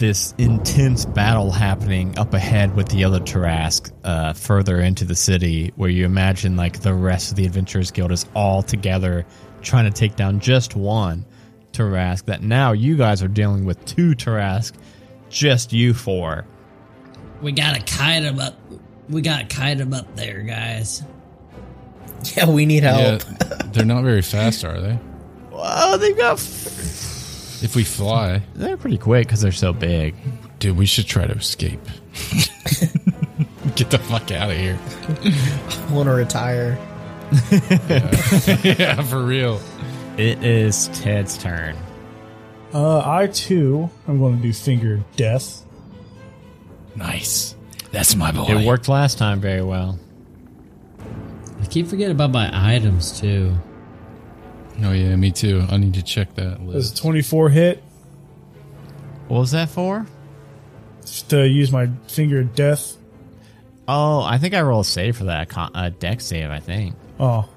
this 0.00 0.34
intense 0.38 1.04
battle 1.04 1.50
happening 1.52 2.18
up 2.18 2.32
ahead 2.34 2.74
with 2.74 2.88
the 2.88 3.04
other 3.04 3.20
Tarrasque 3.20 3.92
uh, 4.02 4.32
further 4.32 4.80
into 4.80 5.04
the 5.04 5.14
city, 5.14 5.72
where 5.76 5.90
you 5.90 6.06
imagine 6.06 6.56
like 6.56 6.80
the 6.80 6.94
rest 6.94 7.30
of 7.30 7.36
the 7.36 7.44
Adventurers 7.44 7.90
Guild 7.90 8.10
is 8.10 8.24
all 8.34 8.62
together 8.62 9.26
trying 9.60 9.84
to 9.84 9.90
take 9.90 10.16
down 10.16 10.40
just 10.40 10.74
one 10.74 11.26
Tarrasque. 11.72 12.24
That 12.24 12.42
now 12.42 12.72
you 12.72 12.96
guys 12.96 13.22
are 13.22 13.28
dealing 13.28 13.66
with 13.66 13.84
two 13.84 14.14
Tarrasque, 14.14 14.72
just 15.28 15.72
you 15.72 15.92
four. 15.92 16.46
We 17.42 17.52
gotta 17.52 17.80
kite 17.80 18.22
him 18.22 18.40
up. 18.40 18.54
We 19.10 19.20
gotta 19.20 19.46
kite 19.46 19.78
him 19.78 19.92
up 19.92 20.16
there, 20.16 20.40
guys. 20.40 21.02
Yeah, 22.36 22.48
we 22.50 22.64
need 22.66 22.82
help. 22.82 23.22
Yeah, 23.22 23.56
they're 23.66 23.84
not 23.84 24.02
very 24.02 24.22
fast, 24.22 24.64
are 24.64 24.80
they? 24.80 24.98
Oh, 25.62 25.98
they've 25.98 26.16
got. 26.16 26.38
If 27.62 27.76
we 27.76 27.84
fly, 27.84 28.42
They're 28.54 28.76
pretty 28.76 28.98
quick 28.98 29.26
because 29.26 29.40
they're 29.40 29.52
so 29.52 29.72
big. 29.72 30.14
dude, 30.58 30.76
we 30.76 30.86
should 30.86 31.06
try 31.06 31.26
to 31.26 31.34
escape. 31.34 31.80
Get 33.76 33.90
the 33.90 33.98
fuck 33.98 34.30
out 34.30 34.50
of 34.50 34.56
here. 34.56 34.78
I 35.24 35.92
want 35.92 36.08
to 36.08 36.12
retire. 36.14 36.78
yeah, 38.64 39.00
for 39.02 39.22
real. 39.24 39.60
It 40.16 40.42
is 40.42 40.88
Ted's 40.88 41.38
turn. 41.38 41.76
Uh, 42.74 42.98
I 43.04 43.26
too 43.28 43.90
am 44.08 44.18
going 44.18 44.36
to 44.36 44.42
do 44.42 44.52
finger 44.52 45.00
death. 45.16 45.64
Nice. 46.96 47.54
That's 47.92 48.14
my 48.16 48.32
boy. 48.32 48.46
It 48.58 48.66
worked 48.66 48.88
last 48.88 49.18
time 49.18 49.40
very 49.40 49.62
well. 49.62 49.98
I 51.60 51.66
keep 51.66 51.86
forgetting 51.88 52.12
about 52.14 52.30
my 52.30 52.50
items 52.74 53.20
too. 53.20 53.54
Oh 54.82 54.92
yeah, 54.92 55.14
me 55.16 55.30
too. 55.30 55.64
I 55.70 55.76
need 55.76 55.94
to 55.94 56.02
check 56.02 56.34
that 56.36 56.58
Does 56.58 56.92
list. 56.92 56.98
a 56.98 57.02
24 57.02 57.48
hit 57.50 57.82
What 59.28 59.38
was 59.40 59.50
that 59.52 59.68
for? 59.68 60.06
to 61.28 61.46
use 61.48 61.72
my 61.72 61.88
finger 62.08 62.44
death? 62.44 62.96
Oh, 63.88 64.22
I 64.22 64.38
think 64.38 64.54
I 64.54 64.60
roll 64.62 64.80
a 64.80 64.84
save 64.84 65.16
for 65.16 65.24
that. 65.24 65.48
Con- 65.48 65.72
a 65.74 65.90
dex 65.90 66.24
save, 66.26 66.50
I 66.50 66.60
think. 66.60 66.94
Oh, 67.18 67.48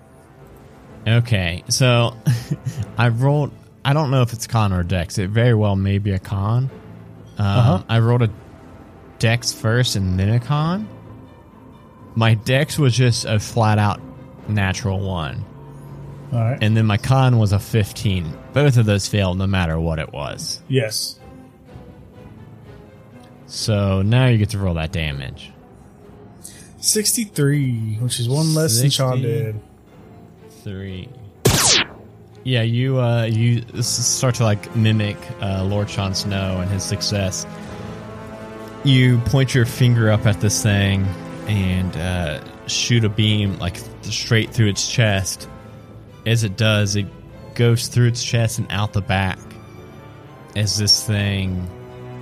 Okay, 1.08 1.64
so 1.70 2.16
I 2.98 3.10
rolled. 3.10 3.52
I 3.86 3.92
don't 3.94 4.10
know 4.12 4.22
if 4.22 4.32
it's 4.34 4.48
con 4.48 4.72
or 4.72 4.84
dex. 4.84 5.18
It 5.18 5.30
very 5.30 5.54
well 5.54 5.76
may 5.76 5.98
be 6.00 6.12
a 6.12 6.20
con. 6.20 6.70
Um, 7.38 7.46
Uh-huh. 7.46 7.84
I 7.90 8.00
rolled 8.00 8.22
a 8.24 8.30
dex 9.20 9.52
first 9.54 9.96
and 9.98 10.18
then 10.20 10.30
a 10.30 10.40
con. 10.40 10.88
My 12.16 12.34
dex 12.36 12.80
was 12.80 12.96
just 12.96 13.26
a 13.26 13.40
flat 13.40 13.78
out 13.80 14.00
natural 14.48 15.00
one, 15.00 15.44
all 16.34 16.40
right. 16.40 16.58
and 16.62 16.76
then 16.76 16.86
my 16.86 16.98
con 16.98 17.38
was 17.38 17.52
a 17.54 17.60
15. 17.60 18.34
Both 18.54 18.78
of 18.78 18.86
those 18.86 19.08
failed 19.08 19.38
no 19.38 19.48
matter 19.48 19.80
what 19.80 20.00
it 20.00 20.12
was. 20.12 20.62
yes. 20.68 21.20
So 23.48 24.02
now 24.02 24.28
you 24.28 24.38
get 24.40 24.50
to 24.52 24.58
roll 24.58 24.74
that 24.76 24.92
damage. 24.92 25.52
63, 26.80 27.98
which 28.02 28.20
is 28.20 28.28
one 28.28 28.54
less 28.56 28.82
than 28.82 28.90
Sean 28.90 29.22
did. 29.22 29.60
three. 30.64 31.08
Yeah, 32.44 32.64
you 32.64 33.00
uh, 33.00 33.24
you 33.26 33.62
start 33.84 34.36
to 34.36 34.44
like 34.44 34.76
mimic 34.76 35.18
uh, 35.42 35.64
Lord 35.64 35.90
Sean 35.90 36.14
Snow 36.14 36.60
and 36.60 36.70
his 36.70 36.84
success. 36.84 37.46
You 38.84 39.20
point 39.20 39.56
your 39.56 39.66
finger 39.66 40.12
up 40.12 40.26
at 40.26 40.42
this 40.42 40.62
thing 40.62 41.06
and 41.48 41.96
uh, 41.96 42.68
shoot 42.68 43.06
a 43.06 43.10
beam 43.10 43.58
like 43.60 43.78
straight 44.02 44.50
through 44.50 44.68
its 44.68 44.92
chest. 44.92 45.48
As 46.26 46.44
it 46.44 46.58
does, 46.58 46.96
it 46.96 47.06
goes 47.56 47.88
through 47.88 48.08
its 48.08 48.24
chest 48.24 48.60
and 48.60 48.68
out 48.70 48.94
the 48.94 49.02
back. 49.02 49.40
As 50.56 50.78
this 50.78 51.06
thing 51.06 51.60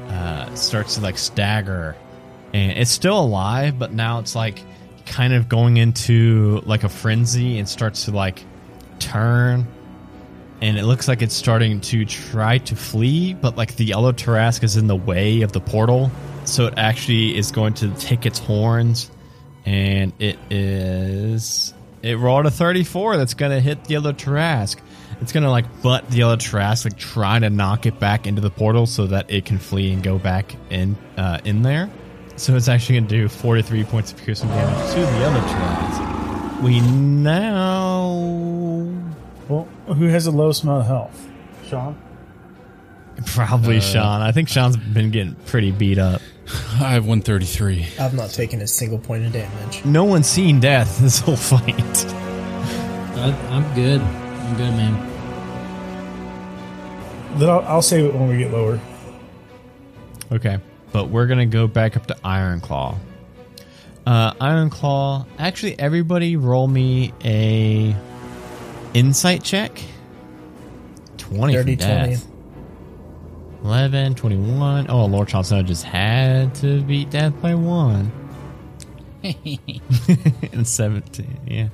uh, 0.10 0.54
starts 0.56 0.96
to 0.96 1.02
like 1.02 1.18
stagger, 1.18 1.96
and 2.54 2.78
it's 2.78 2.92
still 2.92 3.20
alive, 3.20 3.78
but 3.78 3.94
now 3.94 4.20
it's 4.20 4.36
like 4.36 4.64
kind 5.06 5.34
of 5.34 5.50
going 5.50 5.78
into 5.78 6.62
like 6.66 6.84
a 6.84 6.90
frenzy 6.90 7.60
and 7.60 7.68
starts 7.68 8.06
to 8.06 8.12
like 8.12 8.44
turn 9.00 9.68
and 10.62 10.78
it 10.78 10.86
looks 10.86 11.08
like 11.08 11.22
it's 11.24 11.34
starting 11.34 11.82
to 11.82 12.06
try 12.06 12.60
to 12.60 12.76
flee 12.76 13.34
but 13.34 13.58
like 13.58 13.76
the 13.76 13.84
yellow 13.84 14.12
Tarrasque 14.12 14.64
is 14.64 14.78
in 14.78 14.88
the 14.88 14.96
way 14.96 15.42
of 15.42 15.52
the 15.52 15.60
portal 15.60 16.12
so 16.46 16.68
it 16.68 16.76
actually 16.78 17.36
is 17.36 17.52
going 17.52 17.74
to 17.74 17.90
take 17.96 18.26
its 18.26 18.40
horns 18.40 19.12
and 19.66 20.14
it 20.20 20.38
is 20.50 21.74
it 22.04 22.18
rolled 22.18 22.46
a 22.46 22.52
34 22.52 23.18
that's 23.18 23.34
going 23.34 23.52
to 23.52 23.60
hit 23.60 23.84
the 23.86 23.96
other 23.96 24.14
Tarrasque 24.14 24.80
it's 25.22 25.32
going 25.32 25.44
to 25.44 25.50
like 25.52 25.82
butt 25.82 26.10
the 26.10 26.24
other 26.24 26.38
Tarrasque 26.38 26.86
like 26.86 26.98
try 26.98 27.38
to 27.40 27.50
knock 27.50 27.86
it 27.86 28.00
back 28.00 28.26
into 28.28 28.42
the 28.42 28.50
portal 28.50 28.86
so 28.88 29.08
that 29.08 29.30
it 29.30 29.46
can 29.46 29.58
flee 29.58 29.92
and 29.94 30.02
go 30.02 30.18
back 30.18 30.56
in 30.70 30.96
uh, 31.18 31.40
in 31.46 31.62
there 31.62 31.90
so 32.38 32.56
it's 32.56 32.68
actually 32.68 32.96
going 32.96 33.08
to 33.08 33.16
do 33.18 33.28
43 33.28 33.84
points 33.84 34.12
of 34.12 34.18
piercing 34.20 34.50
damage 34.50 34.94
to 34.94 35.00
the 35.00 35.26
other 35.26 35.40
Tarrasque 35.42 36.64
we 36.64 36.80
now 36.80 38.08
Well, 39.50 39.68
who 39.88 40.06
has 40.06 40.26
the 40.26 40.32
lowest 40.32 40.64
amount 40.64 40.82
of 40.82 40.88
health? 40.88 41.28
Sean? 41.68 42.00
Probably 43.26 43.80
Sean. 43.82 44.22
I 44.22 44.32
think 44.32 44.48
Sean's 44.48 44.78
been 44.78 45.12
getting 45.12 45.36
pretty 45.46 45.72
beat 45.72 45.98
up. 45.98 46.22
I 46.82 46.92
have 46.94 47.06
133. 47.06 47.88
I've 48.00 48.14
not 48.14 48.32
taken 48.32 48.62
a 48.62 48.68
single 48.68 49.00
point 49.00 49.26
of 49.26 49.34
damage. 49.34 49.86
No 49.86 50.04
one's 50.04 50.28
seen 50.28 50.60
death 50.60 51.00
this 51.02 51.20
whole 51.20 51.36
fight. 51.36 52.06
I, 53.18 53.32
I'm 53.50 53.76
good. 53.76 54.02
I'm 54.02 54.58
good, 54.58 54.72
man. 54.72 55.08
Then 57.38 57.50
I'll, 57.50 57.62
I'll 57.62 57.82
save 57.82 58.06
it 58.06 58.14
when 58.14 58.28
we 58.28 58.38
get 58.38 58.52
lower. 58.52 58.80
Okay, 60.32 60.60
but 60.92 61.10
we're 61.10 61.28
gonna 61.28 61.46
go 61.46 61.68
back 61.68 61.96
up 61.96 62.06
to 62.08 62.18
Iron 62.24 62.60
Claw. 62.62 62.98
Uh, 64.06 64.34
Iron 64.42 64.70
Claw. 64.70 65.26
Actually, 65.38 65.78
everybody, 65.80 66.36
roll 66.36 66.68
me 66.68 67.14
a 67.24 67.96
insight 68.94 69.44
check. 69.44 69.82
Twenty 71.18 71.54
Dirty 71.54 71.76
for 71.76 71.82
death. 71.82 72.28
11, 73.64 74.16
21. 74.16 74.90
Oh, 74.90 75.06
Lord 75.06 75.30
Sean 75.30 75.44
Snow 75.44 75.62
just 75.64 75.84
had 75.84 76.56
to 76.56 76.82
beat 76.82 77.10
death 77.10 77.40
by 77.42 77.56
one. 77.56 78.12
and 79.24 80.68
17, 80.68 81.40
yeah. 81.46 81.70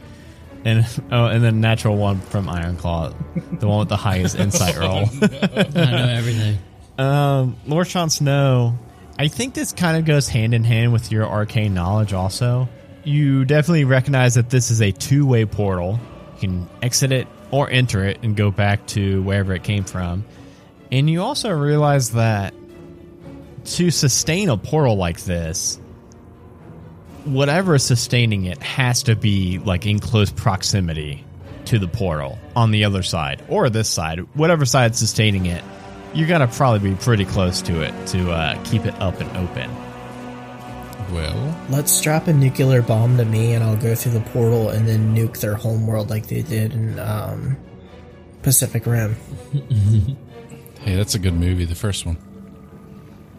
And 0.66 0.86
oh, 1.12 1.26
and 1.28 1.42
then 1.42 1.62
natural 1.62 1.96
one 1.96 2.20
from 2.20 2.50
Iron 2.50 2.76
Claw, 2.76 3.14
the 3.54 3.68
one 3.68 3.80
with 3.80 3.90
the 3.90 3.96
highest 3.96 4.36
insight 4.40 4.78
roll. 4.78 5.06
I 5.22 5.92
know 5.92 6.08
everything. 6.10 6.58
Um, 6.98 7.56
Lord 7.66 7.88
Sean 7.88 8.10
Snow, 8.10 8.78
I 9.18 9.30
think 9.30 9.54
this 9.54 9.72
kind 9.72 9.98
of 9.98 10.04
goes 10.04 10.28
hand 10.28 10.54
in 10.54 10.64
hand 10.66 10.92
with 10.92 11.12
your 11.12 11.26
arcane 11.26 11.74
knowledge 11.74 12.12
also. 12.12 12.68
You 13.06 13.46
definitely 13.46 13.86
recognize 13.86 14.36
that 14.36 14.50
this 14.50 14.70
is 14.70 14.82
a 14.82 14.92
two 14.92 15.26
way 15.26 15.46
portal. 15.46 16.00
You 16.36 16.40
can 16.40 16.70
exit 16.82 17.14
it 17.14 17.28
or 17.50 17.70
enter 17.70 18.04
it 18.04 18.20
and 18.24 18.36
go 18.36 18.52
back 18.52 18.86
to 18.88 19.22
wherever 19.24 19.54
it 19.54 19.64
came 19.64 19.86
from. 19.86 20.26
And 20.92 21.10
you 21.10 21.22
also 21.22 21.52
realize 21.52 22.12
that 22.12 22.54
to 23.66 23.92
sustain 23.92 24.50
a 24.50 24.58
portal 24.58 24.96
like 24.96 25.22
this, 25.22 25.80
whatever 27.26 27.76
is 27.76 27.84
sustaining 27.84 28.46
it 28.46 28.62
has 28.64 29.04
to 29.04 29.16
be 29.16 29.60
like 29.60 29.86
in 29.86 30.00
close 30.00 30.32
proximity 30.32 31.26
to 31.66 31.78
the 31.78 31.88
portal 31.88 32.40
on 32.56 32.72
the 32.72 32.86
other 32.86 33.04
side 33.04 33.44
or 33.50 33.70
this 33.70 33.90
side, 33.90 34.20
whatever 34.36 34.66
side 34.66 34.96
sustaining 34.96 35.46
it. 35.46 35.64
You 36.14 36.26
gotta 36.26 36.48
probably 36.48 36.92
be 36.92 36.96
pretty 36.96 37.26
close 37.26 37.62
to 37.64 37.82
it 37.82 38.08
to 38.08 38.32
uh, 38.32 38.64
keep 38.64 38.86
it 38.86 38.96
up 39.02 39.20
and 39.20 39.30
open. 39.36 39.70
Well, 41.14 41.58
Let's 41.70 41.92
strap 41.92 42.28
a 42.28 42.34
nuclear 42.34 42.82
bomb 42.82 43.18
to 43.18 43.26
me, 43.26 43.54
and 43.54 43.64
I'll 43.64 43.78
go 43.78 43.94
through 43.94 44.14
the 44.14 44.22
portal 44.22 44.70
and 44.70 44.88
then 44.88 45.16
nuke 45.16 45.40
their 45.40 45.56
homeworld 45.56 46.10
like 46.10 46.28
they 46.28 46.42
did 46.42 46.74
in 46.74 46.98
um, 47.00 47.58
Pacific 48.42 48.86
Rim. 48.86 49.16
hey, 50.82 50.96
that's 50.96 51.16
a 51.16 51.20
good 51.20 51.34
movie, 51.34 51.66
the 51.66 51.76
first 51.76 52.06
one. 52.06 52.18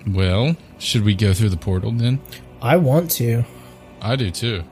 Well, 0.07 0.57
should 0.79 1.05
we 1.05 1.15
go 1.15 1.35
through 1.35 1.51
the 1.51 1.57
portal 1.57 1.93
then? 1.93 2.21
I 2.63 2.77
want 2.77 3.11
to. 3.13 3.45
I 4.01 4.17
do 4.17 4.31
too. 4.31 4.65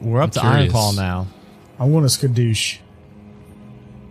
We're 0.00 0.20
up 0.22 0.28
I'm 0.28 0.30
to 0.32 0.40
curious. 0.40 0.72
Ironclaw 0.72 0.96
now. 0.96 1.26
I 1.78 1.84
want 1.84 2.08
to 2.10 2.28
skadoosh 2.28 2.78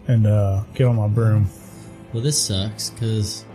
and 0.07 0.25
uh, 0.25 0.63
get 0.73 0.85
on 0.87 0.95
my 0.95 1.07
broom. 1.07 1.49
Well, 2.13 2.23
this 2.23 2.41
sucks 2.41 2.89
because 2.89 3.45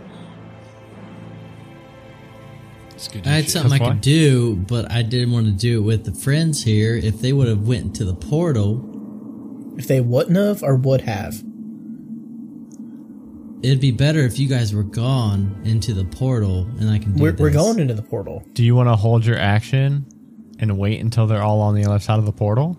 I 3.25 3.27
had 3.29 3.43
shit. 3.43 3.51
something 3.51 3.73
I 3.73 3.77
could 3.77 3.85
why. 3.87 3.93
do, 3.95 4.55
but 4.55 4.89
I 4.89 5.01
didn't 5.01 5.33
want 5.33 5.47
to 5.47 5.51
do 5.51 5.79
it 5.79 5.81
with 5.83 6.05
the 6.05 6.13
friends 6.13 6.63
here. 6.63 6.95
If 6.95 7.19
they 7.21 7.33
would 7.33 7.47
have 7.49 7.67
went 7.67 7.95
to 7.97 8.05
the 8.05 8.15
portal, 8.15 9.73
If 9.77 9.87
they 9.87 9.99
wouldn't 9.99 10.37
have 10.37 10.63
or 10.63 10.75
would 10.77 11.01
have. 11.01 11.43
It'd 13.65 13.79
be 13.81 13.91
better 13.91 14.19
if 14.19 14.37
you 14.39 14.47
guys 14.47 14.73
were 14.73 14.83
gone 14.83 15.61
into 15.65 15.93
the 15.93 16.05
portal, 16.05 16.67
and 16.79 16.89
I 16.89 16.99
can. 16.99 17.13
Do 17.13 17.23
We're, 17.23 17.33
we're 17.33 17.49
this. 17.51 17.61
going 17.61 17.79
into 17.79 17.93
the 17.95 18.01
portal. 18.03 18.43
Do 18.53 18.63
you 18.63 18.75
want 18.75 18.89
to 18.89 18.95
hold 18.95 19.25
your 19.25 19.37
action 19.37 20.05
and 20.59 20.77
wait 20.77 21.01
until 21.01 21.27
they're 21.27 21.41
all 21.41 21.61
on 21.61 21.75
the 21.75 21.85
other 21.85 21.99
side 21.99 22.19
of 22.19 22.25
the 22.25 22.31
portal? 22.31 22.77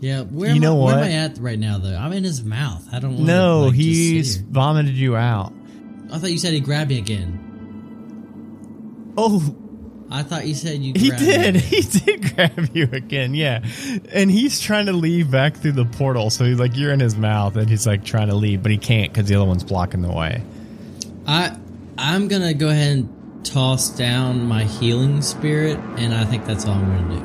Yeah, 0.00 0.22
where 0.22 0.50
You 0.50 0.56
am 0.56 0.60
know 0.60 0.82
I, 0.82 0.84
Where 0.84 0.94
what? 0.96 1.04
am 1.04 1.10
I 1.10 1.12
at 1.12 1.38
right 1.38 1.58
now? 1.58 1.78
Though 1.78 1.96
I'm 1.96 2.12
in 2.12 2.22
his 2.24 2.44
mouth. 2.44 2.86
I 2.92 2.98
don't. 2.98 3.14
Want 3.14 3.26
No, 3.26 3.60
to, 3.60 3.66
like, 3.68 3.74
he's 3.76 4.36
vomited 4.36 4.94
you 4.94 5.16
out. 5.16 5.52
I 6.12 6.18
thought 6.18 6.30
you 6.30 6.38
said 6.38 6.52
he 6.52 6.60
grabbed 6.60 6.90
me 6.90 6.98
again. 6.98 7.42
Oh, 9.16 9.38
I 10.10 10.22
thought 10.22 10.46
you 10.46 10.54
said 10.54 10.80
you. 10.80 10.92
he 10.96 11.10
did. 11.10 11.54
Me. 11.54 11.60
He 11.66 11.82
did 11.82 12.34
grab 12.34 12.70
you 12.72 12.88
again. 12.92 13.34
Yeah, 13.34 13.64
and 14.12 14.30
he's 14.30 14.60
trying 14.60 14.86
to 14.86 14.92
leave 14.92 15.30
back 15.30 15.56
through 15.56 15.72
the 15.72 15.84
portal. 15.84 16.30
So 16.30 16.44
he's 16.44 16.58
like, 16.58 16.76
you're 16.76 16.92
in 16.92 17.00
his 17.00 17.16
mouth, 17.16 17.56
and 17.56 17.68
he's 17.68 17.86
like 17.86 18.04
trying 18.04 18.28
to 18.28 18.34
leave, 18.34 18.62
but 18.62 18.70
he 18.70 18.78
can't 18.78 19.12
because 19.12 19.28
the 19.28 19.34
other 19.34 19.46
one's 19.46 19.64
blocking 19.64 20.02
the 20.02 20.12
way. 20.12 20.42
I 21.26 21.56
I'm 21.98 22.28
gonna 22.28 22.54
go 22.54 22.68
ahead 22.68 22.98
and 22.98 23.44
toss 23.44 23.90
down 23.90 24.46
my 24.46 24.64
healing 24.64 25.22
spirit, 25.22 25.78
and 25.96 26.14
I 26.14 26.24
think 26.24 26.46
that's 26.46 26.66
all 26.66 26.74
I'm 26.74 27.08
gonna 27.08 27.20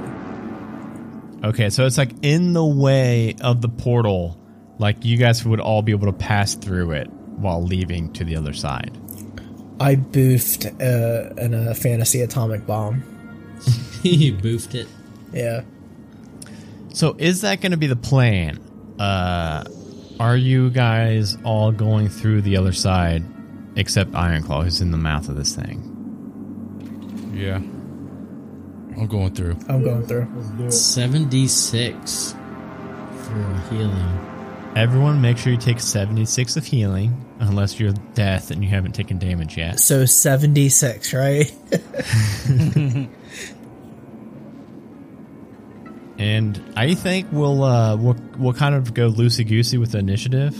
do. 1.41 1.47
Okay, 1.49 1.69
so 1.69 1.85
it's 1.85 1.97
like 1.97 2.11
in 2.21 2.53
the 2.53 2.65
way 2.65 3.35
of 3.41 3.61
the 3.61 3.69
portal. 3.69 4.37
Like 4.79 5.05
you 5.05 5.17
guys 5.17 5.45
would 5.45 5.59
all 5.59 5.83
be 5.83 5.91
able 5.91 6.07
to 6.07 6.13
pass 6.13 6.55
through 6.55 6.93
it 6.93 7.07
while 7.11 7.61
leaving 7.63 8.11
to 8.13 8.23
the 8.23 8.35
other 8.35 8.53
side. 8.53 8.97
I 9.81 9.95
boofed 9.95 10.67
uh, 10.79 11.33
in 11.41 11.55
a 11.55 11.73
fantasy 11.73 12.21
atomic 12.21 12.67
bomb. 12.67 13.01
he 14.03 14.31
boofed 14.31 14.75
it. 14.75 14.87
Yeah. 15.33 15.63
So 16.93 17.15
is 17.17 17.41
that 17.41 17.61
going 17.61 17.71
to 17.71 17.77
be 17.77 17.87
the 17.87 17.95
plan? 17.95 18.59
Uh, 18.99 19.63
are 20.19 20.37
you 20.37 20.69
guys 20.69 21.35
all 21.43 21.71
going 21.71 22.09
through 22.09 22.43
the 22.43 22.57
other 22.57 22.73
side, 22.73 23.23
except 23.75 24.11
Ironclaw, 24.11 24.65
who's 24.65 24.81
in 24.81 24.91
the 24.91 24.99
mouth 24.99 25.27
of 25.29 25.35
this 25.35 25.55
thing? 25.55 27.31
Yeah. 27.33 27.55
I'm 27.55 29.07
going 29.07 29.33
through. 29.33 29.57
I'm 29.67 29.83
going 29.83 30.05
through. 30.05 30.31
Let's 30.35 30.49
do 30.49 30.65
it. 30.65 30.71
Seven 30.73 31.27
d 31.27 31.47
six 31.47 32.35
for 33.23 33.63
healing. 33.71 34.27
Everyone, 34.75 35.21
make 35.21 35.39
sure 35.39 35.51
you 35.51 35.57
take 35.57 35.79
seventy-six 35.79 36.55
of 36.55 36.65
healing, 36.65 37.25
unless 37.41 37.79
you're 37.79 37.91
death 38.13 38.51
and 38.51 38.63
you 38.63 38.69
haven't 38.69 38.93
taken 38.93 39.17
damage 39.17 39.57
yet. 39.57 39.79
So 39.79 40.05
76, 40.05 41.13
right? 41.13 41.51
And 46.21 46.61
I 46.75 46.93
think 46.93 47.29
we'll 47.31 47.63
uh, 47.63 47.95
we'll 47.95 48.15
we'll 48.37 48.53
kind 48.53 48.75
of 48.75 48.93
go 48.93 49.09
loosey 49.09 49.45
goosey 49.45 49.79
with 49.79 49.93
the 49.93 49.97
initiative, 49.97 50.55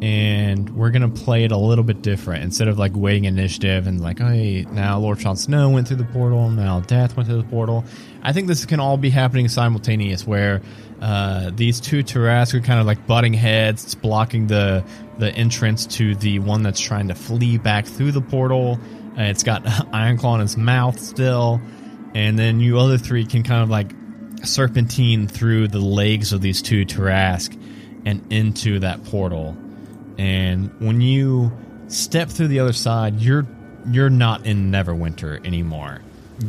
and 0.00 0.70
we're 0.70 0.92
gonna 0.92 1.08
play 1.08 1.42
it 1.42 1.50
a 1.50 1.56
little 1.56 1.82
bit 1.82 2.00
different. 2.00 2.44
Instead 2.44 2.68
of 2.68 2.78
like 2.78 2.92
waiting 2.94 3.24
initiative 3.24 3.88
and 3.88 4.00
like, 4.00 4.20
oh, 4.20 4.28
hey, 4.28 4.66
now 4.70 5.00
Lord 5.00 5.20
Sean 5.20 5.34
Snow 5.34 5.70
went 5.70 5.88
through 5.88 5.96
the 5.96 6.04
portal, 6.04 6.48
now 6.48 6.78
Death 6.78 7.16
went 7.16 7.28
through 7.28 7.42
the 7.42 7.48
portal. 7.48 7.84
I 8.22 8.32
think 8.32 8.46
this 8.46 8.64
can 8.66 8.78
all 8.78 8.96
be 8.96 9.10
happening 9.10 9.48
simultaneous, 9.48 10.24
where 10.24 10.62
uh, 11.00 11.50
these 11.52 11.80
two 11.80 12.04
Tarrasque 12.04 12.54
are 12.54 12.60
kind 12.60 12.78
of 12.78 12.86
like 12.86 13.04
butting 13.04 13.34
heads, 13.34 13.82
it's 13.82 13.96
blocking 13.96 14.46
the 14.46 14.84
the 15.18 15.32
entrance 15.32 15.86
to 15.86 16.14
the 16.14 16.38
one 16.38 16.62
that's 16.62 16.80
trying 16.80 17.08
to 17.08 17.14
flee 17.14 17.58
back 17.58 17.86
through 17.86 18.12
the 18.12 18.20
portal. 18.20 18.78
Uh, 19.18 19.22
it's 19.22 19.42
got 19.42 19.64
Ironclaw 19.92 20.36
in 20.36 20.40
its 20.42 20.56
mouth 20.56 20.98
still, 20.98 21.60
and 22.14 22.38
then 22.38 22.60
you 22.60 22.78
other 22.78 22.98
three 22.98 23.24
can 23.24 23.42
kind 23.42 23.62
of 23.62 23.68
like 23.68 23.92
serpentine 24.44 25.26
through 25.28 25.68
the 25.68 25.80
legs 25.80 26.32
of 26.32 26.40
these 26.40 26.62
two 26.62 26.84
Tarrasque 26.84 27.58
and 28.04 28.32
into 28.32 28.78
that 28.80 29.04
portal. 29.04 29.56
And 30.16 30.72
when 30.80 31.00
you 31.00 31.52
step 31.88 32.28
through 32.28 32.48
the 32.48 32.60
other 32.60 32.72
side, 32.72 33.20
you're 33.20 33.46
you're 33.90 34.10
not 34.10 34.46
in 34.46 34.70
Neverwinter 34.70 35.44
anymore. 35.46 36.00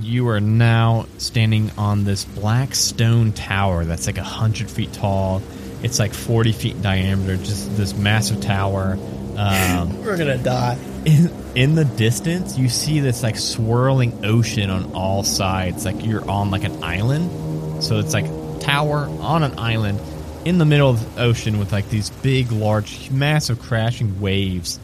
You 0.01 0.27
are 0.29 0.39
now 0.39 1.07
standing 1.17 1.71
on 1.77 2.03
this 2.03 2.25
black 2.25 2.75
stone 2.75 3.31
tower 3.31 3.85
that's 3.85 4.07
like 4.07 4.17
a 4.17 4.23
hundred 4.23 4.69
feet 4.69 4.93
tall. 4.93 5.41
It's 5.83 5.99
like 5.99 6.13
forty 6.13 6.51
feet 6.51 6.75
in 6.75 6.81
diameter, 6.81 7.37
just 7.37 7.75
this 7.77 7.95
massive 7.95 8.41
tower. 8.41 8.97
Um, 9.37 10.03
We're 10.03 10.17
gonna 10.17 10.37
die. 10.37 10.77
in, 11.05 11.31
in 11.55 11.75
the 11.75 11.85
distance, 11.85 12.57
you 12.57 12.67
see 12.69 12.99
this 12.99 13.23
like 13.23 13.37
swirling 13.37 14.25
ocean 14.25 14.69
on 14.69 14.93
all 14.93 15.23
sides. 15.23 15.85
Like 15.85 16.05
you're 16.05 16.29
on 16.29 16.51
like 16.51 16.63
an 16.65 16.83
island. 16.83 17.83
So 17.83 17.99
it's 17.99 18.13
like 18.13 18.25
tower 18.59 19.07
on 19.21 19.43
an 19.43 19.57
island 19.57 19.99
in 20.45 20.57
the 20.57 20.65
middle 20.65 20.89
of 20.89 21.15
the 21.15 21.21
ocean 21.21 21.59
with 21.59 21.71
like 21.71 21.89
these 21.89 22.09
big, 22.09 22.51
large, 22.51 23.09
massive 23.11 23.61
crashing 23.61 24.19
waves. 24.19 24.79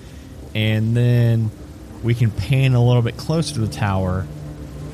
And 0.54 0.96
then 0.96 1.52
we 2.04 2.14
can 2.14 2.32
pan 2.32 2.74
a 2.74 2.84
little 2.84 3.02
bit 3.02 3.18
closer 3.18 3.56
to 3.56 3.60
the 3.62 3.68
tower, 3.74 4.26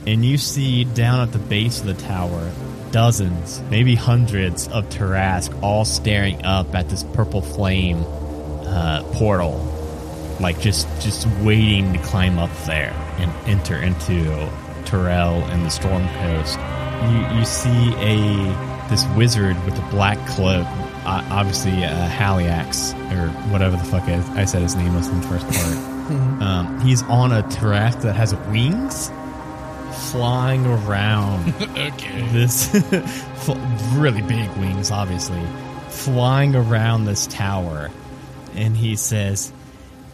and 0.08 0.26
you 0.26 0.38
see 0.40 0.86
down 0.86 1.20
at 1.20 1.32
the 1.34 1.40
base 1.40 1.82
of 1.82 1.86
the 1.86 1.94
tower 1.94 2.52
dozens, 2.92 3.62
maybe 3.70 3.96
hundreds 3.96 4.68
of 4.68 4.90
Tarrasque 4.90 5.62
all 5.62 5.86
staring 5.86 6.44
up 6.46 6.74
at 6.76 6.90
this 6.90 7.04
purple 7.04 7.42
flame 7.42 8.04
uh, 8.66 9.04
portal 9.14 9.72
like 10.42 10.60
just 10.60 10.88
just 11.02 11.28
waiting 11.42 11.94
to 11.94 12.00
climb 12.00 12.40
up 12.40 12.50
there 12.66 12.92
and 13.20 13.32
enter 13.48 13.76
into 13.82 14.14
Toril 14.86 15.44
and 15.50 15.66
the 15.66 15.70
Storm 15.70 16.08
Coast. 16.10 16.60
You 17.04 17.38
you 17.38 17.46
see 17.46 17.94
a 17.98 18.88
this 18.90 19.06
wizard 19.16 19.64
with 19.66 19.78
a 19.78 19.88
black 19.92 20.18
cloak, 20.28 20.66
uh, 21.06 21.26
obviously 21.30 21.84
uh, 21.84 22.10
Haliax 22.10 22.94
or 23.14 23.30
whatever 23.52 23.78
the 23.78 23.84
fuck 23.84 24.04
I, 24.04 24.42
I 24.42 24.46
said 24.46 24.62
his 24.62 24.76
name 24.76 24.94
was 24.96 25.08
in 25.08 25.22
the 25.22 25.28
first 25.28 25.46
part. 25.46 25.78
um, 26.42 26.82
he's 26.82 27.04
on 27.04 27.32
a 27.32 27.44
Tarrasque 27.44 28.02
that 28.02 28.16
has 28.16 28.36
wings, 28.50 29.10
flying 30.10 30.66
around 30.66 31.54
okay. 31.62 32.28
this 32.32 32.74
really 33.94 34.22
big 34.22 34.50
wings, 34.58 34.92
obviously, 34.92 35.42
flying 35.90 36.56
around 36.56 37.06
this 37.06 37.28
tower, 37.28 37.90
and 38.56 38.76
he 38.76 38.96
says, 38.96 39.52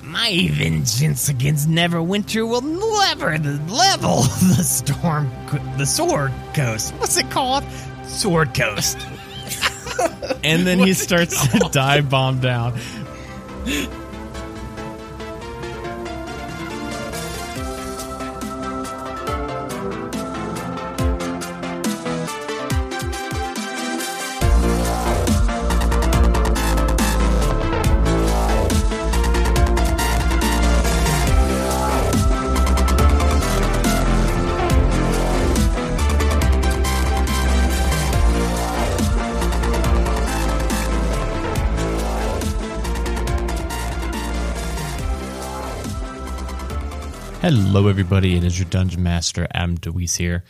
"My 0.01 0.49
vengeance 0.51 1.29
against 1.29 1.67
Neverwinter 1.69 2.47
will 2.47 2.61
never 2.61 3.37
level 3.37 4.21
the 4.55 4.63
storm, 4.63 5.31
the 5.77 5.85
Sword 5.85 6.33
Coast. 6.53 6.93
What's 6.95 7.17
it 7.17 7.29
called? 7.31 7.63
Sword 8.05 8.53
Coast." 8.53 8.97
and 10.43 10.67
then 10.67 10.79
he 10.79 10.89
What's 10.89 11.01
starts 11.01 11.47
to 11.47 11.69
dive 11.71 12.09
bomb 12.09 12.39
down. 12.39 12.79
Hello, 47.49 47.87
everybody. 47.87 48.35
It 48.35 48.43
is 48.43 48.59
your 48.59 48.67
Dungeon 48.67 49.01
Master, 49.01 49.47
Adam 49.53 49.77
DeWeese 49.77 50.17
here. 50.17 50.43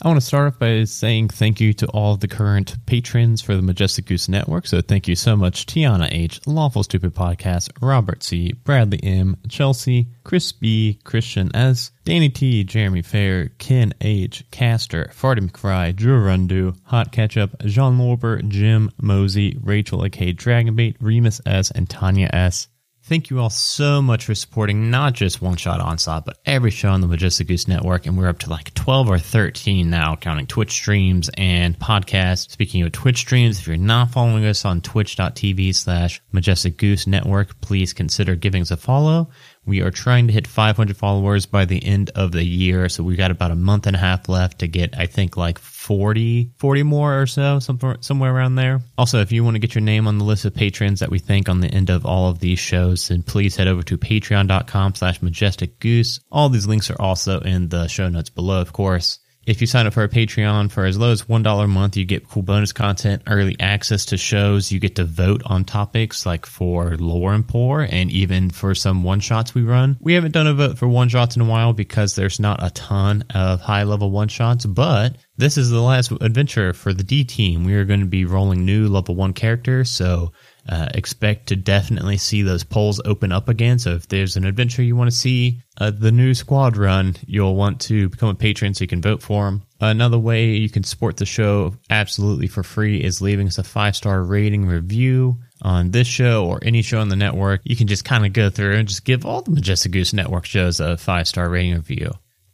I 0.00 0.06
want 0.06 0.20
to 0.20 0.24
start 0.24 0.54
off 0.54 0.60
by 0.60 0.84
saying 0.84 1.30
thank 1.30 1.60
you 1.60 1.72
to 1.72 1.88
all 1.88 2.16
the 2.16 2.28
current 2.28 2.76
patrons 2.86 3.42
for 3.42 3.56
the 3.56 3.62
Majestic 3.62 4.06
Goose 4.06 4.28
Network. 4.28 4.68
So 4.68 4.80
thank 4.80 5.08
you 5.08 5.16
so 5.16 5.34
much, 5.36 5.66
Tiana 5.66 6.06
H, 6.12 6.40
Lawful 6.46 6.84
Stupid 6.84 7.12
Podcast, 7.12 7.70
Robert 7.80 8.22
C, 8.22 8.52
Bradley 8.52 9.00
M, 9.02 9.36
Chelsea, 9.48 10.10
Chris 10.22 10.52
B, 10.52 11.00
Christian 11.02 11.50
S, 11.56 11.90
Danny 12.04 12.28
T, 12.28 12.62
Jeremy 12.62 13.02
Fair, 13.02 13.48
Ken 13.58 13.92
H, 14.00 14.44
Caster, 14.52 15.10
Farty 15.12 15.40
McFry, 15.40 15.92
Drew 15.92 16.20
Rundu, 16.20 16.78
Hot 16.84 17.10
Ketchup, 17.10 17.58
Jean 17.64 17.98
Lorber, 17.98 18.46
Jim, 18.46 18.92
Mosey, 19.02 19.58
Rachel 19.60 20.04
A.K. 20.04 20.34
Dragonbait, 20.34 20.94
Remus 21.00 21.40
S, 21.46 21.72
and 21.72 21.90
Tanya 21.90 22.30
S. 22.32 22.68
Thank 23.08 23.30
you 23.30 23.40
all 23.40 23.48
so 23.48 24.02
much 24.02 24.26
for 24.26 24.34
supporting 24.34 24.90
not 24.90 25.14
just 25.14 25.40
One 25.40 25.56
Shot 25.56 25.80
Onslaught, 25.80 26.26
but 26.26 26.36
every 26.44 26.70
show 26.70 26.90
on 26.90 27.00
the 27.00 27.06
Majestic 27.06 27.48
Goose 27.48 27.66
Network. 27.66 28.04
And 28.04 28.18
we're 28.18 28.28
up 28.28 28.40
to 28.40 28.50
like 28.50 28.74
12 28.74 29.08
or 29.08 29.18
13 29.18 29.88
now, 29.88 30.14
counting 30.14 30.46
Twitch 30.46 30.72
streams 30.72 31.30
and 31.38 31.78
podcasts. 31.78 32.50
Speaking 32.50 32.82
of 32.82 32.92
Twitch 32.92 33.16
streams, 33.16 33.60
if 33.60 33.66
you're 33.66 33.78
not 33.78 34.10
following 34.10 34.44
us 34.44 34.66
on 34.66 34.82
twitch.tv 34.82 35.74
slash 35.74 36.20
Majestic 36.32 36.76
Goose 36.76 37.06
Network, 37.06 37.58
please 37.62 37.94
consider 37.94 38.34
giving 38.34 38.60
us 38.60 38.70
a 38.70 38.76
follow. 38.76 39.30
We 39.68 39.82
are 39.82 39.90
trying 39.90 40.28
to 40.28 40.32
hit 40.32 40.46
500 40.46 40.96
followers 40.96 41.44
by 41.44 41.66
the 41.66 41.84
end 41.84 42.08
of 42.14 42.32
the 42.32 42.42
year. 42.42 42.88
So 42.88 43.02
we've 43.02 43.18
got 43.18 43.30
about 43.30 43.50
a 43.50 43.54
month 43.54 43.86
and 43.86 43.94
a 43.94 43.98
half 43.98 44.26
left 44.26 44.60
to 44.60 44.66
get, 44.66 44.98
I 44.98 45.04
think, 45.04 45.36
like 45.36 45.58
40, 45.58 46.52
40 46.56 46.82
more 46.84 47.20
or 47.20 47.26
so, 47.26 47.58
somewhere, 47.58 47.98
somewhere 48.00 48.34
around 48.34 48.54
there. 48.54 48.80
Also, 48.96 49.20
if 49.20 49.30
you 49.30 49.44
want 49.44 49.56
to 49.56 49.58
get 49.58 49.74
your 49.74 49.82
name 49.82 50.06
on 50.06 50.16
the 50.16 50.24
list 50.24 50.46
of 50.46 50.54
patrons 50.54 51.00
that 51.00 51.10
we 51.10 51.18
thank 51.18 51.50
on 51.50 51.60
the 51.60 51.68
end 51.68 51.90
of 51.90 52.06
all 52.06 52.30
of 52.30 52.38
these 52.38 52.58
shows, 52.58 53.08
then 53.08 53.22
please 53.22 53.56
head 53.56 53.68
over 53.68 53.82
to 53.82 53.98
patreon.com 53.98 54.94
slash 54.94 55.20
majestic 55.20 55.78
goose. 55.80 56.20
All 56.32 56.48
these 56.48 56.66
links 56.66 56.90
are 56.90 56.98
also 56.98 57.40
in 57.40 57.68
the 57.68 57.88
show 57.88 58.08
notes 58.08 58.30
below, 58.30 58.62
of 58.62 58.72
course. 58.72 59.18
If 59.48 59.62
you 59.62 59.66
sign 59.66 59.86
up 59.86 59.94
for 59.94 60.02
a 60.02 60.10
Patreon 60.10 60.70
for 60.70 60.84
as 60.84 60.98
low 60.98 61.10
as 61.10 61.22
$1 61.22 61.64
a 61.64 61.66
month, 61.66 61.96
you 61.96 62.04
get 62.04 62.28
cool 62.28 62.42
bonus 62.42 62.70
content, 62.70 63.22
early 63.26 63.56
access 63.58 64.04
to 64.04 64.18
shows. 64.18 64.70
You 64.70 64.78
get 64.78 64.96
to 64.96 65.06
vote 65.06 65.40
on 65.46 65.64
topics 65.64 66.26
like 66.26 66.44
for 66.44 66.98
lore 66.98 67.32
and 67.32 67.48
pour 67.48 67.80
and 67.80 68.10
even 68.10 68.50
for 68.50 68.74
some 68.74 69.04
one 69.04 69.20
shots 69.20 69.54
we 69.54 69.62
run. 69.62 69.96
We 70.02 70.12
haven't 70.12 70.32
done 70.32 70.48
a 70.48 70.52
vote 70.52 70.76
for 70.76 70.86
one 70.86 71.08
shots 71.08 71.34
in 71.34 71.40
a 71.40 71.46
while 71.46 71.72
because 71.72 72.14
there's 72.14 72.38
not 72.38 72.62
a 72.62 72.68
ton 72.72 73.24
of 73.34 73.62
high 73.62 73.84
level 73.84 74.10
one 74.10 74.28
shots, 74.28 74.66
but 74.66 75.16
this 75.38 75.56
is 75.56 75.70
the 75.70 75.80
last 75.80 76.12
adventure 76.20 76.74
for 76.74 76.92
the 76.92 77.02
D 77.02 77.24
team. 77.24 77.64
We 77.64 77.72
are 77.76 77.86
going 77.86 78.00
to 78.00 78.06
be 78.06 78.26
rolling 78.26 78.66
new 78.66 78.86
level 78.88 79.14
one 79.14 79.32
characters. 79.32 79.88
So 79.88 80.32
uh, 80.68 80.88
expect 80.94 81.46
to 81.46 81.56
definitely 81.56 82.18
see 82.18 82.42
those 82.42 82.62
polls 82.62 83.00
open 83.04 83.32
up 83.32 83.48
again. 83.48 83.78
So 83.78 83.92
if 83.92 84.08
there's 84.08 84.36
an 84.36 84.44
adventure 84.44 84.82
you 84.82 84.96
want 84.96 85.10
to 85.10 85.16
see 85.16 85.62
uh, 85.78 85.90
the 85.90 86.12
new 86.12 86.34
squad 86.34 86.76
run, 86.76 87.16
you'll 87.26 87.56
want 87.56 87.80
to 87.82 88.08
become 88.10 88.28
a 88.28 88.34
patron 88.34 88.74
so 88.74 88.84
you 88.84 88.88
can 88.88 89.00
vote 89.00 89.22
for 89.22 89.46
them. 89.46 89.62
Another 89.80 90.18
way 90.18 90.50
you 90.50 90.68
can 90.68 90.84
support 90.84 91.16
the 91.16 91.26
show 91.26 91.74
absolutely 91.88 92.48
for 92.48 92.62
free 92.62 93.02
is 93.02 93.22
leaving 93.22 93.46
us 93.46 93.58
a 93.58 93.64
five 93.64 93.96
star 93.96 94.22
rating 94.22 94.66
review 94.66 95.38
on 95.62 95.90
this 95.90 96.06
show 96.06 96.46
or 96.46 96.58
any 96.62 96.82
show 96.82 97.00
on 97.00 97.08
the 97.08 97.16
network. 97.16 97.60
You 97.64 97.76
can 97.76 97.86
just 97.86 98.04
kind 98.04 98.26
of 98.26 98.32
go 98.32 98.50
through 98.50 98.76
and 98.76 98.88
just 98.88 99.04
give 99.04 99.24
all 99.24 99.42
the 99.42 99.50
Majestic 99.50 99.92
Goose 99.92 100.12
Network 100.12 100.44
shows 100.44 100.80
a 100.80 100.96
five 100.96 101.28
star 101.28 101.48
rating 101.48 101.74
review. 101.74 102.10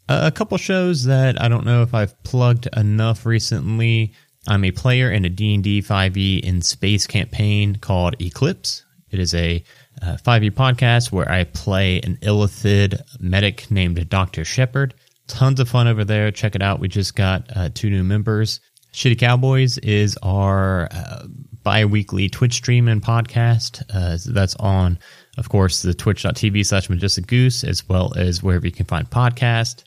Uh, 0.07 0.21
a 0.25 0.31
couple 0.31 0.59
shows 0.59 1.05
that 1.05 1.41
I 1.41 1.49
don't 1.49 1.65
know 1.65 1.83
if 1.83 1.95
I've 1.95 2.23
plugged 2.25 2.69
enough 2.77 3.25
recently. 3.25 4.13
I'm 4.47 4.65
a 4.65 4.73
player 4.73 5.11
in 5.11 5.25
a 5.25 5.31
D&D 5.31 5.83
5e 5.83 6.41
in 6.41 6.61
space 6.61 7.07
campaign 7.07 7.77
called 7.77 8.21
Eclipse. 8.21 8.85
It 9.11 9.19
is 9.19 9.35
a 9.35 9.65
uh, 10.03 10.17
5e 10.25 10.51
podcast 10.51 11.13
where 11.13 11.31
I 11.31 11.45
play 11.45 12.01
an 12.01 12.19
Illithid 12.21 13.01
medic 13.21 13.71
named 13.71 14.09
Dr. 14.09 14.45
Shepard. 14.45 14.95
Tons 15.29 15.61
of 15.61 15.69
fun 15.69 15.89
over 15.89 16.05
there. 16.05 16.31
Check 16.31 16.55
it 16.55 16.63
out. 16.63 16.81
We 16.81 16.89
just 16.89 17.15
got 17.15 17.45
uh, 17.57 17.71
two 17.73 17.89
new 17.89 18.05
members. 18.05 18.61
Shitty 18.93 19.19
Cowboys 19.19 19.79
is 19.79 20.17
our 20.23 20.89
uh, 20.91 21.27
bi-weekly 21.63 22.29
Twitch 22.29 22.55
stream 22.55 22.87
and 22.87 23.03
podcast. 23.03 23.83
Uh, 23.93 24.19
that's 24.33 24.55
on, 24.57 24.99
of 25.39 25.49
course, 25.49 25.83
the 25.83 25.95
twitch.tv 25.95 26.67
slash 26.67 26.91
majestic 26.91 27.27
goose, 27.27 27.65
as 27.65 27.89
well 27.89 28.13
as 28.17 28.43
wherever 28.43 28.67
you 28.67 28.73
can 28.73 28.87
find 28.87 29.09
podcast. 29.09 29.85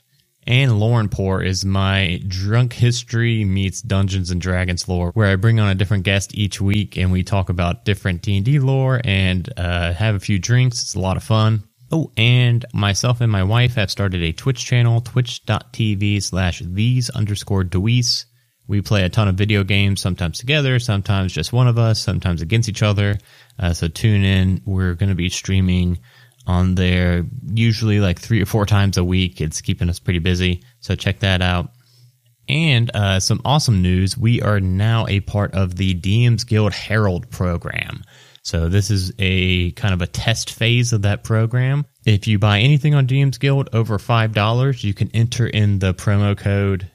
And 0.48 0.80
Lore 0.80 0.98
and 0.98 1.10
Pour 1.10 1.42
is 1.42 1.66
my 1.66 2.22
drunk 2.26 2.72
history 2.72 3.44
meets 3.44 3.82
Dungeons 3.82 4.30
and 4.30 4.40
Dragons 4.40 4.88
lore, 4.88 5.10
where 5.12 5.30
I 5.30 5.36
bring 5.36 5.60
on 5.60 5.68
a 5.68 5.74
different 5.74 6.04
guest 6.04 6.34
each 6.34 6.58
week 6.58 6.96
and 6.96 7.12
we 7.12 7.22
talk 7.22 7.50
about 7.50 7.84
different 7.84 8.22
D&D 8.22 8.58
lore 8.58 8.98
and 9.04 9.46
uh, 9.58 9.92
have 9.92 10.14
a 10.14 10.20
few 10.20 10.38
drinks. 10.38 10.80
It's 10.80 10.94
a 10.94 11.00
lot 11.00 11.18
of 11.18 11.22
fun. 11.22 11.64
Oh, 11.92 12.12
and 12.16 12.64
myself 12.72 13.20
and 13.20 13.30
my 13.30 13.44
wife 13.44 13.74
have 13.74 13.90
started 13.90 14.22
a 14.22 14.32
Twitch 14.32 14.64
channel, 14.64 15.02
twitch.tv 15.02 16.22
slash 16.22 16.62
these 16.64 17.10
underscore 17.10 17.64
Deweese. 17.64 18.24
We 18.66 18.80
play 18.80 19.02
a 19.02 19.10
ton 19.10 19.28
of 19.28 19.34
video 19.34 19.64
games, 19.64 20.00
sometimes 20.00 20.38
together, 20.38 20.78
sometimes 20.78 21.34
just 21.34 21.52
one 21.52 21.68
of 21.68 21.78
us, 21.78 22.00
sometimes 22.00 22.40
against 22.40 22.70
each 22.70 22.82
other. 22.82 23.18
Uh, 23.58 23.74
so 23.74 23.88
tune 23.88 24.24
in. 24.24 24.62
We're 24.64 24.94
going 24.94 25.10
to 25.10 25.14
be 25.14 25.28
streaming 25.28 25.98
on 26.48 26.74
there 26.74 27.24
usually 27.46 28.00
like 28.00 28.18
three 28.18 28.42
or 28.42 28.46
four 28.46 28.66
times 28.66 28.96
a 28.96 29.04
week. 29.04 29.40
It's 29.40 29.60
keeping 29.60 29.88
us 29.88 30.00
pretty 30.00 30.18
busy. 30.18 30.62
So 30.80 30.96
check 30.96 31.20
that 31.20 31.42
out. 31.42 31.70
And 32.48 32.90
uh, 32.94 33.20
some 33.20 33.42
awesome 33.44 33.82
news. 33.82 34.16
We 34.16 34.40
are 34.40 34.58
now 34.58 35.06
a 35.06 35.20
part 35.20 35.54
of 35.54 35.76
the 35.76 35.94
DMs 35.94 36.46
Guild 36.46 36.72
Herald 36.72 37.30
program. 37.30 38.02
So 38.42 38.70
this 38.70 38.90
is 38.90 39.12
a 39.18 39.72
kind 39.72 39.92
of 39.92 40.00
a 40.00 40.06
test 40.06 40.52
phase 40.52 40.94
of 40.94 41.02
that 41.02 41.22
program. 41.22 41.84
If 42.06 42.26
you 42.26 42.38
buy 42.38 42.60
anything 42.60 42.94
on 42.94 43.06
DMs 43.06 43.38
Guild 43.38 43.68
over 43.74 43.98
$5, 43.98 44.82
you 44.82 44.94
can 44.94 45.10
enter 45.12 45.46
in 45.46 45.78
the 45.80 45.92
promo 45.92 46.36
code 46.36 46.90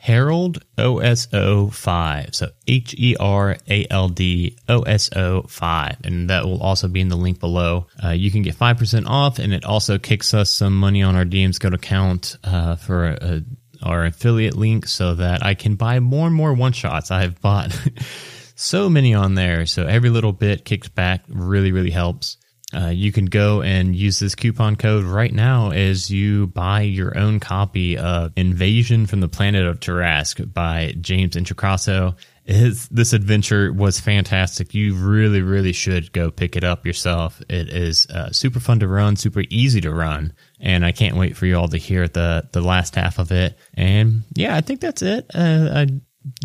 Herald 0.00 0.64
OSO 0.78 1.68
5. 1.68 2.34
So 2.34 2.48
H 2.66 2.94
E 2.96 3.16
R 3.18 3.56
A 3.68 3.86
L 3.90 4.08
D 4.08 4.56
O 4.68 4.82
S 4.82 5.10
O 5.14 5.42
5. 5.42 5.96
And 6.04 6.30
that 6.30 6.44
will 6.44 6.62
also 6.62 6.88
be 6.88 7.00
in 7.00 7.08
the 7.08 7.16
link 7.16 7.40
below. 7.40 7.86
Uh, 8.02 8.10
you 8.10 8.30
can 8.30 8.42
get 8.42 8.56
5% 8.56 9.06
off, 9.06 9.38
and 9.38 9.52
it 9.52 9.64
also 9.64 9.98
kicks 9.98 10.32
us 10.32 10.50
some 10.50 10.76
money 10.76 11.02
on 11.02 11.16
our 11.16 11.24
DM's 11.24 11.58
Guild 11.58 11.74
account 11.74 12.36
uh, 12.44 12.76
for 12.76 13.06
a, 13.06 13.42
our 13.82 14.06
affiliate 14.06 14.56
link 14.56 14.86
so 14.86 15.16
that 15.16 15.44
I 15.44 15.54
can 15.54 15.74
buy 15.74 15.98
more 16.00 16.26
and 16.26 16.34
more 16.34 16.54
one 16.54 16.72
shots. 16.72 17.10
I've 17.10 17.40
bought 17.40 17.76
so 18.54 18.88
many 18.88 19.14
on 19.14 19.34
there. 19.34 19.66
So 19.66 19.84
every 19.84 20.10
little 20.10 20.32
bit 20.32 20.64
kicks 20.64 20.88
back 20.88 21.24
really, 21.28 21.72
really 21.72 21.90
helps. 21.90 22.36
Uh, 22.74 22.88
you 22.88 23.10
can 23.12 23.24
go 23.24 23.62
and 23.62 23.96
use 23.96 24.18
this 24.18 24.34
coupon 24.34 24.76
code 24.76 25.04
right 25.04 25.32
now 25.32 25.70
as 25.70 26.10
you 26.10 26.48
buy 26.48 26.82
your 26.82 27.16
own 27.16 27.40
copy 27.40 27.96
of 27.96 28.30
Invasion 28.36 29.06
from 29.06 29.20
the 29.20 29.28
Planet 29.28 29.66
of 29.66 29.80
Tarrasque 29.80 30.52
by 30.52 30.94
James 31.00 31.34
Introcaso. 31.34 32.14
His, 32.44 32.86
this 32.88 33.14
adventure 33.14 33.72
was 33.72 34.00
fantastic. 34.00 34.74
You 34.74 34.94
really, 34.94 35.40
really 35.40 35.72
should 35.72 36.12
go 36.12 36.30
pick 36.30 36.56
it 36.56 36.64
up 36.64 36.84
yourself. 36.84 37.40
It 37.48 37.70
is 37.70 38.06
uh, 38.06 38.32
super 38.32 38.60
fun 38.60 38.80
to 38.80 38.88
run, 38.88 39.16
super 39.16 39.44
easy 39.48 39.80
to 39.82 39.92
run, 39.92 40.34
and 40.60 40.84
I 40.84 40.92
can't 40.92 41.16
wait 41.16 41.36
for 41.36 41.46
you 41.46 41.56
all 41.56 41.68
to 41.68 41.78
hear 41.78 42.06
the 42.06 42.48
the 42.52 42.62
last 42.62 42.94
half 42.94 43.18
of 43.18 43.32
it. 43.32 43.58
And 43.74 44.24
yeah, 44.34 44.56
I 44.56 44.60
think 44.60 44.80
that's 44.80 45.02
it. 45.02 45.26
Uh, 45.34 45.70
I 45.72 45.86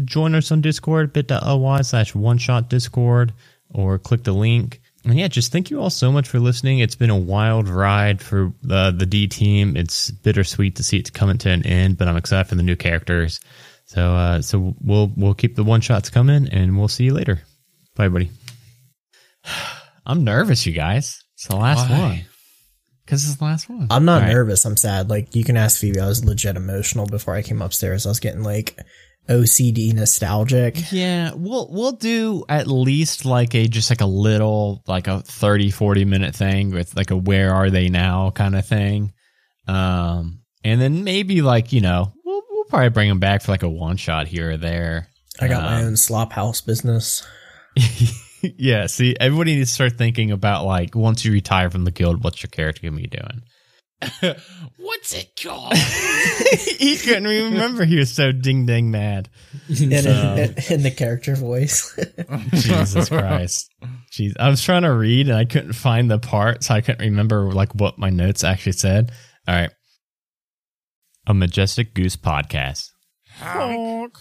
join 0.04 0.36
us 0.36 0.52
on 0.52 0.62
Discord, 0.62 1.12
bit.ly 1.12 1.82
slash 1.82 2.16
one 2.16 2.38
shot 2.38 2.70
Discord, 2.70 3.34
or 3.70 3.98
click 4.00 4.24
the 4.24 4.34
link. 4.34 4.82
And 5.06 5.20
yeah, 5.20 5.28
just 5.28 5.52
thank 5.52 5.70
you 5.70 5.82
all 5.82 5.90
so 5.90 6.12
much 6.12 6.30
for 6.30 6.40
listening. 6.40 6.80
It's 6.80 6.96
been 6.96 7.10
a 7.10 7.18
wild 7.18 7.68
ride 7.68 8.22
for 8.22 8.54
uh, 8.70 8.92
the 8.92 9.06
D 9.06 9.28
team. 9.28 9.76
It's 9.76 10.12
bittersweet 10.12 10.78
to 10.78 10.84
see 10.84 10.98
it 10.98 11.12
coming 11.12 11.38
to 11.40 11.50
an 11.50 11.66
end, 11.66 11.98
but 11.98 12.08
I'm 12.08 12.16
excited 12.16 12.48
for 12.48 12.56
the 12.56 12.64
new 12.64 12.78
characters. 12.78 13.42
So, 13.86 14.14
uh, 14.16 14.42
so 14.42 14.76
we'll 14.82 15.12
we'll 15.18 15.34
keep 15.34 15.56
the 15.56 15.64
one 15.64 15.82
shots 15.82 16.10
coming, 16.10 16.48
and 16.50 16.78
we'll 16.80 16.88
see 16.88 17.04
you 17.04 17.14
later. 17.14 17.42
Bye, 17.96 18.08
buddy. 18.08 18.32
I'm 20.06 20.24
nervous, 20.24 20.66
you 20.66 20.74
guys. 20.74 21.24
It's 21.36 21.48
the 21.48 21.56
last 21.58 21.90
Why? 21.90 22.00
one. 22.00 22.22
Because 23.06 23.26
it's 23.26 23.36
the 23.36 23.44
last 23.44 23.70
one. 23.70 23.88
I'm 23.90 24.06
not 24.06 24.22
All 24.22 24.28
right. 24.28 24.34
nervous. 24.34 24.64
I'm 24.66 24.78
sad. 24.78 25.10
Like 25.10 25.36
you 25.36 25.44
can 25.44 25.58
ask 25.58 25.80
Phoebe. 25.80 26.00
I 26.00 26.08
was 26.08 26.24
legit 26.24 26.56
emotional 26.56 27.06
before 27.06 27.36
I 27.36 27.42
came 27.42 27.62
upstairs. 27.62 28.06
I 28.06 28.10
was 28.10 28.22
getting 28.22 28.44
like 28.44 28.78
OCD 29.30 29.94
nostalgic. 29.94 30.92
Yeah, 30.92 31.32
we'll 31.36 31.70
we'll 31.72 31.94
do 31.94 32.44
at 32.50 32.68
least 32.68 33.26
like 33.26 33.56
a 33.56 33.68
just 33.68 33.90
like 33.90 34.02
a 34.02 34.06
little 34.06 34.84
like 34.88 35.08
a 35.08 35.22
30 35.22 35.72
40 35.72 36.06
minute 36.06 36.36
thing 36.36 36.72
with 36.72 36.96
like 36.96 37.12
a 37.12 37.18
where 37.18 37.54
are 37.54 37.70
they 37.70 37.90
now 37.90 38.32
kind 38.32 38.56
of 38.56 38.66
thing. 38.66 39.14
Um 39.68 40.42
and 40.64 40.80
then 40.82 41.04
maybe 41.04 41.42
like, 41.42 41.72
you 41.72 41.82
know, 41.82 42.14
we'll 42.26 42.42
we'll 42.50 42.66
probably 42.66 42.90
bring 42.90 43.10
them 43.10 43.20
back 43.20 43.42
for 43.42 43.52
like 43.52 43.64
a 43.64 43.70
one 43.70 43.98
shot 43.98 44.28
here 44.28 44.52
or 44.52 44.58
there. 44.58 45.08
I 45.40 45.48
got 45.48 45.64
my 45.64 45.80
Um, 45.82 45.88
own 45.88 45.98
slop 45.98 46.34
house 46.34 46.62
business. 46.62 47.26
yeah, 48.42 48.88
see, 48.88 49.16
everybody 49.20 49.56
needs 49.56 49.70
to 49.70 49.74
start 49.74 49.98
thinking 49.98 50.32
about 50.32 50.66
like 50.66 50.96
once 50.96 51.24
you 51.26 51.32
retire 51.32 51.70
from 51.70 51.86
the 51.86 51.92
guild, 51.92 52.24
what's 52.24 52.44
your 52.44 52.50
character 52.50 52.82
gonna 52.84 53.02
be 53.02 53.08
doing? 53.08 53.42
What's 54.78 55.14
it 55.14 55.40
called? 55.42 55.74
he 56.78 56.98
couldn't 56.98 57.26
remember. 57.26 57.86
He 57.86 57.98
was 57.98 58.12
so 58.12 58.32
ding 58.32 58.66
dang 58.66 58.92
mad. 58.92 59.30
in, 59.70 59.94
in, 59.94 60.56
in 60.70 60.84
the 60.84 60.94
character 60.96 61.36
voice. 61.36 61.98
Jesus 62.54 63.10
Christ. 63.10 63.72
Jeez. 64.12 64.34
I 64.40 64.50
was 64.50 64.62
trying 64.62 64.84
to 64.84 64.94
read 64.94 65.28
and 65.28 65.38
I 65.38 65.46
couldn't 65.46 65.74
find 65.74 66.10
the 66.10 66.20
part, 66.20 66.64
so 66.64 66.74
I 66.74 66.82
couldn't 66.82 67.02
remember 67.06 67.52
like 67.52 67.74
what 67.74 67.98
my 67.98 68.10
notes 68.10 68.44
actually 68.44 68.74
said. 68.74 69.12
All 69.48 69.56
right. 69.56 69.72
a 71.28 71.34
Majestic 71.34 71.94
Goose 71.94 72.16
podcast. 72.16 72.90
Honk. 73.38 74.18